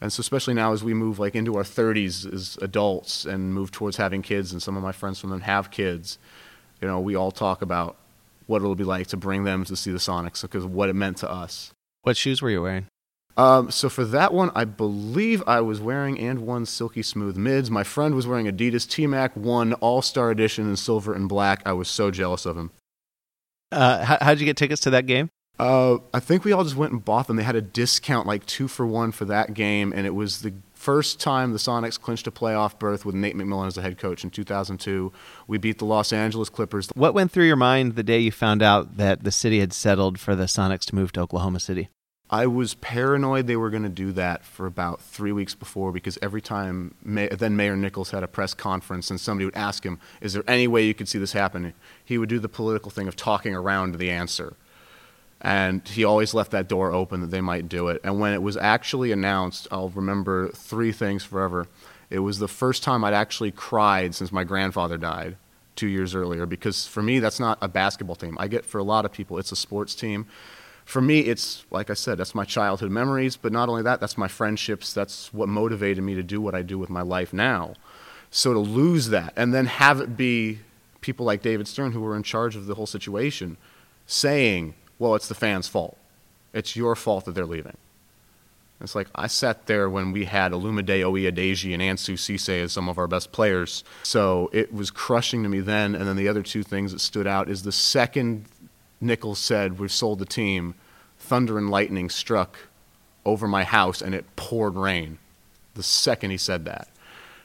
and 0.00 0.12
so 0.12 0.20
especially 0.20 0.52
now 0.52 0.72
as 0.72 0.82
we 0.82 0.92
move 0.92 1.20
like 1.20 1.36
into 1.36 1.56
our 1.56 1.62
30s 1.62 2.30
as 2.32 2.58
adults 2.60 3.24
and 3.24 3.54
move 3.54 3.70
towards 3.70 3.96
having 3.96 4.20
kids 4.20 4.50
and 4.50 4.60
some 4.60 4.76
of 4.76 4.82
my 4.82 4.92
friends 4.92 5.20
from 5.20 5.30
them 5.30 5.42
have 5.42 5.70
kids 5.70 6.18
you 6.82 6.88
know 6.88 6.98
we 6.98 7.14
all 7.14 7.30
talk 7.30 7.62
about 7.62 7.96
what 8.46 8.62
it'll 8.62 8.74
be 8.74 8.84
like 8.84 9.06
to 9.08 9.16
bring 9.16 9.44
them 9.44 9.64
to 9.64 9.76
see 9.76 9.90
the 9.90 9.98
Sonics 9.98 10.42
because 10.42 10.64
what 10.64 10.88
it 10.88 10.94
meant 10.94 11.18
to 11.18 11.30
us. 11.30 11.72
What 12.02 12.16
shoes 12.16 12.40
were 12.40 12.50
you 12.50 12.62
wearing? 12.62 12.86
Um, 13.36 13.70
so 13.70 13.88
for 13.88 14.04
that 14.06 14.32
one, 14.32 14.50
I 14.54 14.64
believe 14.64 15.42
I 15.46 15.60
was 15.60 15.80
wearing 15.80 16.18
and 16.18 16.40
one 16.40 16.64
silky 16.64 17.02
smooth 17.02 17.36
mids. 17.36 17.70
My 17.70 17.84
friend 17.84 18.14
was 18.14 18.26
wearing 18.26 18.46
Adidas 18.46 18.88
T 18.88 19.06
Mac 19.06 19.36
One 19.36 19.74
All 19.74 20.00
Star 20.00 20.30
Edition 20.30 20.68
in 20.68 20.76
silver 20.76 21.12
and 21.12 21.28
black. 21.28 21.62
I 21.66 21.72
was 21.72 21.88
so 21.88 22.10
jealous 22.10 22.46
of 22.46 22.56
him. 22.56 22.70
Uh, 23.70 24.04
how, 24.04 24.18
how'd 24.20 24.38
you 24.38 24.46
get 24.46 24.56
tickets 24.56 24.80
to 24.82 24.90
that 24.90 25.06
game? 25.06 25.28
Uh, 25.58 25.98
I 26.12 26.20
think 26.20 26.44
we 26.44 26.52
all 26.52 26.64
just 26.64 26.76
went 26.76 26.92
and 26.92 27.04
bought 27.04 27.26
them. 27.26 27.36
They 27.36 27.42
had 27.42 27.56
a 27.56 27.62
discount, 27.62 28.26
like 28.26 28.44
two 28.46 28.68
for 28.68 28.86
one, 28.86 29.10
for 29.10 29.24
that 29.26 29.54
game, 29.54 29.92
and 29.94 30.06
it 30.06 30.14
was 30.14 30.42
the 30.42 30.52
first 30.74 31.18
time 31.18 31.52
the 31.52 31.58
Sonics 31.58 31.98
clinched 31.98 32.26
a 32.26 32.30
playoff 32.30 32.78
berth 32.78 33.06
with 33.06 33.14
Nate 33.14 33.34
McMillan 33.34 33.66
as 33.66 33.74
the 33.74 33.82
head 33.82 33.96
coach 33.96 34.22
in 34.22 34.30
2002. 34.30 35.12
We 35.46 35.56
beat 35.56 35.78
the 35.78 35.86
Los 35.86 36.12
Angeles 36.12 36.50
Clippers. 36.50 36.90
What 36.94 37.14
went 37.14 37.32
through 37.32 37.46
your 37.46 37.56
mind 37.56 37.96
the 37.96 38.02
day 38.02 38.18
you 38.18 38.30
found 38.30 38.62
out 38.62 38.98
that 38.98 39.24
the 39.24 39.32
city 39.32 39.60
had 39.60 39.72
settled 39.72 40.20
for 40.20 40.36
the 40.36 40.44
Sonics 40.44 40.84
to 40.86 40.94
move 40.94 41.12
to 41.12 41.20
Oklahoma 41.20 41.60
City? 41.60 41.88
I 42.28 42.48
was 42.48 42.74
paranoid 42.74 43.46
they 43.46 43.56
were 43.56 43.70
going 43.70 43.84
to 43.84 43.88
do 43.88 44.10
that 44.12 44.44
for 44.44 44.66
about 44.66 45.00
three 45.00 45.30
weeks 45.30 45.54
before 45.54 45.92
because 45.92 46.18
every 46.20 46.40
time 46.40 46.94
May- 47.04 47.28
then 47.28 47.56
Mayor 47.56 47.76
Nickels 47.76 48.10
had 48.10 48.24
a 48.24 48.28
press 48.28 48.52
conference 48.52 49.10
and 49.10 49.20
somebody 49.20 49.44
would 49.44 49.56
ask 49.56 49.86
him, 49.86 50.00
"Is 50.20 50.32
there 50.32 50.42
any 50.48 50.66
way 50.66 50.84
you 50.84 50.94
could 50.94 51.08
see 51.08 51.18
this 51.20 51.32
happening?" 51.32 51.72
He 52.04 52.18
would 52.18 52.28
do 52.28 52.40
the 52.40 52.48
political 52.48 52.90
thing 52.90 53.06
of 53.06 53.14
talking 53.14 53.54
around 53.54 53.94
the 53.94 54.10
answer, 54.10 54.54
and 55.40 55.86
he 55.86 56.02
always 56.02 56.34
left 56.34 56.50
that 56.50 56.68
door 56.68 56.92
open 56.92 57.20
that 57.20 57.30
they 57.30 57.40
might 57.40 57.68
do 57.68 57.86
it. 57.88 58.00
And 58.02 58.18
when 58.18 58.32
it 58.32 58.42
was 58.42 58.56
actually 58.56 59.12
announced, 59.12 59.68
I'll 59.70 59.90
remember 59.90 60.48
three 60.48 60.90
things 60.90 61.22
forever. 61.22 61.68
It 62.10 62.20
was 62.20 62.40
the 62.40 62.48
first 62.48 62.82
time 62.82 63.04
I'd 63.04 63.14
actually 63.14 63.52
cried 63.52 64.16
since 64.16 64.32
my 64.32 64.42
grandfather 64.42 64.96
died 64.96 65.36
two 65.76 65.86
years 65.86 66.14
earlier 66.14 66.46
because 66.46 66.86
for 66.86 67.02
me 67.02 67.20
that's 67.20 67.38
not 67.38 67.58
a 67.60 67.68
basketball 67.68 68.16
team. 68.16 68.36
I 68.40 68.48
get 68.48 68.64
for 68.64 68.78
a 68.78 68.84
lot 68.84 69.04
of 69.04 69.12
people 69.12 69.38
it's 69.38 69.52
a 69.52 69.56
sports 69.56 69.94
team 69.94 70.26
for 70.86 71.02
me, 71.02 71.20
it's 71.20 71.66
like 71.70 71.90
I 71.90 71.94
said, 71.94 72.16
that's 72.16 72.34
my 72.34 72.44
childhood 72.44 72.92
memories, 72.92 73.36
but 73.36 73.52
not 73.52 73.68
only 73.68 73.82
that, 73.82 73.98
that's 73.98 74.16
my 74.16 74.28
friendships. 74.28 74.94
That's 74.94 75.34
what 75.34 75.48
motivated 75.48 76.02
me 76.02 76.14
to 76.14 76.22
do 76.22 76.40
what 76.40 76.54
I 76.54 76.62
do 76.62 76.78
with 76.78 76.88
my 76.88 77.02
life 77.02 77.32
now. 77.32 77.74
So 78.30 78.52
to 78.52 78.60
lose 78.60 79.08
that 79.08 79.32
and 79.36 79.52
then 79.52 79.66
have 79.66 80.00
it 80.00 80.16
be 80.16 80.60
people 81.00 81.26
like 81.26 81.42
David 81.42 81.66
Stern, 81.66 81.90
who 81.90 82.00
were 82.00 82.16
in 82.16 82.22
charge 82.22 82.54
of 82.54 82.66
the 82.66 82.76
whole 82.76 82.86
situation, 82.86 83.56
saying, 84.06 84.74
well, 85.00 85.16
it's 85.16 85.26
the 85.26 85.34
fans' 85.34 85.66
fault. 85.66 85.98
It's 86.52 86.76
your 86.76 86.94
fault 86.94 87.24
that 87.24 87.34
they're 87.34 87.44
leaving. 87.44 87.76
It's 88.80 88.94
like 88.94 89.08
I 89.14 89.26
sat 89.26 89.66
there 89.66 89.90
when 89.90 90.12
we 90.12 90.26
had 90.26 90.52
Olumide 90.52 91.02
Oyedeji 91.02 91.72
and 91.72 91.82
Ansu 91.82 92.14
Sesay 92.14 92.62
as 92.62 92.72
some 92.72 92.88
of 92.88 92.98
our 92.98 93.08
best 93.08 93.32
players. 93.32 93.82
So 94.02 94.50
it 94.52 94.72
was 94.72 94.90
crushing 94.90 95.42
to 95.42 95.48
me 95.48 95.60
then. 95.60 95.94
And 95.94 96.06
then 96.06 96.16
the 96.16 96.28
other 96.28 96.42
two 96.42 96.62
things 96.62 96.92
that 96.92 97.00
stood 97.00 97.26
out 97.26 97.48
is 97.48 97.62
the 97.62 97.72
second 97.72 98.44
Nickels 99.00 99.38
said, 99.38 99.78
We've 99.78 99.92
sold 99.92 100.18
the 100.18 100.26
team, 100.26 100.74
thunder 101.18 101.58
and 101.58 101.70
lightning 101.70 102.10
struck 102.10 102.58
over 103.24 103.48
my 103.48 103.64
house 103.64 104.00
and 104.00 104.14
it 104.14 104.24
poured 104.36 104.76
rain 104.76 105.18
the 105.76 105.82
second 105.82 106.30
he 106.30 106.36
said 106.36 106.64
that. 106.64 106.88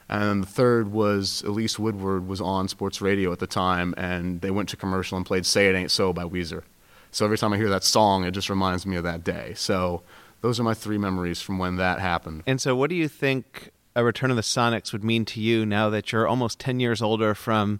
And 0.10 0.44
the 0.44 0.48
third 0.48 0.92
was 0.92 1.42
Elise 1.44 1.78
Woodward 1.80 2.28
was 2.28 2.42
on 2.42 2.68
sports 2.68 3.02
radio 3.02 3.32
at 3.32 3.40
the 3.40 3.48
time, 3.48 3.94
and 3.98 4.42
they 4.42 4.52
went 4.52 4.68
to 4.70 4.78
commercial 4.78 5.16
and 5.16 5.26
played 5.26 5.46
"Say 5.46 5.68
It 5.68 5.76
Ain't 5.76 5.92
So" 5.92 6.12
by 6.12 6.24
Weezer. 6.24 6.64
So 7.12 7.24
every 7.24 7.38
time 7.38 7.54
I 7.54 7.58
hear 7.58 7.70
that 7.70 7.84
song, 7.84 8.26
it 8.26 8.32
just 8.32 8.50
reminds 8.50 8.86
me 8.86 8.96
of 8.98 9.04
that 9.04 9.24
day. 9.24 9.54
So 9.56 10.02
those 10.42 10.60
are 10.60 10.64
my 10.64 10.74
three 10.74 10.98
memories 10.98 11.42
from 11.42 11.60
when 11.60 11.78
that 11.78 12.00
happened. 12.00 12.44
And 12.46 12.60
so, 12.60 12.76
what 12.76 12.90
do 12.90 12.96
you 12.96 13.08
think 13.08 13.72
a 13.96 14.04
return 14.04 14.32
of 14.32 14.36
the 14.36 14.42
Sonics 14.42 14.92
would 14.92 15.04
mean 15.04 15.24
to 15.26 15.40
you 15.40 15.66
now 15.66 15.90
that 15.90 16.12
you're 16.12 16.28
almost 16.28 16.60
ten 16.60 16.82
years 16.82 17.02
older 17.02 17.34
from 17.34 17.80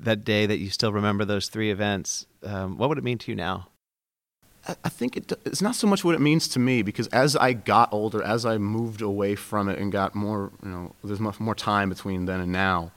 that 0.00 0.24
day 0.24 0.46
that 0.46 0.58
you 0.58 0.70
still 0.70 0.92
remember 0.92 1.24
those 1.24 1.48
three 1.48 1.70
events? 1.70 2.26
Um, 2.42 2.78
what 2.78 2.88
would 2.88 2.98
it 2.98 3.04
mean 3.04 3.18
to 3.18 3.32
you 3.32 3.36
now? 3.36 3.68
I 4.82 4.88
think 4.88 5.16
it, 5.16 5.32
it's 5.44 5.62
not 5.62 5.76
so 5.76 5.86
much 5.86 6.04
what 6.04 6.16
it 6.16 6.20
means 6.20 6.48
to 6.48 6.58
me 6.58 6.82
because 6.82 7.06
as 7.08 7.36
I 7.36 7.52
got 7.52 7.92
older, 7.92 8.22
as 8.22 8.44
I 8.44 8.58
moved 8.58 9.00
away 9.00 9.36
from 9.36 9.68
it 9.68 9.78
and 9.78 9.92
got 9.92 10.14
more, 10.14 10.50
you 10.62 10.68
know, 10.68 10.94
there's 11.04 11.20
much 11.20 11.38
more 11.38 11.54
time 11.54 11.88
between 11.88 12.26
then 12.26 12.40
and 12.40 12.50
now, 12.50 12.90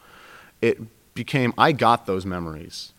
it 0.61 0.79
became, 1.13 1.53
I 1.57 1.71
got 1.71 2.07
those 2.07 2.25
memories. 2.25 2.93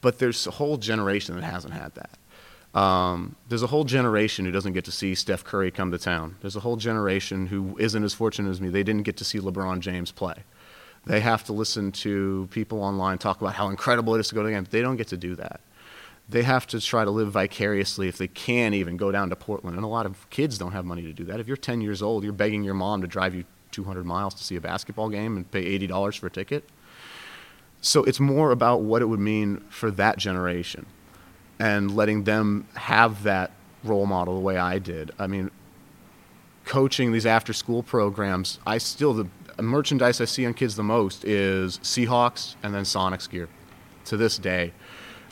But 0.00 0.20
there's 0.20 0.46
a 0.46 0.52
whole 0.52 0.78
generation 0.78 1.34
that 1.34 1.44
hasn't 1.44 1.74
had 1.74 1.92
that. 1.96 2.78
Um, 2.78 3.36
there's 3.48 3.62
a 3.62 3.66
whole 3.66 3.84
generation 3.84 4.44
who 4.44 4.52
doesn't 4.52 4.72
get 4.72 4.84
to 4.84 4.92
see 4.92 5.14
Steph 5.14 5.44
Curry 5.44 5.70
come 5.70 5.90
to 5.90 5.98
town. 5.98 6.36
There's 6.40 6.56
a 6.56 6.60
whole 6.60 6.76
generation 6.76 7.46
who 7.46 7.76
isn't 7.78 8.04
as 8.04 8.14
fortunate 8.14 8.50
as 8.50 8.60
me. 8.60 8.68
They 8.68 8.84
didn't 8.84 9.02
get 9.02 9.16
to 9.18 9.24
see 9.24 9.38
LeBron 9.38 9.80
James 9.80 10.12
play. 10.12 10.44
They 11.08 11.20
have 11.20 11.44
to 11.44 11.52
listen 11.52 11.90
to 11.92 12.48
people 12.50 12.82
online 12.82 13.18
talk 13.18 13.40
about 13.40 13.54
how 13.54 13.68
incredible 13.68 14.14
it 14.14 14.20
is 14.20 14.28
to 14.28 14.34
go 14.34 14.42
to 14.42 14.48
the 14.48 14.54
game. 14.54 14.66
They 14.70 14.82
don't 14.82 14.96
get 14.96 15.08
to 15.08 15.16
do 15.16 15.34
that 15.36 15.60
they 16.28 16.42
have 16.42 16.66
to 16.66 16.80
try 16.80 17.04
to 17.04 17.10
live 17.10 17.32
vicariously 17.32 18.06
if 18.08 18.18
they 18.18 18.28
can 18.28 18.74
even 18.74 18.96
go 18.96 19.10
down 19.10 19.30
to 19.30 19.36
Portland. 19.36 19.76
And 19.76 19.84
a 19.84 19.88
lot 19.88 20.04
of 20.04 20.28
kids 20.30 20.58
don't 20.58 20.72
have 20.72 20.84
money 20.84 21.02
to 21.02 21.12
do 21.12 21.24
that. 21.24 21.40
If 21.40 21.48
you're 21.48 21.56
10 21.56 21.80
years 21.80 22.02
old, 22.02 22.22
you're 22.22 22.32
begging 22.32 22.62
your 22.62 22.74
mom 22.74 23.00
to 23.00 23.06
drive 23.06 23.34
you 23.34 23.44
200 23.70 24.04
miles 24.04 24.34
to 24.34 24.44
see 24.44 24.56
a 24.56 24.60
basketball 24.60 25.08
game 25.08 25.36
and 25.36 25.50
pay 25.50 25.78
$80 25.78 26.18
for 26.18 26.26
a 26.26 26.30
ticket. 26.30 26.68
So 27.80 28.04
it's 28.04 28.20
more 28.20 28.50
about 28.50 28.82
what 28.82 29.00
it 29.02 29.06
would 29.06 29.20
mean 29.20 29.58
for 29.70 29.90
that 29.92 30.18
generation 30.18 30.86
and 31.58 31.96
letting 31.96 32.24
them 32.24 32.68
have 32.74 33.22
that 33.22 33.52
role 33.82 34.06
model 34.06 34.34
the 34.34 34.40
way 34.40 34.58
I 34.58 34.78
did. 34.78 35.12
I 35.18 35.28
mean, 35.28 35.50
coaching 36.64 37.12
these 37.12 37.24
after 37.24 37.52
school 37.52 37.82
programs, 37.82 38.58
I 38.66 38.78
still, 38.78 39.14
the 39.14 39.28
merchandise 39.62 40.20
I 40.20 40.24
see 40.24 40.46
on 40.46 40.54
kids 40.54 40.76
the 40.76 40.82
most 40.82 41.24
is 41.24 41.78
Seahawks 41.78 42.56
and 42.62 42.74
then 42.74 42.84
Sonics 42.84 43.28
gear 43.28 43.48
to 44.06 44.16
this 44.16 44.38
day. 44.38 44.72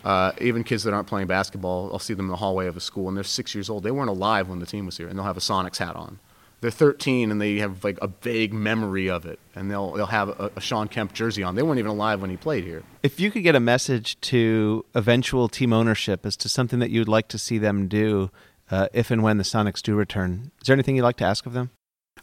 Uh, 0.05 0.33
even 0.41 0.63
kids 0.63 0.85
that 0.85 0.95
aren't 0.95 1.09
playing 1.09 1.27
basketball, 1.27 1.91
I'll 1.93 1.99
see 1.99 2.15
them 2.15 2.27
in 2.27 2.31
the 2.31 2.37
hallway 2.37 2.69
of 2.69 2.77
a 2.77 2.81
school, 2.81 3.09
and 3.09 3.17
they're 3.17 3.25
six 3.25 3.55
years 3.57 3.69
old. 3.69 3.83
They 3.83 3.91
weren't 3.91 4.09
alive 4.09 4.49
when 4.49 4.61
the 4.61 4.67
team 4.67 4.87
was 4.87 4.97
here, 4.97 5.09
and 5.09 5.19
they'll 5.19 5.27
have 5.27 5.37
a 5.37 5.41
Sonics 5.41 5.79
hat 5.79 5.97
on. 5.97 6.21
They're 6.61 6.71
13, 6.71 7.33
and 7.33 7.41
they 7.41 7.57
have 7.57 7.83
like 7.83 7.99
a 8.01 8.07
vague 8.07 8.53
memory 8.53 9.11
of 9.11 9.27
it, 9.27 9.41
and 9.55 9.69
they'll 9.71 9.93
they'll 9.93 10.07
have 10.07 10.29
a, 10.29 10.53
a 10.57 10.61
Shawn 10.61 10.89
Kemp 10.89 11.13
jersey 11.13 11.43
on. 11.43 11.57
They 11.57 11.63
weren't 11.63 11.81
even 11.81 11.91
alive 11.91 12.21
when 12.21 12.31
he 12.31 12.37
played 12.37 12.65
here. 12.65 12.83
If 13.03 13.19
you 13.19 13.31
could 13.31 13.43
get 13.43 13.57
a 13.57 13.61
message 13.61 14.19
to 14.23 14.85
eventual 14.95 15.49
team 15.49 15.73
ownership 15.73 16.25
as 16.25 16.37
to 16.39 16.49
something 16.49 16.79
that 16.79 16.91
you'd 16.91 17.09
like 17.09 17.29
to 17.29 17.39
see 17.39 17.59
them 17.59 17.89
do, 17.89 18.31
uh, 18.71 18.89
if 18.93 19.11
and 19.11 19.23
when 19.23 19.39
the 19.39 19.45
Sonics 19.45 19.83
do 19.83 19.97
return, 19.97 20.53
is 20.61 20.69
there 20.69 20.75
anything 20.75 20.97
you'd 20.97 21.03
like 21.03 21.17
to 21.17 21.25
ask 21.25 21.47
of 21.47 21.53
them? 21.53 21.71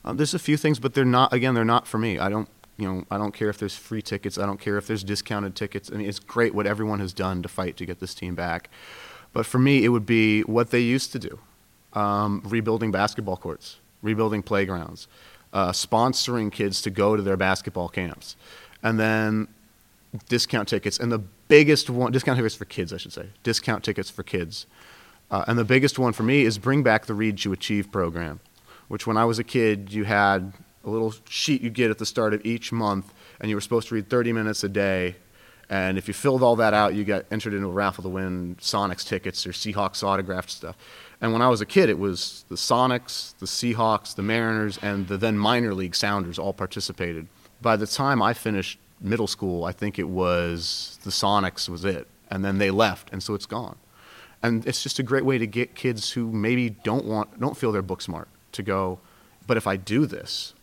Um, 0.06 0.18
there's 0.18 0.34
a 0.34 0.40
few 0.40 0.58
things, 0.58 0.80
but 0.80 0.94
they're 0.94 1.06
not. 1.06 1.34
Again, 1.34 1.54
they're 1.54 1.64
not 1.64 1.88
for 1.88 1.98
me. 1.98 2.20
I 2.20 2.30
don't 2.30 2.50
you 2.78 2.92
know, 2.92 3.06
I 3.12 3.18
don't 3.18 3.34
care 3.34 3.50
if 3.50 3.58
there's 3.58 3.76
free 3.76 4.02
tickets. 4.02 4.38
I 4.38 4.46
don't 4.46 4.60
care 4.60 4.78
if 4.78 4.88
there's 4.88 5.04
discounted 5.04 5.56
tickets. 5.56 5.92
I 5.94 5.98
mean, 5.98 6.08
it's 6.08 6.20
great 6.20 6.56
what 6.56 6.66
everyone 6.66 7.00
has 7.00 7.14
done 7.14 7.42
to 7.44 7.50
fight 7.50 7.78
to 7.78 7.86
get 7.86 8.00
this 8.00 8.14
team 8.14 8.36
back. 8.36 8.70
But 9.32 9.46
for 9.46 9.60
me, 9.60 9.84
it 9.84 9.90
would 9.90 10.06
be 10.06 10.42
what 10.42 10.72
they 10.72 10.80
used 10.80 11.12
to 11.14 11.20
do 11.20 11.40
um, 11.94 12.42
rebuilding 12.46 12.92
basketball 12.92 13.38
courts, 13.38 13.78
rebuilding 14.02 14.42
playgrounds, 14.42 15.08
uh, 15.54 15.72
sponsoring 15.72 16.52
kids 16.52 16.82
to 16.82 16.90
go 16.90 17.16
to 17.16 17.22
their 17.22 17.38
basketball 17.38 17.90
camps, 17.90 18.36
and 18.82 19.00
then 19.00 19.48
discount 20.28 20.68
tickets. 20.68 21.00
And 21.00 21.12
the 21.12 21.22
biggest 21.48 21.90
one, 21.90 22.12
discount 22.12 22.38
tickets 22.38 22.56
for 22.56 22.66
kids, 22.66 22.92
I 22.92 22.98
should 22.98 23.14
say, 23.14 23.28
discount 23.44 23.84
tickets 23.84 24.10
for 24.10 24.24
kids. 24.24 24.66
Uh, 25.30 25.46
and 25.48 25.58
the 25.58 25.64
biggest 25.64 25.98
one 25.98 26.14
for 26.14 26.24
me 26.24 26.44
is 26.44 26.58
bring 26.58 26.84
back 26.84 27.06
the 27.06 27.14
Read 27.14 27.38
to 27.40 27.54
Achieve 27.54 27.92
program, 27.92 28.40
which 28.94 29.08
when 29.08 29.18
I 29.18 29.26
was 29.26 29.40
a 29.40 29.44
kid, 29.44 29.92
you 29.92 30.04
had 30.04 30.54
a 30.84 30.90
little 30.92 31.16
sheet 31.28 31.64
you 31.64 31.72
get 31.72 31.90
at 31.90 31.98
the 31.98 32.06
start 32.06 32.32
of 32.32 32.46
each 32.46 32.72
month, 32.72 33.12
and 33.40 33.50
you 33.50 33.56
were 33.56 33.62
supposed 33.62 33.88
to 33.88 33.96
read 33.96 34.08
30 34.08 34.34
minutes 34.34 34.64
a 34.64 34.70
day. 34.70 35.16
And 35.68 35.98
if 35.98 36.08
you 36.08 36.14
filled 36.14 36.44
all 36.44 36.56
that 36.58 36.76
out, 36.76 36.94
you 36.94 37.04
got 37.04 37.26
entered 37.32 37.56
into 37.56 37.66
a 37.66 37.72
raffle 37.72 38.04
to 38.04 38.10
win 38.10 38.56
Sonics 38.58 39.04
tickets 39.04 39.48
or 39.48 39.50
Seahawks 39.50 40.04
autographed 40.04 40.52
stuff. 40.52 40.78
And 41.20 41.34
when 41.34 41.42
I 41.42 41.48
was 41.48 41.60
a 41.60 41.66
kid, 41.66 41.90
it 41.90 41.98
was 41.98 42.46
the 42.50 42.56
Sonics, 42.56 43.36
the 43.40 43.48
Seahawks, 43.48 44.14
the 44.14 44.22
Mariners, 44.22 44.78
and 44.84 45.08
the 45.08 45.18
then 45.18 45.40
minor 45.40 45.74
league 45.74 45.96
Sounders 45.96 46.38
all 46.38 46.54
participated. 46.54 47.26
By 47.64 47.78
the 47.78 47.88
time 47.88 48.22
I 48.22 48.36
finished 48.36 48.78
middle 49.02 49.26
school, 49.26 49.66
I 49.66 49.72
think 49.72 49.98
it 49.98 50.08
was 50.08 51.00
the 51.04 51.10
Sonics 51.10 51.68
was 51.68 51.84
it. 51.84 52.08
And 52.30 52.46
then 52.46 52.60
they 52.60 52.70
left, 52.70 53.10
and 53.12 53.24
so 53.24 53.34
it's 53.34 53.48
gone. 53.48 53.78
And 54.44 54.68
it's 54.68 54.84
just 54.84 55.00
a 55.00 55.04
great 55.04 55.26
way 55.26 55.40
to 55.40 55.48
get 55.48 55.74
kids 55.74 56.12
who 56.12 56.32
maybe 56.32 56.70
don't 56.70 57.06
want, 57.06 57.40
don't 57.40 57.58
feel 57.58 57.72
they're 57.72 57.82
book 57.82 58.04
smart 58.04 58.28
to 58.54 58.64
go, 58.64 59.00
but 59.46 59.58
if 59.58 59.68
I 59.68 59.76
do 59.76 60.06
this, 60.06 60.54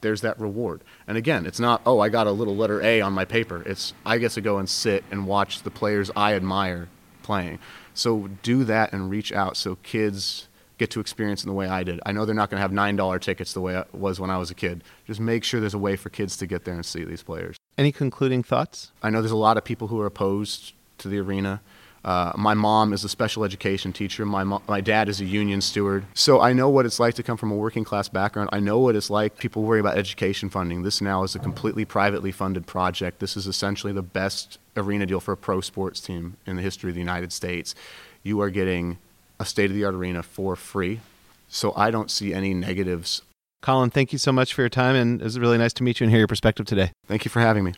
there's 0.00 0.22
that 0.22 0.40
reward. 0.40 0.82
And 1.06 1.16
again, 1.16 1.46
it's 1.46 1.60
not, 1.60 1.82
oh, 1.84 2.00
I 2.00 2.08
got 2.08 2.26
a 2.26 2.32
little 2.32 2.56
letter 2.56 2.82
A 2.82 3.00
on 3.00 3.12
my 3.12 3.24
paper. 3.24 3.62
It's, 3.66 3.92
I 4.04 4.18
get 4.18 4.32
to 4.32 4.40
go 4.40 4.58
and 4.58 4.68
sit 4.68 5.04
and 5.10 5.26
watch 5.26 5.62
the 5.62 5.70
players 5.70 6.10
I 6.16 6.34
admire 6.34 6.88
playing. 7.22 7.58
So 7.94 8.28
do 8.42 8.64
that 8.64 8.92
and 8.92 9.10
reach 9.10 9.32
out 9.32 9.56
so 9.56 9.76
kids 9.82 10.48
get 10.78 10.90
to 10.90 11.00
experience 11.00 11.44
in 11.44 11.48
the 11.48 11.54
way 11.54 11.68
I 11.68 11.82
did. 11.82 12.00
I 12.06 12.12
know 12.12 12.24
they're 12.24 12.34
not 12.34 12.48
going 12.48 12.56
to 12.56 12.62
have 12.62 12.70
$9 12.70 13.20
tickets 13.20 13.52
the 13.52 13.60
way 13.60 13.76
it 13.76 13.94
was 13.94 14.18
when 14.18 14.30
I 14.30 14.38
was 14.38 14.50
a 14.50 14.54
kid. 14.54 14.82
Just 15.06 15.20
make 15.20 15.44
sure 15.44 15.60
there's 15.60 15.74
a 15.74 15.78
way 15.78 15.94
for 15.94 16.08
kids 16.08 16.38
to 16.38 16.46
get 16.46 16.64
there 16.64 16.74
and 16.74 16.86
see 16.86 17.04
these 17.04 17.22
players. 17.22 17.56
Any 17.76 17.92
concluding 17.92 18.42
thoughts? 18.42 18.90
I 19.02 19.10
know 19.10 19.20
there's 19.20 19.30
a 19.30 19.36
lot 19.36 19.58
of 19.58 19.64
people 19.64 19.88
who 19.88 20.00
are 20.00 20.06
opposed 20.06 20.72
to 20.98 21.08
the 21.08 21.18
arena. 21.18 21.60
Uh, 22.04 22.32
my 22.36 22.54
mom 22.54 22.92
is 22.92 23.04
a 23.04 23.08
special 23.08 23.44
education 23.44 23.92
teacher. 23.92 24.24
My, 24.24 24.44
mo- 24.44 24.62
my 24.66 24.80
dad 24.80 25.08
is 25.08 25.20
a 25.20 25.24
union 25.24 25.60
steward. 25.60 26.06
So 26.14 26.40
I 26.40 26.52
know 26.52 26.68
what 26.68 26.86
it's 26.86 26.98
like 26.98 27.14
to 27.14 27.22
come 27.22 27.36
from 27.36 27.50
a 27.50 27.56
working 27.56 27.84
class 27.84 28.08
background. 28.08 28.50
I 28.52 28.60
know 28.60 28.78
what 28.78 28.96
it's 28.96 29.10
like. 29.10 29.38
People 29.38 29.62
worry 29.62 29.80
about 29.80 29.98
education 29.98 30.48
funding. 30.48 30.82
This 30.82 31.00
now 31.00 31.22
is 31.24 31.34
a 31.34 31.38
completely 31.38 31.84
privately 31.84 32.32
funded 32.32 32.66
project. 32.66 33.20
This 33.20 33.36
is 33.36 33.46
essentially 33.46 33.92
the 33.92 34.02
best 34.02 34.58
arena 34.76 35.06
deal 35.06 35.20
for 35.20 35.32
a 35.32 35.36
pro 35.36 35.60
sports 35.60 36.00
team 36.00 36.36
in 36.46 36.56
the 36.56 36.62
history 36.62 36.90
of 36.90 36.94
the 36.94 37.00
United 37.00 37.32
States. 37.32 37.74
You 38.22 38.40
are 38.40 38.50
getting 38.50 38.98
a 39.38 39.44
state 39.44 39.70
of 39.70 39.76
the 39.76 39.84
art 39.84 39.94
arena 39.94 40.22
for 40.22 40.56
free. 40.56 41.00
So 41.48 41.72
I 41.76 41.90
don't 41.90 42.10
see 42.10 42.32
any 42.32 42.54
negatives. 42.54 43.22
Colin, 43.62 43.90
thank 43.90 44.12
you 44.12 44.18
so 44.18 44.32
much 44.32 44.54
for 44.54 44.62
your 44.62 44.70
time, 44.70 44.96
and 44.96 45.20
it 45.20 45.24
was 45.24 45.38
really 45.38 45.58
nice 45.58 45.74
to 45.74 45.82
meet 45.82 46.00
you 46.00 46.04
and 46.04 46.10
hear 46.10 46.20
your 46.20 46.28
perspective 46.28 46.64
today. 46.64 46.92
Thank 47.06 47.26
you 47.26 47.30
for 47.30 47.40
having 47.40 47.64
me. 47.64 47.74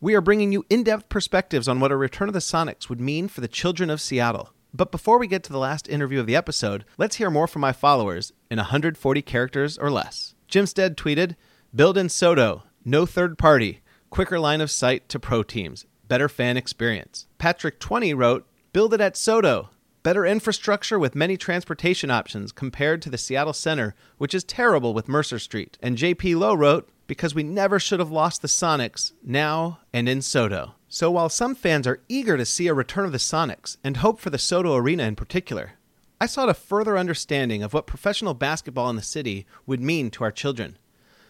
We 0.00 0.14
are 0.14 0.20
bringing 0.20 0.52
you 0.52 0.64
in 0.70 0.84
depth 0.84 1.08
perspectives 1.08 1.66
on 1.66 1.80
what 1.80 1.90
a 1.90 1.96
return 1.96 2.28
of 2.28 2.32
the 2.32 2.38
Sonics 2.38 2.88
would 2.88 3.00
mean 3.00 3.26
for 3.26 3.40
the 3.40 3.48
children 3.48 3.90
of 3.90 4.00
Seattle. 4.00 4.52
But 4.72 4.92
before 4.92 5.18
we 5.18 5.26
get 5.26 5.42
to 5.44 5.52
the 5.52 5.58
last 5.58 5.88
interview 5.88 6.20
of 6.20 6.26
the 6.26 6.36
episode, 6.36 6.84
let's 6.98 7.16
hear 7.16 7.30
more 7.30 7.48
from 7.48 7.62
my 7.62 7.72
followers 7.72 8.32
in 8.48 8.58
140 8.58 9.22
characters 9.22 9.76
or 9.76 9.90
less. 9.90 10.36
Jim 10.46 10.66
Stead 10.66 10.96
tweeted 10.96 11.34
Build 11.74 11.98
in 11.98 12.06
SoDo, 12.06 12.62
no 12.84 13.06
third 13.06 13.38
party, 13.38 13.80
quicker 14.08 14.38
line 14.38 14.60
of 14.60 14.70
sight 14.70 15.08
to 15.08 15.18
pro 15.18 15.42
teams, 15.42 15.84
better 16.06 16.28
fan 16.28 16.56
experience. 16.56 17.26
Patrick20 17.40 18.16
wrote 18.16 18.46
Build 18.72 18.94
it 18.94 19.00
at 19.00 19.16
SoDo, 19.16 19.70
better 20.04 20.24
infrastructure 20.24 20.98
with 21.00 21.16
many 21.16 21.36
transportation 21.36 22.08
options 22.08 22.52
compared 22.52 23.02
to 23.02 23.10
the 23.10 23.18
Seattle 23.18 23.52
Center, 23.52 23.96
which 24.16 24.32
is 24.32 24.44
terrible 24.44 24.94
with 24.94 25.08
Mercer 25.08 25.40
Street. 25.40 25.76
And 25.82 25.98
JP 25.98 26.38
Lowe 26.38 26.54
wrote, 26.54 26.88
because 27.08 27.34
we 27.34 27.42
never 27.42 27.80
should 27.80 27.98
have 27.98 28.12
lost 28.12 28.42
the 28.42 28.48
Sonics 28.48 29.12
now 29.24 29.80
and 29.92 30.08
in 30.08 30.18
SoDo. 30.18 30.74
So 30.88 31.10
while 31.10 31.28
some 31.28 31.56
fans 31.56 31.86
are 31.88 32.02
eager 32.08 32.36
to 32.36 32.46
see 32.46 32.68
a 32.68 32.74
return 32.74 33.04
of 33.04 33.12
the 33.12 33.18
Sonics 33.18 33.78
and 33.82 33.96
hope 33.96 34.20
for 34.20 34.30
the 34.30 34.38
SoDo 34.38 34.76
Arena 34.76 35.02
in 35.02 35.16
particular, 35.16 35.72
I 36.20 36.26
sought 36.26 36.48
a 36.48 36.54
further 36.54 36.96
understanding 36.96 37.62
of 37.62 37.72
what 37.72 37.86
professional 37.86 38.34
basketball 38.34 38.90
in 38.90 38.96
the 38.96 39.02
city 39.02 39.46
would 39.66 39.80
mean 39.80 40.10
to 40.12 40.24
our 40.24 40.30
children. 40.30 40.78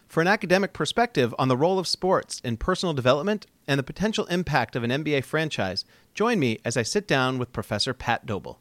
For 0.07 0.21
an 0.21 0.27
academic 0.27 0.73
perspective 0.73 1.33
on 1.39 1.47
the 1.47 1.57
role 1.57 1.79
of 1.79 1.87
sports 1.87 2.41
in 2.43 2.57
personal 2.57 2.93
development 2.93 3.45
and 3.67 3.79
the 3.79 3.83
potential 3.83 4.25
impact 4.25 4.75
of 4.75 4.83
an 4.83 4.89
NBA 4.89 5.23
franchise, 5.23 5.85
join 6.13 6.39
me 6.39 6.59
as 6.65 6.75
I 6.75 6.83
sit 6.83 7.07
down 7.07 7.37
with 7.37 7.53
Professor 7.53 7.93
Pat 7.93 8.25
Dobel. 8.25 8.57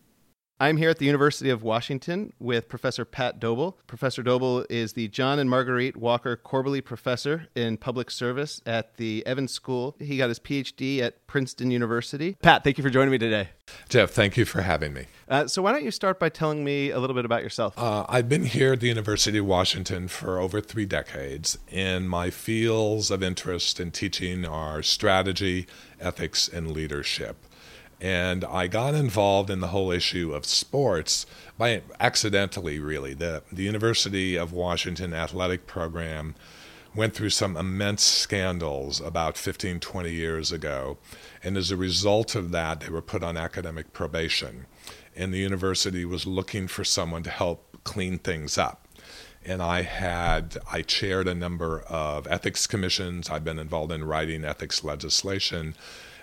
I'm 0.60 0.76
here 0.76 0.90
at 0.90 0.98
the 0.98 1.04
University 1.04 1.50
of 1.50 1.62
Washington 1.62 2.32
with 2.40 2.68
Professor 2.68 3.04
Pat 3.04 3.38
Dobel. 3.38 3.74
Professor 3.86 4.24
Dobel 4.24 4.66
is 4.68 4.94
the 4.94 5.06
John 5.06 5.38
and 5.38 5.48
Marguerite 5.48 5.96
Walker 5.96 6.36
Corbally 6.36 6.84
Professor 6.84 7.46
in 7.54 7.76
Public 7.76 8.10
Service 8.10 8.60
at 8.66 8.96
the 8.96 9.24
Evans 9.24 9.52
School. 9.52 9.94
He 10.00 10.16
got 10.16 10.30
his 10.30 10.40
PhD 10.40 10.98
at 10.98 11.24
Princeton 11.28 11.70
University. 11.70 12.36
Pat, 12.42 12.64
thank 12.64 12.76
you 12.76 12.82
for 12.82 12.90
joining 12.90 13.12
me 13.12 13.18
today. 13.18 13.50
Jeff, 13.88 14.10
thank 14.10 14.36
you 14.36 14.44
for 14.44 14.62
having 14.62 14.92
me. 14.92 15.06
Uh, 15.28 15.46
so, 15.46 15.62
why 15.62 15.70
don't 15.70 15.84
you 15.84 15.92
start 15.92 16.18
by 16.18 16.28
telling 16.28 16.64
me 16.64 16.90
a 16.90 16.98
little 16.98 17.14
bit 17.14 17.24
about 17.24 17.44
yourself? 17.44 17.78
Uh, 17.78 18.04
I've 18.08 18.28
been 18.28 18.46
here 18.46 18.72
at 18.72 18.80
the 18.80 18.88
University 18.88 19.38
of 19.38 19.46
Washington 19.46 20.08
for 20.08 20.40
over 20.40 20.60
three 20.60 20.86
decades, 20.86 21.58
and 21.70 22.10
my 22.10 22.30
fields 22.30 23.12
of 23.12 23.22
interest 23.22 23.78
in 23.78 23.92
teaching 23.92 24.44
are 24.44 24.82
strategy, 24.82 25.68
ethics, 26.00 26.48
and 26.48 26.72
leadership. 26.72 27.36
And 28.00 28.44
I 28.44 28.68
got 28.68 28.94
involved 28.94 29.50
in 29.50 29.60
the 29.60 29.68
whole 29.68 29.90
issue 29.90 30.32
of 30.32 30.46
sports 30.46 31.26
by 31.56 31.82
accidentally, 31.98 32.78
really. 32.78 33.14
The, 33.14 33.42
the 33.50 33.64
University 33.64 34.36
of 34.36 34.52
Washington 34.52 35.12
athletic 35.12 35.66
program 35.66 36.36
went 36.94 37.14
through 37.14 37.30
some 37.30 37.56
immense 37.56 38.02
scandals 38.02 39.00
about 39.00 39.36
15, 39.36 39.80
20 39.80 40.12
years 40.12 40.52
ago. 40.52 40.98
And 41.42 41.56
as 41.56 41.70
a 41.70 41.76
result 41.76 42.34
of 42.34 42.50
that, 42.52 42.80
they 42.80 42.88
were 42.88 43.02
put 43.02 43.22
on 43.22 43.36
academic 43.36 43.92
probation. 43.92 44.66
And 45.16 45.34
the 45.34 45.38
university 45.38 46.04
was 46.04 46.26
looking 46.26 46.68
for 46.68 46.84
someone 46.84 47.24
to 47.24 47.30
help 47.30 47.78
clean 47.84 48.18
things 48.18 48.56
up. 48.56 48.86
And 49.44 49.62
I 49.62 49.82
had, 49.82 50.58
I 50.70 50.82
chaired 50.82 51.28
a 51.28 51.34
number 51.34 51.80
of 51.82 52.26
ethics 52.26 52.66
commissions. 52.66 53.30
I've 53.30 53.44
been 53.44 53.58
involved 53.58 53.92
in 53.92 54.04
writing 54.04 54.44
ethics 54.44 54.84
legislation. 54.84 55.74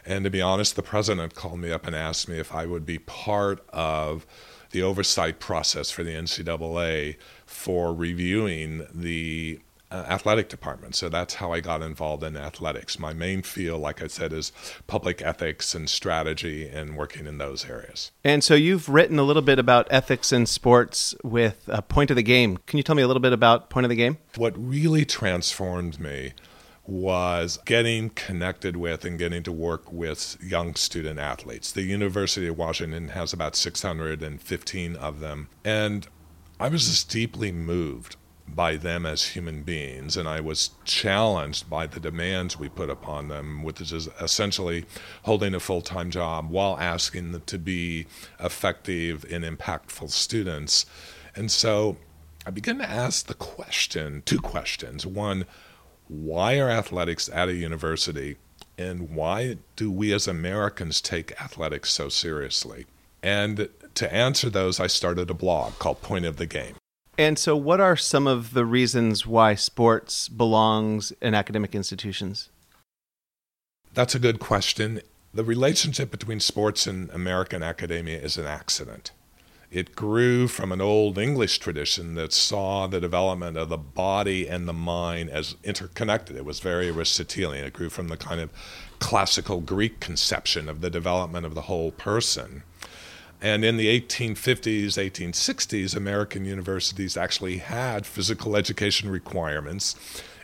And 0.06 0.24
to 0.24 0.30
be 0.30 0.42
honest, 0.42 0.76
the 0.76 0.84
president 0.84 1.36
called 1.36 1.60
me 1.60 1.72
up 1.72 1.88
and 1.88 1.96
asked 1.96 2.30
me 2.30 2.38
if 2.38 2.54
I 2.54 2.66
would 2.66 2.86
be 2.86 3.00
part 3.00 3.66
of 3.70 4.26
the 4.72 4.82
oversight 4.82 5.40
process 5.40 5.90
for 5.90 6.04
the 6.04 6.12
NCAA 6.12 7.16
for 7.46 7.94
reviewing 7.94 8.86
the 8.94 9.60
uh, 9.92 10.04
athletic 10.10 10.50
department. 10.50 10.96
So 10.96 11.10
that's 11.10 11.36
how 11.36 11.54
I 11.54 11.60
got 11.60 11.82
involved 11.82 12.24
in 12.24 12.36
athletics. 12.36 13.00
My 13.00 13.14
main 13.14 13.42
field, 13.42 13.82
like 13.82 14.02
I 14.02 14.08
said, 14.08 14.34
is 14.34 14.52
public 14.88 15.22
ethics 15.22 15.74
and 15.76 15.90
strategy 15.90 16.68
and 16.68 16.98
working 16.98 17.28
in 17.28 17.38
those 17.38 17.66
areas. 17.66 18.12
And 18.24 18.44
so 18.44 18.56
you've 18.56 18.90
written 18.90 19.20
a 19.20 19.24
little 19.24 19.42
bit 19.42 19.60
about 19.60 19.88
ethics 19.90 20.34
in 20.34 20.46
sports 20.46 21.16
with 21.24 21.70
uh, 21.70 21.82
Point 21.82 22.10
of 22.10 22.16
the 22.16 22.24
Game. 22.24 22.58
Can 22.66 22.78
you 22.78 22.84
tell 22.84 22.96
me 22.96 23.04
a 23.04 23.08
little 23.08 23.22
bit 23.22 23.34
about 23.34 23.70
Point 23.70 23.86
of 23.86 23.90
the 23.90 23.96
Game? 23.96 24.18
What 24.36 24.54
really 24.58 25.06
transformed 25.06 26.00
me 26.00 26.34
was 26.88 27.58
getting 27.66 28.10
connected 28.12 28.78
with 28.78 29.06
and 29.06 29.18
getting 29.18 29.44
to 29.44 29.52
work 29.52 29.92
with 29.92 30.38
young 30.42 30.76
student 30.76 31.20
athletes. 31.20 31.72
The 31.72 31.82
University 31.82 32.48
of 32.48 32.58
Washington 32.58 33.10
has 33.10 33.34
about 33.34 33.56
615 33.56 34.96
of 34.96 35.20
them. 35.20 35.50
And 35.64 36.08
I 36.60 36.70
was 36.70 36.86
just 36.86 37.10
deeply 37.10 37.52
moved 37.52 38.16
by 38.48 38.76
them 38.78 39.06
as 39.06 39.30
human 39.30 39.64
beings, 39.64 40.16
and 40.16 40.28
I 40.30 40.40
was 40.40 40.70
challenged 40.86 41.70
by 41.70 41.88
the 41.88 42.00
demands 42.00 42.60
we 42.60 42.70
put 42.70 42.90
upon 42.90 43.28
them, 43.28 43.64
which 43.64 43.82
is 43.82 44.08
essentially 44.22 44.86
holding 45.24 45.56
a 45.56 45.60
full 45.60 45.82
time 45.82 46.12
job 46.12 46.50
while 46.50 46.78
asking 46.80 47.32
them 47.32 47.44
to 47.48 47.58
be 47.58 48.06
effective 48.40 49.26
and 49.32 49.44
impactful 49.44 50.12
students. 50.12 50.86
And 51.36 51.52
so 51.52 51.98
I 52.46 52.52
began 52.52 52.78
to 52.78 52.90
ask 52.90 53.26
the 53.26 53.34
question 53.34 54.22
two 54.26 54.40
questions. 54.40 55.06
One, 55.06 55.46
why 56.08 56.60
are 56.60 56.70
athletics 56.70 57.30
at 57.30 57.50
a 57.50 57.54
university 57.54 58.38
and 58.78 59.12
why 59.16 59.58
do 59.76 59.92
we 59.92 60.14
as 60.14 60.28
Americans 60.28 61.02
take 61.02 61.40
athletics 61.42 61.92
so 61.92 62.10
seriously? 62.10 62.86
And 63.24 63.70
to 63.96 64.14
answer 64.14 64.50
those, 64.50 64.80
I 64.80 64.88
started 64.88 65.30
a 65.30 65.34
blog 65.34 65.80
called 65.80 66.02
Point 66.02 66.26
of 66.26 66.38
the 66.38 66.46
Game. 66.46 66.76
And 67.18 67.40
so, 67.40 67.56
what 67.56 67.80
are 67.80 67.96
some 67.96 68.28
of 68.28 68.54
the 68.54 68.66
reasons 68.66 69.26
why 69.26 69.56
sports 69.56 70.28
belongs 70.28 71.14
in 71.22 71.34
academic 71.34 71.74
institutions? 71.74 72.50
That's 73.94 74.16
a 74.16 74.20
good 74.20 74.40
question. 74.40 75.00
The 75.34 75.46
relationship 75.46 76.12
between 76.12 76.42
sports 76.42 76.86
and 76.88 77.10
American 77.12 77.64
academia 77.64 78.20
is 78.20 78.38
an 78.38 78.46
accident. 78.46 79.12
It 79.72 79.96
grew 79.96 80.48
from 80.48 80.72
an 80.72 80.82
old 80.82 81.18
English 81.18 81.60
tradition 81.60 82.16
that 82.16 82.34
saw 82.34 82.88
the 82.88 83.02
development 83.02 83.58
of 83.58 83.70
the 83.70 83.78
body 83.78 84.48
and 84.48 84.68
the 84.68 84.74
mind 84.74 85.30
as 85.30 85.56
interconnected. 85.64 86.36
It 86.38 86.46
was 86.46 86.60
very 86.60 86.90
Aristotelian. 86.90 87.66
It 87.66 87.74
grew 87.74 87.90
from 87.90 88.08
the 88.08 88.18
kind 88.18 88.40
of 88.40 88.52
classical 89.00 89.62
Greek 89.62 90.00
conception 90.00 90.70
of 90.70 90.82
the 90.82 90.90
development 90.90 91.46
of 91.46 91.56
the 91.56 91.64
whole 91.64 91.92
person. 91.92 92.64
And 93.42 93.66
in 93.66 93.78
the 93.78 93.88
1850s, 94.00 94.98
1860s, 94.98 95.96
American 95.96 96.46
universities 96.46 97.18
actually 97.18 97.58
had 97.58 98.06
physical 98.06 98.56
education 98.56 99.10
requirements, 99.10 99.96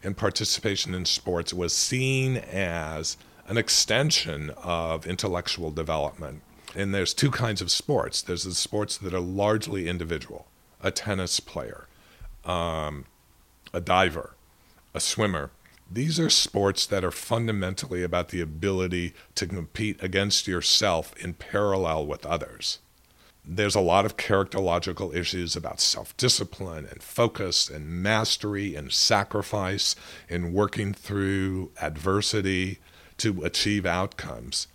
and 0.03 0.17
participation 0.17 0.93
in 0.93 1.05
sports 1.05 1.53
was 1.53 1.73
seen 1.73 2.37
as 2.37 3.17
an 3.47 3.57
extension 3.57 4.51
of 4.57 5.07
intellectual 5.07 5.71
development. 5.71 6.41
And 6.75 6.93
there's 6.93 7.13
two 7.13 7.31
kinds 7.31 7.61
of 7.61 7.71
sports. 7.71 8.21
There's 8.21 8.43
the 8.43 8.53
sports 8.53 8.97
that 8.97 9.13
are 9.13 9.19
largely 9.19 9.87
individual, 9.89 10.47
a 10.81 10.91
tennis 10.91 11.39
player, 11.39 11.87
um, 12.45 13.05
a 13.73 13.81
diver, 13.81 14.35
a 14.93 14.99
swimmer. 14.99 15.51
These 15.89 16.19
are 16.19 16.29
sports 16.29 16.85
that 16.85 17.03
are 17.03 17.11
fundamentally 17.11 18.03
about 18.03 18.29
the 18.29 18.39
ability 18.39 19.13
to 19.35 19.47
compete 19.47 20.01
against 20.01 20.47
yourself 20.47 21.13
in 21.17 21.33
parallel 21.33 22.05
with 22.05 22.25
others. 22.25 22.79
There's 23.43 23.75
a 23.75 23.81
lot 23.81 24.05
of 24.05 24.17
characterological 24.17 25.13
issues 25.15 25.55
about 25.55 25.81
self 25.81 26.15
discipline 26.15 26.87
and 26.89 27.01
focus 27.01 27.69
and 27.69 28.01
mastery 28.01 28.75
and 28.75 28.91
sacrifice 28.91 29.95
and 30.29 30.53
working 30.53 30.93
through 30.93 31.71
adversity 31.81 32.79
to 33.17 33.43
achieve 33.43 33.85
outcomes. 33.85 34.67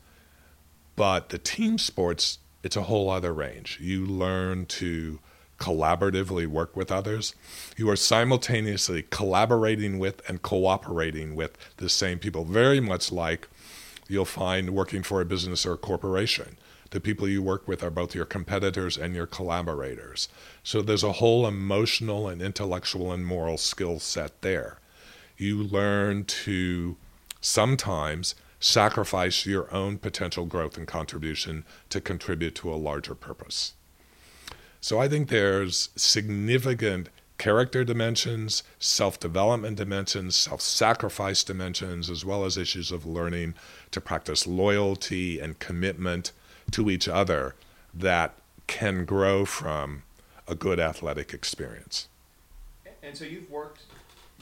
But 0.96 1.28
the 1.28 1.38
team 1.38 1.78
sports, 1.78 2.38
it's 2.62 2.76
a 2.76 2.82
whole 2.82 3.10
other 3.10 3.32
range. 3.32 3.78
You 3.80 4.06
learn 4.06 4.66
to 4.66 5.20
collaboratively 5.58 6.46
work 6.46 6.76
with 6.76 6.90
others. 6.90 7.34
You 7.76 7.88
are 7.90 7.96
simultaneously 7.96 9.04
collaborating 9.10 9.98
with 9.98 10.26
and 10.28 10.42
cooperating 10.42 11.34
with 11.34 11.56
the 11.76 11.88
same 11.88 12.18
people, 12.18 12.44
very 12.44 12.80
much 12.80 13.12
like 13.12 13.48
you'll 14.08 14.24
find 14.24 14.70
working 14.70 15.02
for 15.02 15.20
a 15.20 15.26
business 15.26 15.64
or 15.66 15.74
a 15.74 15.78
corporation. 15.78 16.56
The 16.90 17.00
people 17.00 17.28
you 17.28 17.42
work 17.42 17.66
with 17.66 17.82
are 17.82 17.90
both 17.90 18.14
your 18.14 18.24
competitors 18.24 18.96
and 18.96 19.14
your 19.14 19.26
collaborators. 19.26 20.28
So 20.62 20.82
there's 20.82 21.02
a 21.02 21.12
whole 21.12 21.46
emotional 21.46 22.28
and 22.28 22.40
intellectual 22.40 23.12
and 23.12 23.26
moral 23.26 23.58
skill 23.58 23.98
set 23.98 24.40
there. 24.42 24.78
You 25.36 25.62
learn 25.62 26.24
to 26.24 26.96
sometimes 27.40 28.34
sacrifice 28.60 29.46
your 29.46 29.72
own 29.74 29.98
potential 29.98 30.46
growth 30.46 30.76
and 30.76 30.86
contribution 30.86 31.64
to 31.90 32.00
contribute 32.00 32.54
to 32.56 32.72
a 32.72 32.76
larger 32.76 33.14
purpose. 33.14 33.74
So 34.80 35.00
I 35.00 35.08
think 35.08 35.28
there's 35.28 35.90
significant 35.96 37.08
character 37.38 37.84
dimensions, 37.84 38.62
self 38.78 39.20
development 39.20 39.76
dimensions, 39.76 40.36
self 40.36 40.60
sacrifice 40.60 41.44
dimensions, 41.44 42.08
as 42.08 42.24
well 42.24 42.44
as 42.44 42.56
issues 42.56 42.90
of 42.90 43.04
learning 43.06 43.54
to 43.90 44.00
practice 44.00 44.46
loyalty 44.46 45.40
and 45.40 45.58
commitment 45.58 46.32
to 46.70 46.90
each 46.90 47.08
other 47.08 47.54
that 47.92 48.34
can 48.66 49.04
grow 49.04 49.44
from 49.44 50.02
a 50.48 50.54
good 50.54 50.80
athletic 50.80 51.32
experience. 51.32 52.08
And 53.02 53.16
so 53.16 53.24
you've 53.24 53.50
worked 53.50 53.82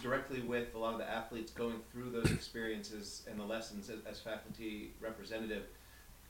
directly 0.05 0.43
with 0.43 0.75
a 0.75 0.79
lot 0.79 0.93
of 0.93 0.99
the 0.99 1.11
athletes 1.11 1.51
going 1.51 1.81
through 1.91 2.11
those 2.11 2.31
experiences 2.31 3.23
and 3.29 3.41
the 3.41 3.45
lessons 3.45 3.89
as, 3.89 4.01
as 4.07 4.21
faculty 4.21 4.93
representative. 5.01 5.63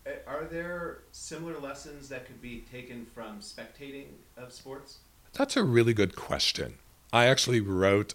Eh, 0.07 0.13
are 0.29 0.45
there 0.45 0.99
similar 1.11 1.59
lessons 1.59 2.09
that 2.09 2.25
could 2.25 2.41
be 2.41 2.65
taken 2.71 3.05
from 3.05 3.41
spectating 3.41 4.07
of 4.37 4.53
sports? 4.53 4.99
That's 5.33 5.57
a 5.57 5.65
really 5.65 5.93
good 5.93 6.15
question. 6.15 6.75
I 7.13 7.27
actually 7.27 7.61
wrote 7.61 8.15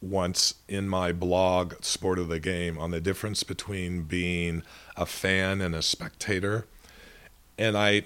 once 0.00 0.54
in 0.68 0.88
my 0.88 1.10
blog, 1.10 1.74
Sport 1.82 2.20
of 2.20 2.28
the 2.28 2.38
Game, 2.38 2.78
on 2.78 2.92
the 2.92 3.00
difference 3.00 3.42
between 3.42 4.02
being 4.02 4.62
a 4.96 5.06
fan 5.06 5.60
and 5.60 5.74
a 5.74 5.82
spectator. 5.82 6.66
And 7.58 7.76
I, 7.76 8.04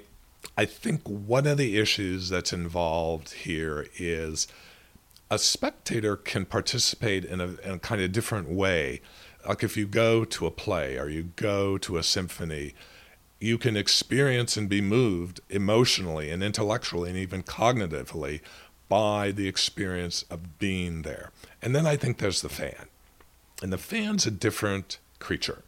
I 0.56 0.64
think 0.64 1.06
one 1.06 1.46
of 1.46 1.58
the 1.58 1.78
issues 1.78 2.30
that's 2.30 2.54
involved 2.54 3.32
here 3.32 3.86
is 3.98 4.48
a 5.30 5.38
spectator 5.38 6.16
can 6.16 6.44
participate 6.44 7.24
in 7.24 7.40
a, 7.40 7.48
in 7.64 7.72
a 7.72 7.78
kind 7.78 8.00
of 8.00 8.12
different 8.12 8.48
way. 8.48 9.00
Like 9.46 9.62
if 9.62 9.76
you 9.76 9.86
go 9.86 10.24
to 10.24 10.46
a 10.46 10.50
play 10.50 10.98
or 10.98 11.08
you 11.08 11.30
go 11.36 11.78
to 11.78 11.96
a 11.96 12.02
symphony, 12.02 12.74
you 13.40 13.58
can 13.58 13.76
experience 13.76 14.56
and 14.56 14.68
be 14.68 14.80
moved 14.80 15.40
emotionally 15.50 16.30
and 16.30 16.42
intellectually 16.42 17.10
and 17.10 17.18
even 17.18 17.42
cognitively 17.42 18.40
by 18.88 19.32
the 19.32 19.48
experience 19.48 20.24
of 20.30 20.58
being 20.58 21.02
there. 21.02 21.30
And 21.60 21.74
then 21.74 21.86
I 21.86 21.96
think 21.96 22.18
there's 22.18 22.42
the 22.42 22.48
fan. 22.48 22.86
And 23.62 23.72
the 23.72 23.78
fan's 23.78 24.26
a 24.26 24.30
different 24.30 24.98
creature. 25.18 25.62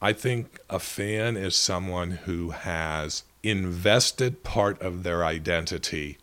I 0.00 0.12
think 0.12 0.60
a 0.68 0.78
fan 0.78 1.36
is 1.36 1.56
someone 1.56 2.10
who 2.10 2.50
has 2.50 3.24
invested 3.42 4.44
part 4.44 4.80
of 4.82 5.02
their 5.02 5.24
identity 5.24 6.18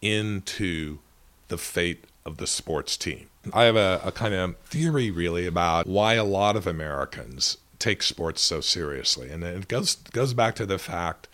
into 0.00 0.98
the 1.52 1.58
fate 1.58 2.06
of 2.24 2.38
the 2.38 2.46
sports 2.46 2.96
team. 2.96 3.28
I 3.52 3.64
have 3.64 3.76
a, 3.76 4.00
a 4.02 4.10
kind 4.10 4.32
of 4.32 4.56
theory, 4.58 5.10
really, 5.10 5.46
about 5.46 5.86
why 5.86 6.14
a 6.14 6.24
lot 6.24 6.56
of 6.56 6.66
Americans 6.66 7.58
take 7.78 8.02
sports 8.02 8.40
so 8.40 8.60
seriously. 8.60 9.30
And 9.30 9.44
it 9.44 9.68
goes, 9.68 9.96
goes 9.96 10.32
back 10.32 10.54
to 10.56 10.66
the 10.66 10.78
fact 10.78 11.28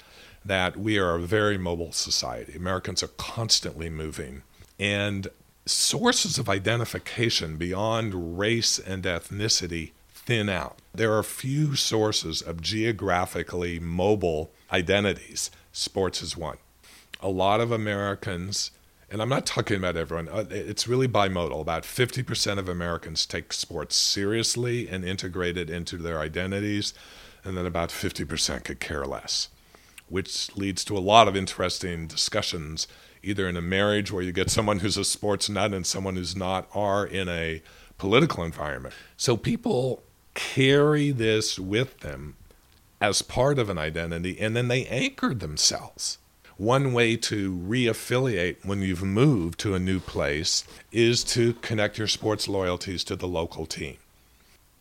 that 0.44 0.76
we 0.76 0.98
are 0.98 1.14
a 1.14 1.20
very 1.20 1.56
mobile 1.56 1.92
society. 1.92 2.56
Americans 2.56 3.02
are 3.02 3.14
constantly 3.16 3.88
moving. 3.88 4.42
And 4.80 5.28
sources 5.66 6.36
of 6.36 6.48
identification 6.48 7.56
beyond 7.56 8.38
race 8.38 8.78
and 8.78 9.04
ethnicity 9.04 9.92
thin 10.10 10.48
out. 10.48 10.78
There 10.92 11.16
are 11.16 11.22
few 11.22 11.76
sources 11.76 12.42
of 12.42 12.60
geographically 12.60 13.78
mobile 13.78 14.50
identities. 14.72 15.50
Sports 15.70 16.22
is 16.22 16.36
one. 16.36 16.56
A 17.20 17.28
lot 17.28 17.60
of 17.60 17.70
Americans 17.70 18.72
and 19.10 19.22
I'm 19.22 19.28
not 19.28 19.46
talking 19.46 19.76
about 19.78 19.96
everyone, 19.96 20.28
uh, 20.28 20.44
it's 20.50 20.86
really 20.86 21.08
bimodal. 21.08 21.60
About 21.60 21.84
50% 21.84 22.58
of 22.58 22.68
Americans 22.68 23.24
take 23.24 23.52
sports 23.52 23.96
seriously 23.96 24.88
and 24.88 25.04
integrate 25.04 25.56
it 25.56 25.70
into 25.70 25.96
their 25.96 26.18
identities, 26.18 26.92
and 27.42 27.56
then 27.56 27.64
about 27.64 27.88
50% 27.88 28.64
could 28.64 28.80
care 28.80 29.06
less, 29.06 29.48
which 30.08 30.54
leads 30.56 30.84
to 30.84 30.96
a 30.96 31.00
lot 31.00 31.26
of 31.26 31.36
interesting 31.36 32.06
discussions, 32.06 32.86
either 33.22 33.48
in 33.48 33.56
a 33.56 33.62
marriage 33.62 34.12
where 34.12 34.22
you 34.22 34.32
get 34.32 34.50
someone 34.50 34.80
who's 34.80 34.98
a 34.98 35.04
sports 35.04 35.48
nut 35.48 35.72
and 35.72 35.86
someone 35.86 36.16
who's 36.16 36.36
not, 36.36 36.68
or 36.74 37.06
in 37.06 37.28
a 37.28 37.62
political 37.96 38.44
environment. 38.44 38.94
So 39.16 39.38
people 39.38 40.02
carry 40.34 41.10
this 41.12 41.58
with 41.58 42.00
them 42.00 42.36
as 43.00 43.22
part 43.22 43.58
of 43.58 43.70
an 43.70 43.78
identity, 43.78 44.38
and 44.38 44.54
then 44.54 44.68
they 44.68 44.84
anchor 44.86 45.32
themselves 45.32 46.18
one 46.58 46.92
way 46.92 47.16
to 47.16 47.56
reaffiliate 47.56 48.66
when 48.66 48.82
you've 48.82 49.02
moved 49.02 49.58
to 49.60 49.74
a 49.74 49.78
new 49.78 50.00
place 50.00 50.64
is 50.90 51.22
to 51.22 51.54
connect 51.54 51.96
your 51.96 52.08
sports 52.08 52.48
loyalties 52.48 53.04
to 53.04 53.16
the 53.16 53.28
local 53.28 53.64
team. 53.64 53.96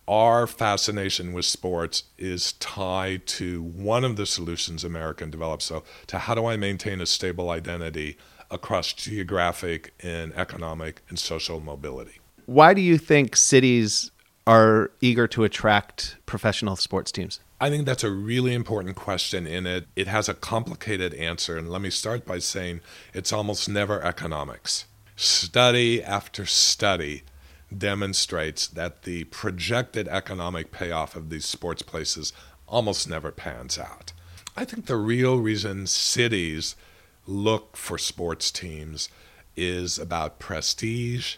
Our 0.08 0.48
fascination 0.48 1.34
with 1.34 1.46
sports 1.46 2.04
is 2.18 2.54
tied 2.54 3.28
to 3.28 3.62
one 3.62 4.04
of 4.04 4.16
the 4.16 4.26
solutions 4.26 4.84
American 4.84 5.30
developed. 5.30 5.64
So, 5.64 5.84
to 6.08 6.18
how 6.18 6.34
do 6.34 6.46
I 6.46 6.58
maintain 6.58 7.02
a 7.02 7.06
stable 7.06 7.50
identity 7.50 8.18
across 8.50 8.94
geographic 8.94 9.94
and 10.00 10.34
economic 10.34 11.02
and 11.10 11.20
social 11.20 11.60
mobility? 11.60 12.20
Why 12.46 12.74
do 12.74 12.82
you 12.82 12.98
think 12.98 13.36
cities 13.36 14.10
are 14.48 14.90
eager 15.02 15.28
to 15.28 15.44
attract 15.44 16.16
professional 16.26 16.78
sports 16.78 17.12
teams? 17.12 17.42
I 17.60 17.72
think 17.72 17.88
that's 17.88 18.04
a 18.04 18.12
really 18.12 18.54
important 18.54 18.96
question 18.96 19.48
in 19.48 19.66
it. 19.66 19.88
It 19.96 20.06
has 20.08 20.30
a 20.30 20.36
complicated 20.36 21.16
answer, 21.16 21.58
and 21.58 21.72
let 21.72 21.82
me 21.82 21.90
start 21.90 22.24
by 22.24 22.38
saying 22.38 22.82
it's 23.16 23.34
almost 23.34 23.68
never 23.68 24.00
economics. 24.04 24.86
Study 25.16 26.04
after 26.04 26.46
study 26.46 27.24
demonstrates 27.76 28.68
that 28.68 29.04
the 29.04 29.24
projected 29.26 30.08
economic 30.08 30.72
payoff 30.72 31.16
of 31.16 31.32
these 31.32 31.46
sports 31.46 31.82
places 31.82 32.32
almost 32.68 33.10
never 33.10 33.32
pans 33.32 33.80
out. 33.80 34.14
I 34.56 34.64
think 34.64 34.86
the 34.86 34.96
real 34.96 35.40
reason 35.40 35.88
cities 35.88 36.76
look 37.26 37.76
for 37.76 37.98
sports 37.98 38.52
teams 38.52 39.10
is 39.56 39.98
about 39.98 40.38
prestige, 40.38 41.38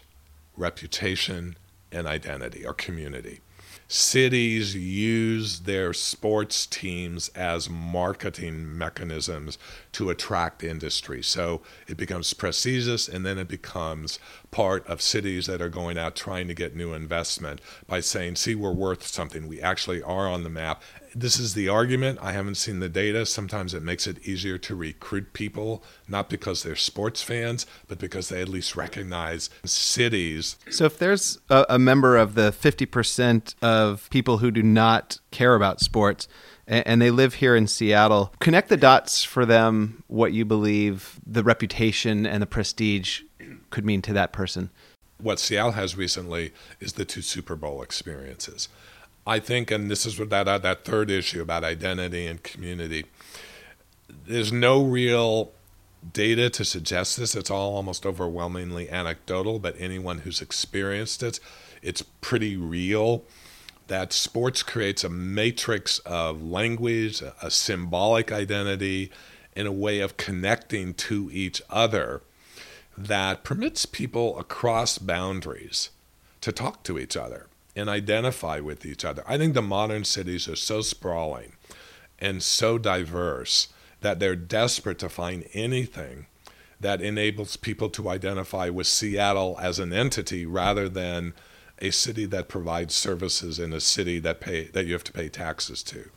reputation, 0.54 1.56
and 1.90 2.06
identity 2.06 2.66
or 2.66 2.74
community 2.74 3.40
cities 3.92 4.76
use 4.76 5.60
their 5.60 5.92
sports 5.92 6.64
teams 6.64 7.28
as 7.30 7.68
marketing 7.68 8.78
mechanisms 8.78 9.58
to 9.90 10.10
attract 10.10 10.62
industry. 10.62 11.20
So 11.24 11.62
it 11.88 11.96
becomes 11.96 12.32
prestigious 12.32 13.08
and 13.08 13.26
then 13.26 13.36
it 13.36 13.48
becomes 13.48 14.20
part 14.52 14.86
of 14.86 15.02
cities 15.02 15.46
that 15.46 15.60
are 15.60 15.68
going 15.68 15.98
out 15.98 16.14
trying 16.14 16.46
to 16.46 16.54
get 16.54 16.76
new 16.76 16.94
investment 16.94 17.60
by 17.88 17.98
saying, 17.98 18.36
see, 18.36 18.54
we're 18.54 18.70
worth 18.70 19.04
something. 19.04 19.48
We 19.48 19.60
actually 19.60 20.00
are 20.02 20.28
on 20.28 20.44
the 20.44 20.50
map 20.50 20.84
this 21.14 21.38
is 21.38 21.54
the 21.54 21.68
argument. 21.68 22.18
I 22.22 22.32
haven't 22.32 22.56
seen 22.56 22.80
the 22.80 22.88
data. 22.88 23.26
Sometimes 23.26 23.74
it 23.74 23.82
makes 23.82 24.06
it 24.06 24.26
easier 24.26 24.58
to 24.58 24.74
recruit 24.74 25.32
people, 25.32 25.82
not 26.08 26.28
because 26.28 26.62
they're 26.62 26.76
sports 26.76 27.22
fans, 27.22 27.66
but 27.88 27.98
because 27.98 28.28
they 28.28 28.40
at 28.40 28.48
least 28.48 28.76
recognize 28.76 29.50
cities. 29.64 30.56
So 30.70 30.84
if 30.84 30.98
there's 30.98 31.38
a, 31.48 31.66
a 31.70 31.78
member 31.78 32.16
of 32.16 32.34
the 32.34 32.52
50% 32.52 33.54
of 33.62 34.08
people 34.10 34.38
who 34.38 34.50
do 34.50 34.62
not 34.62 35.18
care 35.30 35.54
about 35.54 35.80
sports, 35.80 36.28
and, 36.66 36.86
and 36.86 37.02
they 37.02 37.10
live 37.10 37.34
here 37.34 37.56
in 37.56 37.66
Seattle, 37.66 38.32
connect 38.38 38.68
the 38.68 38.76
dots 38.76 39.22
for 39.22 39.44
them 39.44 40.04
what 40.06 40.32
you 40.32 40.44
believe 40.44 41.20
the 41.26 41.42
reputation 41.42 42.26
and 42.26 42.42
the 42.42 42.46
prestige 42.46 43.22
could 43.70 43.84
mean 43.84 44.02
to 44.02 44.12
that 44.12 44.32
person. 44.32 44.70
What 45.18 45.38
Seattle 45.38 45.72
has 45.72 45.96
recently 45.96 46.52
is 46.80 46.94
the 46.94 47.04
two 47.04 47.20
Super 47.20 47.56
Bowl 47.56 47.82
experiences. 47.82 48.68
I 49.26 49.38
think, 49.38 49.70
and 49.70 49.90
this 49.90 50.06
is 50.06 50.18
what 50.18 50.30
that 50.30 50.48
uh, 50.48 50.58
that 50.58 50.84
third 50.84 51.10
issue 51.10 51.42
about 51.42 51.64
identity 51.64 52.26
and 52.26 52.42
community. 52.42 53.04
There's 54.26 54.52
no 54.52 54.82
real 54.82 55.52
data 56.12 56.48
to 56.50 56.64
suggest 56.64 57.16
this. 57.16 57.34
It's 57.34 57.50
all 57.50 57.74
almost 57.74 58.06
overwhelmingly 58.06 58.88
anecdotal, 58.88 59.58
but 59.58 59.76
anyone 59.78 60.18
who's 60.18 60.40
experienced 60.40 61.22
it, 61.22 61.38
it's 61.82 62.02
pretty 62.02 62.56
real. 62.56 63.24
That 63.88 64.12
sports 64.12 64.62
creates 64.62 65.04
a 65.04 65.08
matrix 65.08 65.98
of 66.00 66.42
language, 66.42 67.22
a 67.42 67.50
symbolic 67.50 68.32
identity, 68.32 69.10
and 69.54 69.66
a 69.66 69.72
way 69.72 70.00
of 70.00 70.16
connecting 70.16 70.94
to 70.94 71.28
each 71.32 71.60
other 71.68 72.22
that 72.96 73.44
permits 73.44 73.86
people 73.86 74.38
across 74.38 74.98
boundaries 74.98 75.90
to 76.40 76.52
talk 76.52 76.82
to 76.84 76.98
each 76.98 77.16
other 77.16 77.49
and 77.80 77.90
identify 77.90 78.60
with 78.60 78.86
each 78.86 79.04
other. 79.04 79.24
I 79.26 79.38
think 79.38 79.54
the 79.54 79.62
modern 79.62 80.04
cities 80.04 80.46
are 80.48 80.56
so 80.56 80.82
sprawling 80.82 81.54
and 82.20 82.42
so 82.42 82.78
diverse 82.78 83.68
that 84.02 84.20
they're 84.20 84.36
desperate 84.36 84.98
to 85.00 85.08
find 85.08 85.48
anything 85.52 86.26
that 86.78 87.02
enables 87.02 87.56
people 87.56 87.90
to 87.90 88.08
identify 88.08 88.68
with 88.68 88.86
Seattle 88.86 89.58
as 89.60 89.78
an 89.78 89.92
entity 89.92 90.46
rather 90.46 90.88
than 90.88 91.34
a 91.80 91.90
city 91.90 92.26
that 92.26 92.48
provides 92.48 92.94
services 92.94 93.58
in 93.58 93.72
a 93.72 93.80
city 93.80 94.18
that 94.18 94.40
pay 94.40 94.64
that 94.64 94.86
you 94.86 94.92
have 94.92 95.04
to 95.04 95.12
pay 95.12 95.28
taxes 95.28 95.82
to. 95.82 96.10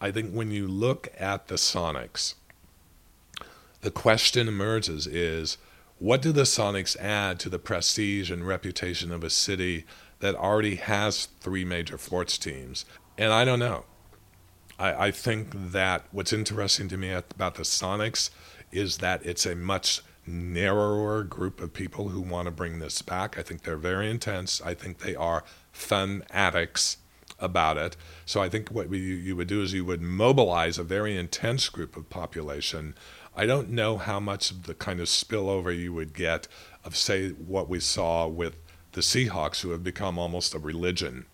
I 0.00 0.10
think 0.10 0.32
when 0.32 0.50
you 0.50 0.68
look 0.68 1.08
at 1.18 1.48
the 1.48 1.54
Sonics, 1.54 2.34
the 3.80 3.90
question 3.90 4.48
emerges 4.48 5.06
is 5.06 5.56
what 5.98 6.22
do 6.22 6.32
the 6.32 6.42
Sonics 6.42 6.98
add 6.98 7.38
to 7.40 7.48
the 7.48 7.58
prestige 7.58 8.30
and 8.30 8.46
reputation 8.46 9.12
of 9.12 9.22
a 9.22 9.30
city 9.30 9.84
that 10.24 10.34
already 10.34 10.76
has 10.76 11.26
three 11.40 11.66
major 11.66 11.98
sports 11.98 12.38
teams. 12.38 12.86
And 13.18 13.30
I 13.30 13.44
don't 13.44 13.58
know. 13.58 13.84
I, 14.78 15.08
I 15.08 15.10
think 15.10 15.50
that 15.52 16.06
what's 16.12 16.32
interesting 16.32 16.88
to 16.88 16.96
me 16.96 17.12
about 17.12 17.56
the 17.56 17.62
Sonics 17.62 18.30
is 18.72 18.96
that 18.98 19.26
it's 19.26 19.44
a 19.44 19.54
much 19.54 20.00
narrower 20.26 21.24
group 21.24 21.60
of 21.60 21.74
people 21.74 22.08
who 22.08 22.22
want 22.22 22.46
to 22.46 22.50
bring 22.50 22.78
this 22.78 23.02
back. 23.02 23.36
I 23.38 23.42
think 23.42 23.64
they're 23.64 23.76
very 23.76 24.10
intense. 24.10 24.62
I 24.62 24.72
think 24.72 25.00
they 25.00 25.14
are 25.14 25.44
fun 25.72 26.24
addicts 26.30 26.96
about 27.38 27.76
it. 27.76 27.94
So 28.24 28.40
I 28.40 28.48
think 28.48 28.70
what 28.70 28.90
you 28.90 29.36
would 29.36 29.48
do 29.48 29.60
is 29.60 29.74
you 29.74 29.84
would 29.84 30.00
mobilize 30.00 30.78
a 30.78 30.84
very 30.84 31.18
intense 31.18 31.68
group 31.68 31.98
of 31.98 32.08
population. 32.08 32.94
I 33.36 33.44
don't 33.44 33.68
know 33.68 33.98
how 33.98 34.20
much 34.20 34.50
of 34.50 34.62
the 34.62 34.74
kind 34.74 35.00
of 35.00 35.06
spillover 35.08 35.76
you 35.78 35.92
would 35.92 36.14
get 36.14 36.48
of, 36.82 36.96
say, 36.96 37.28
what 37.32 37.68
we 37.68 37.78
saw 37.78 38.26
with 38.26 38.56
the 38.94 39.00
Seahawks, 39.00 39.60
who 39.60 39.70
have 39.70 39.84
become 39.84 40.18
almost 40.18 40.54
a 40.54 40.58
religion. 40.58 41.26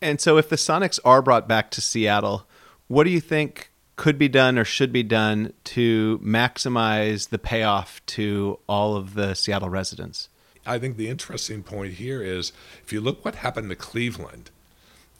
And 0.00 0.20
so, 0.20 0.38
if 0.38 0.48
the 0.48 0.56
Sonics 0.56 0.98
are 1.04 1.22
brought 1.22 1.46
back 1.46 1.70
to 1.72 1.80
Seattle, 1.80 2.46
what 2.88 3.04
do 3.04 3.10
you 3.10 3.20
think 3.20 3.70
could 3.96 4.18
be 4.18 4.28
done 4.28 4.58
or 4.58 4.64
should 4.64 4.92
be 4.92 5.02
done 5.02 5.52
to 5.64 6.18
maximize 6.22 7.28
the 7.28 7.38
payoff 7.38 8.04
to 8.06 8.58
all 8.68 8.96
of 8.96 9.14
the 9.14 9.34
Seattle 9.34 9.68
residents? 9.68 10.28
I 10.66 10.78
think 10.78 10.96
the 10.96 11.08
interesting 11.08 11.62
point 11.62 11.94
here 11.94 12.22
is 12.22 12.52
if 12.82 12.92
you 12.92 13.00
look 13.00 13.24
what 13.24 13.36
happened 13.36 13.68
to 13.70 13.76
Cleveland 13.76 14.50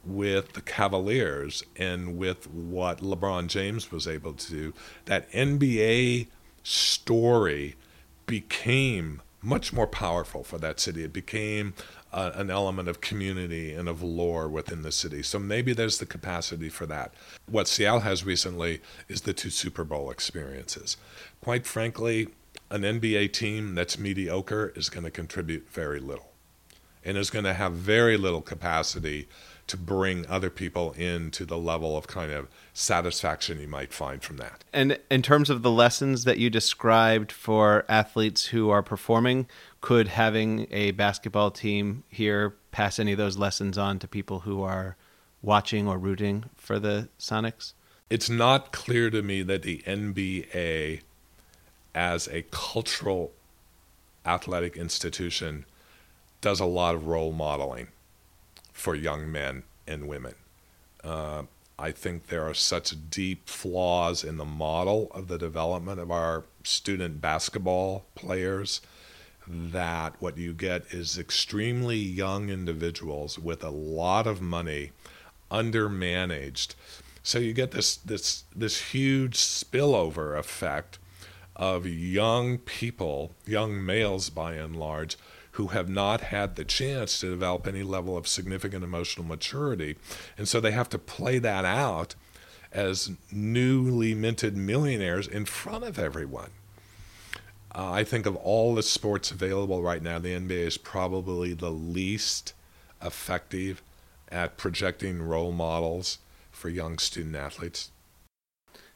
with 0.05 0.53
the 0.53 0.61
Cavaliers 0.61 1.63
and 1.77 2.19
with 2.19 2.51
what 2.51 2.99
LeBron 2.99 3.49
James 3.49 3.91
was 3.91 4.07
able 4.07 4.33
to 4.35 4.51
do, 4.51 4.75
that 5.05 5.31
NBA 5.33 6.29
story 6.63 7.77
became 8.27 9.21
much 9.45 9.73
more 9.73 9.87
powerful 9.87 10.43
for 10.43 10.59
that 10.59 10.81
city. 10.81 11.05
It 11.05 11.13
became 11.13 11.75
uh, 12.13 12.31
an 12.35 12.51
element 12.51 12.89
of 12.89 13.01
community 13.01 13.73
and 13.75 13.89
of 13.89 14.03
lore 14.03 14.49
within 14.49 14.83
the 14.83 14.93
city. 14.93 15.23
So 15.23 15.39
maybe 15.39 15.73
there's 15.73 15.99
the 15.99 16.07
capacity 16.07 16.69
for 16.69 16.87
that. 16.87 17.13
What 17.47 17.69
Seattle 17.69 18.01
has 18.01 18.25
recently 18.25 18.81
is 19.09 19.23
the 19.23 19.33
two 19.33 19.51
Super 19.51 19.85
Bowl 19.85 20.11
experiences. 20.11 20.97
Quite 21.41 21.67
frankly, 21.67 22.29
an 22.71 22.83
NBA 22.83 23.33
team 23.33 23.75
that's 23.75 23.99
mediocre 23.99 24.73
is 24.75 24.89
going 24.89 25.05
to 25.05 25.11
contribute 25.11 25.69
very 25.71 26.01
little 26.01 26.33
and 27.05 27.19
is 27.19 27.31
going 27.31 27.45
to 27.45 27.55
have 27.55 27.73
very 27.73 28.17
little 28.17 28.41
capacity 28.41 29.29
to 29.67 29.77
bring 29.77 30.27
other 30.27 30.51
people 30.51 30.93
into 30.93 31.45
the 31.45 31.57
level 31.57 31.97
of 31.97 32.07
kind 32.07 32.31
of 32.31 32.49
satisfaction 32.73 33.61
you 33.61 33.69
might 33.69 33.93
find 33.93 34.23
from 34.23 34.37
that. 34.37 34.65
And 34.73 34.99
in 35.11 35.23
terms 35.23 35.49
of 35.49 35.63
the 35.63 35.71
lessons 35.71 36.25
that 36.25 36.39
you 36.39 36.51
described 36.51 37.33
for 37.33 37.85
athletes 37.89 38.47
who 38.47 38.71
are 38.71 38.83
performing, 38.83 39.47
could 39.81 40.09
having 40.09 40.67
a 40.71 40.91
basketball 40.93 41.51
team 41.51 42.05
here 42.09 42.55
pass 42.73 42.99
any 42.99 43.13
of 43.13 43.19
those 43.19 43.39
lessons 43.39 43.79
on 43.79 43.99
to 44.01 44.09
people 44.09 44.41
who 44.41 44.63
are 44.63 44.97
watching 45.41 45.89
or 45.89 45.99
rooting 45.99 46.45
for 46.57 46.79
the 46.79 47.09
Sonics? 47.19 47.73
It's 48.11 48.29
not 48.29 48.73
clear 48.73 49.11
to 49.11 49.23
me 49.23 49.43
that 49.43 49.63
the 49.63 49.83
NBA, 49.87 51.01
as 51.95 52.29
a 52.29 52.43
cultural 52.51 53.33
athletic 54.27 54.77
institution, 54.77 55.65
does 56.41 56.61
a 56.61 56.67
lot 56.67 56.95
of 56.95 57.07
role 57.07 57.33
modeling 57.33 57.89
for 58.75 58.95
young 58.95 59.33
men 59.33 59.63
and 59.87 60.07
women. 60.07 60.35
Uh, 61.03 61.45
I 61.79 61.91
think 61.91 62.27
there 62.27 62.47
are 62.47 62.55
such 62.55 62.95
deep 63.09 63.49
flaws 63.49 64.23
in 64.23 64.37
the 64.37 64.45
model 64.45 65.11
of 65.15 65.29
the 65.29 65.39
development 65.39 65.99
of 65.99 66.11
our 66.11 66.45
student 66.63 67.21
basketball 67.23 68.05
players 68.15 68.83
that 69.47 70.21
what 70.21 70.39
you 70.39 70.53
get 70.53 70.85
is 70.93 71.19
extremely 71.19 71.97
young 71.97 72.51
individuals 72.51 73.39
with 73.39 73.63
a 73.63 73.71
lot 73.71 74.27
of 74.27 74.41
money 74.41 74.93
undermanaged 75.51 76.75
so 77.23 77.39
you 77.39 77.53
get 77.53 77.73
this 77.73 77.97
this 77.97 78.45
this 78.57 78.93
huge 78.93 79.37
spillover 79.37 80.39
effect 80.39 80.99
of 81.55 81.87
young 81.87 82.57
people 82.57 83.33
young 83.47 83.85
males 83.85 84.31
by 84.31 84.55
and 84.55 84.77
large 84.77 85.19
who 85.55 85.69
have 85.69 85.89
not 85.89 86.21
had 86.21 86.57
the 86.57 86.65
chance 86.65 87.21
to 87.21 87.31
develop 87.31 87.67
any 87.67 87.85
level 87.85 88.17
of 88.17 88.27
significant 88.27 88.83
emotional 88.83 89.25
maturity. 89.25 89.97
And 90.37 90.49
so 90.49 90.61
they 90.61 90.73
have 90.73 90.89
to 90.91 90.99
play 90.99 91.39
that 91.39 91.65
out 91.65 92.17
as 92.73 93.13
newly 93.31 94.15
minted 94.15 94.57
millionaires 94.57 95.29
in 95.29 95.45
front 95.45 95.85
of 95.85 95.97
everyone. 95.97 96.51
Uh, 97.73 97.93
I 97.93 98.03
think 98.03 98.27
of 98.27 98.35
all 98.35 98.75
the 98.75 98.83
sports 98.83 99.31
available 99.31 99.81
right 99.81 100.03
now, 100.03 100.19
the 100.19 100.35
NBA 100.35 100.51
is 100.51 100.77
probably 100.77 101.55
the 101.55 101.71
least 101.71 102.53
effective 103.01 103.81
at 104.31 104.57
projecting 104.57 105.23
role 105.23 105.53
models 105.53 106.19
for 106.51 106.69
young 106.69 106.99
student 106.99 107.37
athletes. 107.37 107.91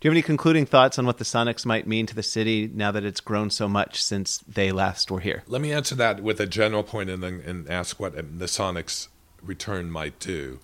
Do 0.01 0.07
you 0.07 0.11
have 0.11 0.15
any 0.15 0.23
concluding 0.23 0.65
thoughts 0.65 0.97
on 0.97 1.07
what 1.07 1.19
the 1.19 1.25
Sonics 1.25 1.67
might 1.67 1.89
mean 1.89 2.07
to 2.07 2.15
the 2.15 2.23
city 2.23 2.71
now 2.73 2.93
that 2.93 3.03
it's 3.03 3.21
grown 3.21 3.51
so 3.51 3.67
much 3.67 4.01
since 4.01 4.39
they 4.47 4.71
last 4.71 5.11
were 5.11 5.19
here? 5.19 5.43
Let 5.49 5.61
me 5.61 5.73
answer 5.73 5.97
that 5.97 6.23
with 6.23 6.39
a 6.39 6.47
general 6.47 6.85
point 6.85 7.11
and 7.11 7.21
then 7.21 7.43
and 7.45 7.69
ask 7.69 7.99
what 7.99 8.15
the 8.15 8.47
Sonics 8.47 9.09
return 9.43 9.91
might 9.91 10.21
do. 10.21 10.61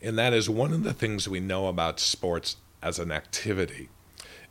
And 0.00 0.18
that 0.18 0.32
is 0.32 0.50
one 0.50 0.72
of 0.72 0.82
the 0.82 0.92
things 0.92 1.28
we 1.28 1.38
know 1.38 1.68
about 1.68 2.00
sports 2.00 2.56
as 2.82 2.98
an 2.98 3.12
activity 3.12 3.88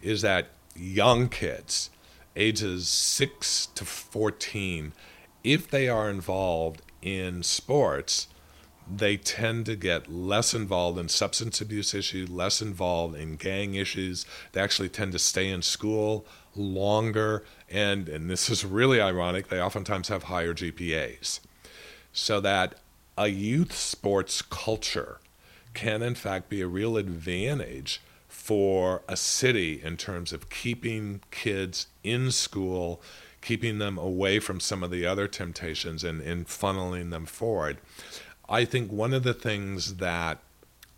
is 0.02 0.22
that 0.22 0.48
young 0.78 1.28
kids, 1.28 1.90
ages 2.38 2.88
6 2.88 3.66
to 3.76 3.84
14, 3.84 4.94
if 5.44 5.70
they 5.70 5.90
are 5.90 6.10
involved 6.10 6.82
in 7.02 7.44
sports, 7.44 8.28
they 8.98 9.18
tend 9.18 9.66
to 9.68 9.76
get 9.76 10.12
less 10.12 10.54
involved 10.54 11.00
in 11.00 11.08
substance 11.08 11.62
abuse 11.62 11.94
issues, 11.94 12.30
less 12.30 12.62
involved 12.62 13.16
in 13.16 13.36
gang 13.36 13.76
issues. 13.76 14.26
They 14.52 14.62
actually 14.62 14.90
tend 14.90 15.14
to 15.14 15.20
stay 15.20 15.50
in 15.50 15.62
school 15.62 16.26
longer, 16.56 17.44
and 17.70 18.10
and 18.10 18.30
this 18.30 18.50
is 18.50 18.66
really 18.66 19.00
ironic. 19.00 19.48
They 19.48 19.62
oftentimes 19.62 20.10
have 20.10 20.24
higher 20.24 20.54
GPAs, 20.54 21.40
so 22.12 22.40
that 22.42 22.76
a 23.18 23.28
youth 23.28 23.74
sports 23.74 24.42
culture 24.42 25.20
can 25.74 26.02
in 26.02 26.16
fact 26.16 26.50
be 26.50 26.62
a 26.62 26.68
real 26.68 26.98
advantage 26.98 28.02
for 28.28 29.04
a 29.08 29.16
city 29.16 29.82
in 29.84 29.98
terms 29.98 30.34
of 30.34 30.50
keeping 30.50 31.22
kids 31.32 31.88
in 32.04 32.32
school, 32.32 33.02
keeping 33.42 33.78
them 33.78 33.98
away 33.98 34.40
from 34.40 34.60
some 34.60 34.84
of 34.84 34.92
the 34.92 35.06
other 35.06 35.28
temptations, 35.28 36.04
and, 36.04 36.22
and 36.22 36.48
funneling 36.48 37.12
them 37.12 37.26
forward. 37.26 37.78
I 38.50 38.66
think 38.66 38.92
one 38.92 39.14
of 39.14 39.24
the 39.24 39.34
things 39.34 39.96
that 39.96 40.40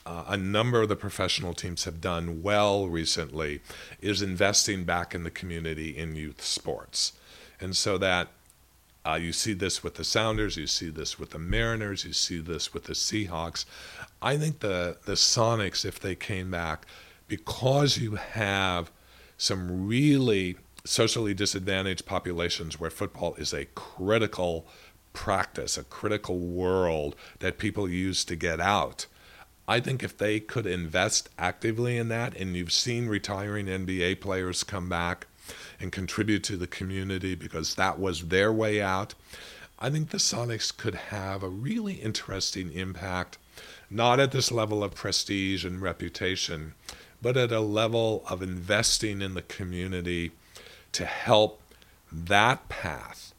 uh, 0.06 0.26
a 0.28 0.38
number 0.38 0.82
of 0.82 0.90
the 0.90 0.96
professional 0.96 1.54
teams 1.54 1.86
have 1.86 2.02
done 2.02 2.42
well 2.42 2.88
recently 2.88 3.62
is 4.02 4.22
investing 4.22 4.84
back 4.84 5.16
in 5.16 5.24
the 5.24 5.32
community 5.32 5.98
in 5.98 6.16
youth 6.16 6.44
sports. 6.44 7.14
And 7.62 7.76
so 7.76 7.98
that 8.00 8.30
uh, 9.06 9.16
you 9.16 9.34
see 9.34 9.54
this 9.54 9.84
with 9.84 9.96
the 9.96 10.04
Sounders, 10.04 10.58
you 10.58 10.68
see 10.68 10.90
this 10.90 11.20
with 11.20 11.32
the 11.32 11.40
Mariners, 11.40 12.06
you 12.06 12.14
see 12.14 12.40
this 12.40 12.74
with 12.74 12.86
the 12.86 12.94
Seahawks. 12.94 13.66
I 14.22 14.38
think 14.38 14.60
the, 14.60 14.98
the 15.06 15.14
Sonics, 15.14 15.86
if 15.86 16.00
they 16.00 16.16
came 16.16 16.52
back, 16.52 16.86
because 17.28 17.98
you 17.98 18.16
have 18.16 18.92
some 19.38 19.88
really 19.88 20.58
socially 20.86 21.34
disadvantaged 21.34 22.06
populations 22.06 22.80
where 22.80 22.90
football 22.90 23.36
is 23.36 23.54
a 23.54 23.66
critical 23.66 24.66
practice, 25.14 25.78
a 25.78 25.84
critical 25.84 26.40
world 26.40 27.16
that 27.40 27.58
people 27.58 27.88
use 27.88 28.26
to 28.26 28.36
get 28.36 28.60
out. 28.60 29.06
I 29.68 29.80
think 29.80 30.04
if 30.04 30.18
they 30.18 30.40
could 30.40 30.66
invest 30.66 31.30
actively 31.38 31.98
in 31.98 32.10
that, 32.10 32.36
and 32.36 32.56
you've 32.56 32.74
seen 32.74 33.08
retiring 33.08 33.68
NBA 33.68 34.20
players 34.20 34.64
come 34.64 34.90
back 34.90 35.28
and 35.80 35.92
contribute 35.92 36.44
to 36.46 36.58
the 36.58 36.68
community 36.68 37.36
because 37.36 37.76
that 37.76 37.98
was 37.98 38.28
their 38.28 38.52
way 38.52 38.82
out, 38.82 39.14
I 39.80 39.90
think 39.90 40.10
the 40.10 40.18
Sonics 40.18 40.76
could 40.76 40.96
have 40.96 41.44
a 41.44 41.50
really 41.50 41.96
interesting 41.96 42.72
impact, 42.74 43.38
not 43.90 44.20
at 44.20 44.32
this 44.32 44.52
level 44.52 44.84
of 44.84 44.96
prestige 44.96 45.64
and 45.66 45.82
reputation, 45.82 46.74
but 47.22 47.38
at 47.38 47.52
a 47.52 47.62
level 47.62 48.24
of 48.30 48.42
investing 48.42 49.22
in 49.22 49.34
the 49.34 49.42
community 49.42 50.32
to 50.92 51.06
help 51.06 51.62
that 52.12 52.68
path 52.70 53.34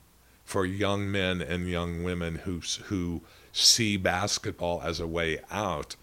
for 0.45 0.66
young 0.66 1.11
men 1.11 1.40
and 1.40 1.68
young 1.68 2.03
women 2.03 2.36
who 2.36 2.61
who 2.84 3.22
see 3.53 3.97
basketball 3.97 4.82
as 4.82 5.01
a 5.01 5.07
way 5.07 5.40
out. 5.51 5.97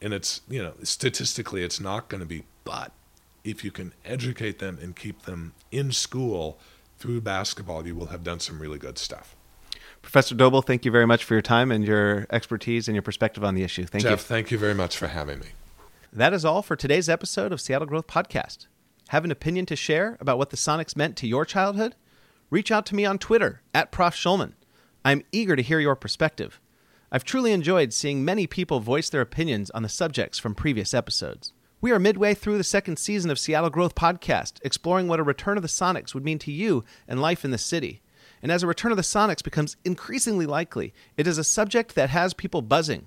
And 0.00 0.12
it's 0.12 0.42
you 0.48 0.62
know 0.62 0.74
statistically 0.82 1.62
it's 1.62 1.80
not 1.80 2.08
going 2.08 2.20
to 2.20 2.26
be, 2.26 2.44
but 2.64 2.92
if 3.42 3.64
you 3.64 3.70
can 3.70 3.92
educate 4.04 4.58
them 4.58 4.78
and 4.80 4.96
keep 4.96 5.22
them 5.22 5.52
in 5.70 5.92
school 5.92 6.58
through 6.98 7.20
basketball, 7.20 7.86
you 7.86 7.94
will 7.94 8.06
have 8.06 8.24
done 8.24 8.40
some 8.40 8.60
really 8.60 8.78
good 8.78 8.96
stuff. 8.98 9.36
Professor 10.00 10.34
Dobel, 10.34 10.64
thank 10.64 10.84
you 10.84 10.90
very 10.90 11.06
much 11.06 11.24
for 11.24 11.34
your 11.34 11.42
time 11.42 11.72
and 11.72 11.86
your 11.86 12.26
expertise 12.30 12.88
and 12.88 12.94
your 12.94 13.02
perspective 13.02 13.42
on 13.42 13.54
the 13.54 13.62
issue. 13.62 13.84
Thank 13.84 14.04
you. 14.04 14.10
Jeff, 14.10 14.20
you. 14.20 14.24
thank 14.24 14.50
you 14.50 14.58
very 14.58 14.74
much 14.74 14.96
for 14.96 15.08
having 15.08 15.38
me. 15.38 15.46
That 16.12 16.32
is 16.32 16.44
all 16.44 16.62
for 16.62 16.76
today's 16.76 17.08
episode 17.08 17.52
of 17.52 17.60
Seattle 17.60 17.86
Growth 17.86 18.06
Podcast. 18.06 18.66
Have 19.08 19.24
an 19.24 19.30
opinion 19.30 19.66
to 19.66 19.76
share 19.76 20.16
about 20.20 20.38
what 20.38 20.50
the 20.50 20.56
Sonics 20.56 20.94
meant 20.94 21.16
to 21.16 21.26
your 21.26 21.44
childhood? 21.44 21.94
Reach 22.50 22.70
out 22.70 22.86
to 22.86 22.94
me 22.94 23.04
on 23.04 23.18
Twitter 23.18 23.62
at 23.74 23.90
Prof. 23.90 24.14
Shulman. 24.14 24.52
I'm 25.04 25.24
eager 25.32 25.56
to 25.56 25.62
hear 25.62 25.80
your 25.80 25.96
perspective. 25.96 26.60
I've 27.10 27.24
truly 27.24 27.52
enjoyed 27.52 27.92
seeing 27.92 28.24
many 28.24 28.46
people 28.46 28.80
voice 28.80 29.08
their 29.08 29.20
opinions 29.20 29.70
on 29.70 29.82
the 29.82 29.88
subjects 29.88 30.38
from 30.38 30.54
previous 30.54 30.92
episodes. 30.92 31.52
We 31.80 31.92
are 31.92 31.98
midway 31.98 32.34
through 32.34 32.58
the 32.58 32.64
second 32.64 32.98
season 32.98 33.30
of 33.30 33.38
Seattle 33.38 33.70
Growth 33.70 33.94
Podcast, 33.94 34.54
exploring 34.62 35.06
what 35.06 35.20
a 35.20 35.24
return 35.24 35.56
of 35.56 35.62
the 35.62 35.68
Sonics 35.68 36.14
would 36.14 36.24
mean 36.24 36.38
to 36.40 36.52
you 36.52 36.84
and 37.06 37.20
life 37.20 37.44
in 37.44 37.50
the 37.50 37.58
city. 37.58 38.02
And 38.42 38.50
as 38.50 38.62
a 38.62 38.66
return 38.66 38.90
of 38.90 38.96
the 38.96 39.02
Sonics 39.02 39.42
becomes 39.42 39.76
increasingly 39.84 40.46
likely, 40.46 40.92
it 41.16 41.26
is 41.26 41.38
a 41.38 41.44
subject 41.44 41.94
that 41.94 42.10
has 42.10 42.34
people 42.34 42.62
buzzing. 42.62 43.06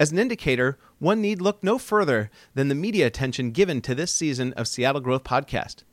As 0.00 0.12
an 0.12 0.18
indicator, 0.18 0.78
one 0.98 1.20
need 1.20 1.40
look 1.40 1.62
no 1.62 1.78
further 1.78 2.30
than 2.54 2.68
the 2.68 2.74
media 2.74 3.06
attention 3.06 3.50
given 3.52 3.80
to 3.82 3.94
this 3.94 4.12
season 4.12 4.52
of 4.54 4.66
Seattle 4.66 5.00
Growth 5.00 5.24
Podcast. 5.24 5.84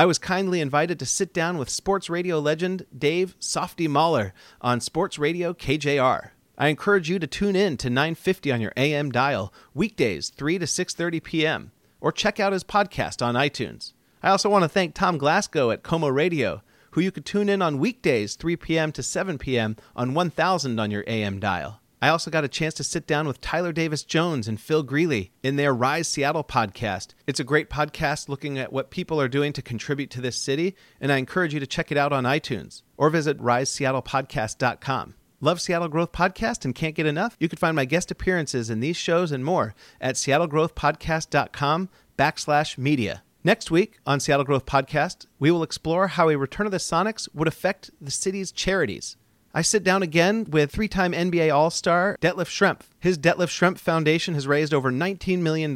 I 0.00 0.06
was 0.06 0.18
kindly 0.18 0.62
invited 0.62 0.98
to 1.00 1.04
sit 1.04 1.34
down 1.34 1.58
with 1.58 1.68
sports 1.68 2.08
radio 2.08 2.38
legend 2.38 2.86
Dave 2.96 3.36
Softy 3.38 3.86
Mahler 3.86 4.32
on 4.62 4.80
Sports 4.80 5.18
Radio 5.18 5.52
KJR. 5.52 6.30
I 6.56 6.68
encourage 6.68 7.10
you 7.10 7.18
to 7.18 7.26
tune 7.26 7.54
in 7.54 7.76
to 7.76 7.90
950 7.90 8.50
on 8.50 8.62
your 8.62 8.72
AM 8.78 9.10
dial 9.10 9.52
weekdays 9.74 10.30
3 10.30 10.58
to 10.58 10.64
6:30 10.64 11.22
p.m. 11.22 11.72
or 12.00 12.12
check 12.12 12.40
out 12.40 12.54
his 12.54 12.64
podcast 12.64 13.20
on 13.20 13.34
iTunes. 13.34 13.92
I 14.22 14.30
also 14.30 14.48
want 14.48 14.62
to 14.62 14.70
thank 14.70 14.94
Tom 14.94 15.18
Glasgow 15.18 15.70
at 15.70 15.82
KOMO 15.82 16.10
Radio, 16.10 16.62
who 16.92 17.02
you 17.02 17.12
could 17.12 17.26
tune 17.26 17.50
in 17.50 17.60
on 17.60 17.78
weekdays 17.78 18.36
3 18.36 18.56
p.m. 18.56 18.92
to 18.92 19.02
7 19.02 19.36
p.m. 19.36 19.76
on 19.94 20.14
1000 20.14 20.80
on 20.80 20.90
your 20.90 21.04
AM 21.08 21.38
dial. 21.38 21.79
I 22.02 22.08
also 22.08 22.30
got 22.30 22.44
a 22.44 22.48
chance 22.48 22.72
to 22.74 22.84
sit 22.84 23.06
down 23.06 23.26
with 23.26 23.42
Tyler 23.42 23.72
Davis 23.72 24.04
Jones 24.04 24.48
and 24.48 24.58
Phil 24.58 24.82
Greeley 24.82 25.32
in 25.42 25.56
their 25.56 25.74
Rise 25.74 26.08
Seattle 26.08 26.42
podcast. 26.42 27.08
It's 27.26 27.40
a 27.40 27.44
great 27.44 27.68
podcast 27.68 28.28
looking 28.28 28.58
at 28.58 28.72
what 28.72 28.90
people 28.90 29.20
are 29.20 29.28
doing 29.28 29.52
to 29.52 29.60
contribute 29.60 30.08
to 30.10 30.22
this 30.22 30.36
city, 30.36 30.74
and 30.98 31.12
I 31.12 31.18
encourage 31.18 31.52
you 31.52 31.60
to 31.60 31.66
check 31.66 31.92
it 31.92 31.98
out 31.98 32.12
on 32.12 32.24
iTunes 32.24 32.82
or 32.96 33.10
visit 33.10 33.38
riseseattlepodcast.com. 33.38 35.14
Love 35.42 35.60
Seattle 35.60 35.88
Growth 35.88 36.12
Podcast 36.12 36.64
and 36.64 36.74
can't 36.74 36.94
get 36.94 37.06
enough? 37.06 37.36
You 37.38 37.48
can 37.48 37.58
find 37.58 37.76
my 37.76 37.84
guest 37.84 38.10
appearances 38.10 38.70
in 38.70 38.80
these 38.80 38.96
shows 38.96 39.30
and 39.30 39.44
more 39.44 39.74
at 40.00 40.14
seattlegrowthpodcast.com 40.14 41.88
backslash 42.18 42.78
media. 42.78 43.22
Next 43.42 43.70
week 43.70 43.98
on 44.06 44.20
Seattle 44.20 44.44
Growth 44.44 44.66
Podcast, 44.66 45.26
we 45.38 45.50
will 45.50 45.62
explore 45.62 46.08
how 46.08 46.28
a 46.28 46.36
return 46.36 46.66
of 46.66 46.72
the 46.72 46.78
Sonics 46.78 47.26
would 47.34 47.48
affect 47.48 47.90
the 47.98 48.10
city's 48.10 48.52
charities. 48.52 49.16
I 49.52 49.62
sit 49.62 49.82
down 49.82 50.02
again 50.02 50.46
with 50.48 50.70
three 50.70 50.88
time 50.88 51.12
NBA 51.12 51.52
All 51.52 51.70
Star 51.70 52.16
Detlef 52.20 52.46
Schrempf. 52.46 52.89
His 53.00 53.16
Detlef 53.16 53.48
Schrempf 53.48 53.78
Foundation 53.78 54.34
has 54.34 54.46
raised 54.46 54.74
over 54.74 54.92
$19 54.92 55.38
million 55.38 55.74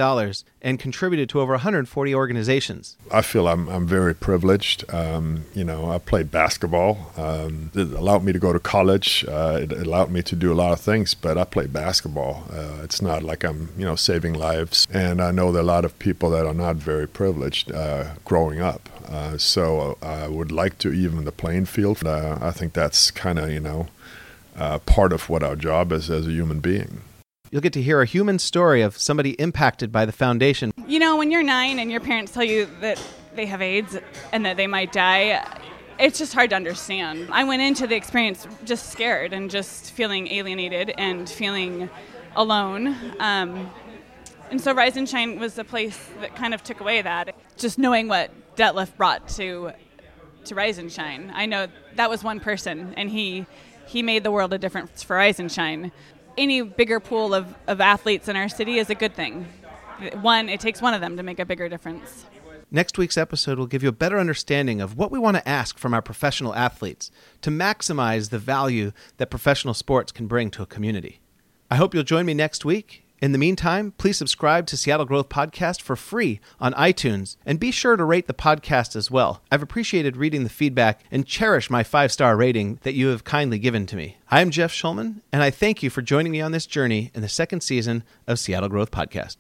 and 0.61 0.79
contributed 0.79 1.31
to 1.31 1.41
over 1.41 1.53
140 1.53 2.15
organizations. 2.15 2.99
I 3.11 3.23
feel 3.23 3.49
I'm, 3.49 3.67
I'm 3.71 3.87
very 3.87 4.15
privileged. 4.15 4.85
Um, 4.93 5.47
you 5.55 5.65
know, 5.65 5.91
I 5.91 5.97
played 5.97 6.31
basketball. 6.31 7.13
Um, 7.17 7.71
it 7.75 7.93
allowed 7.95 8.25
me 8.25 8.33
to 8.35 8.39
go 8.39 8.53
to 8.53 8.59
college. 8.59 9.25
Uh, 9.27 9.61
it 9.63 9.73
allowed 9.73 10.11
me 10.11 10.21
to 10.21 10.37
do 10.37 10.53
a 10.53 10.55
lot 10.55 10.73
of 10.73 10.81
things, 10.81 11.15
but 11.15 11.39
I 11.39 11.45
played 11.45 11.73
basketball. 11.73 12.45
Uh, 12.53 12.83
it's 12.83 13.01
not 13.01 13.23
like 13.23 13.43
I'm, 13.43 13.71
you 13.79 13.87
know, 13.87 13.97
saving 13.97 14.35
lives. 14.35 14.87
And 14.93 15.23
I 15.23 15.31
know 15.31 15.51
there 15.51 15.61
are 15.61 15.65
a 15.65 15.67
lot 15.67 15.87
of 15.87 15.99
people 15.99 16.29
that 16.29 16.45
are 16.45 16.53
not 16.53 16.77
very 16.77 17.09
privileged 17.09 17.73
uh, 17.73 18.17
growing 18.27 18.61
up. 18.61 18.91
Uh, 19.09 19.39
so 19.39 19.97
I 20.03 20.29
would 20.29 20.53
like 20.53 20.77
to 20.79 20.93
even 20.93 21.25
the 21.25 21.33
playing 21.33 21.65
field. 21.65 22.05
Uh, 22.05 22.37
I 22.43 22.51
think 22.51 22.75
that's 22.75 23.11
kind 23.11 23.39
of, 23.39 23.51
you 23.51 23.61
know, 23.61 23.87
uh, 24.57 24.79
part 24.81 25.15
of 25.15 25.31
what 25.31 25.43
our 25.43 25.57
job 25.57 25.91
is 25.91 26.11
as 26.11 26.27
a 26.27 26.31
human 26.31 26.61
being. 26.61 27.01
You'll 27.55 27.61
get 27.61 27.75
to 27.75 27.83
hear 27.83 28.03
a 28.03 28.05
human 28.05 28.41
story 28.41 28.83
of 28.83 28.99
somebody 28.99 29.31
impacted 29.35 29.93
by 29.93 30.07
the 30.07 30.11
foundation. 30.11 30.73
You 30.89 30.99
know, 30.99 31.17
when 31.17 31.31
you're 31.31 31.45
nine 31.45 31.79
and 31.79 31.89
your 31.89 32.01
parents 32.01 32.33
tell 32.33 32.43
you 32.43 32.69
that 32.81 33.01
they 33.37 33.47
have 33.47 33.63
AIDS 33.63 33.97
and 34.33 34.45
that 34.45 34.57
they 34.57 34.67
might 34.67 34.91
die, 34.91 35.41
it's 36.01 36.19
just 36.19 36.35
hard 36.35 36.51
to 36.51 36.57
understand. 36.57 37.29
I 37.31 37.45
went 37.45 37.63
into 37.63 37.87
the 37.87 37.95
experience 37.95 38.49
just 38.65 38.91
scared 38.91 39.33
and 39.33 39.53
just 39.53 39.93
feeling 39.93 40.27
alienated 40.27 40.95
and 40.99 41.31
feeling 41.31 41.89
alone. 42.35 42.97
Um, 43.21 43.71
and 44.51 44.61
so 44.61 44.75
Rise 44.75 44.97
and 44.97 45.09
Shine 45.09 45.39
was 45.39 45.55
the 45.55 45.63
place 45.63 46.09
that 46.23 46.35
kind 46.35 46.55
of 46.55 46.65
took 46.65 46.81
away 46.81 47.03
that. 47.03 47.37
Just 47.57 47.79
knowing 47.79 48.09
what 48.09 48.33
Detlef 48.57 48.97
brought 48.97 49.29
to 49.37 49.71
to 50.47 50.55
Rise 50.57 50.79
and 50.79 50.91
Shine. 50.91 51.31
I 51.33 51.47
know 51.47 51.69
that 51.95 52.11
was 52.11 52.25
one 52.25 52.41
person, 52.41 52.95
and 52.97 53.11
he 53.11 53.47
he 53.87 54.03
made 54.03 54.25
the 54.25 54.31
world 54.31 54.53
a 54.53 54.59
difference 54.59 55.03
for 55.03 55.17
Rise 55.17 55.39
and 55.39 55.53
Shine. 55.53 55.93
Any 56.37 56.63
bigger 56.63 57.01
pool 57.01 57.35
of, 57.35 57.55
of 57.67 57.81
athletes 57.81 58.29
in 58.29 58.37
our 58.37 58.49
city 58.49 58.79
is 58.79 58.91
a 58.91 58.95
good 58.95 59.15
thing. 59.15 59.47
One, 60.21 60.49
it 60.49 60.61
takes 60.61 60.83
one 60.83 60.95
of 60.95 61.01
them 61.01 61.17
to 61.17 61.23
make 61.23 61.39
a 61.39 61.45
bigger 61.45 61.69
difference. 61.69 62.27
Next 62.71 62.99
week's 62.99 63.17
episode 63.17 63.59
will 63.59 63.69
give 63.69 63.85
you 63.85 63.89
a 63.89 63.93
better 63.93 64.19
understanding 64.19 64.81
of 64.81 64.97
what 64.97 65.13
we 65.13 65.19
want 65.19 65.37
to 65.37 65.49
ask 65.49 65.79
from 65.79 65.95
our 65.95 66.03
professional 66.03 66.55
athletes 66.55 67.11
to 67.43 67.51
maximize 67.51 68.31
the 68.31 68.39
value 68.39 68.91
that 69.19 69.31
professional 69.31 69.75
sports 69.75 70.11
can 70.11 70.27
bring 70.27 70.51
to 70.51 70.63
a 70.63 70.67
community. 70.67 71.21
I 71.71 71.77
hope 71.77 71.95
you'll 71.95 72.03
join 72.03 72.27
me 72.27 72.35
next 72.35 72.65
week 72.65 73.04
in 73.21 73.33
the 73.33 73.39
meantime, 73.39 73.93
please 73.97 74.19
subscribe 74.19 74.67
to 74.67 74.77
Seattle 74.77 75.07
Growth 75.07 75.29
Podcast 75.29 75.81
for 75.81 75.97
free 75.97 76.41
on 76.61 76.75
iTunes 76.75 77.37
and 77.47 77.61
be 77.61 77.71
sure 77.71 77.97
to 77.97 78.05
rate 78.05 78.27
the 78.27 78.35
podcast 78.35 78.97
as 78.97 79.11
well. 79.11 79.43
I've 79.51 79.63
appreciated 79.63 80.17
reading 80.17 80.45
the 80.45 80.51
feedback 80.51 81.01
and 81.11 81.27
cherish 81.27 81.71
my 81.71 81.83
five 81.83 82.13
star 82.13 82.37
rating 82.37 82.81
that 82.83 82.95
you 82.95 83.09
have 83.09 83.25
kindly 83.25 83.59
given 83.59 83.87
to 83.87 83.97
me. 83.97 84.19
I 84.31 84.41
am 84.41 84.51
Jeff 84.51 84.73
Shulman, 84.73 85.23
and 85.33 85.43
I 85.43 85.51
thank 85.51 85.83
you 85.83 85.91
for 85.91 86.03
joining 86.03 86.33
me 86.33 86.41
on 86.41 86.53
this 86.53 86.67
journey 86.67 87.11
in 87.15 87.23
the 87.23 87.29
second 87.29 87.63
season 87.63 88.03
of 88.27 88.39
Seattle 88.39 88.69
Growth 88.69 88.91
Podcast. 88.91 89.37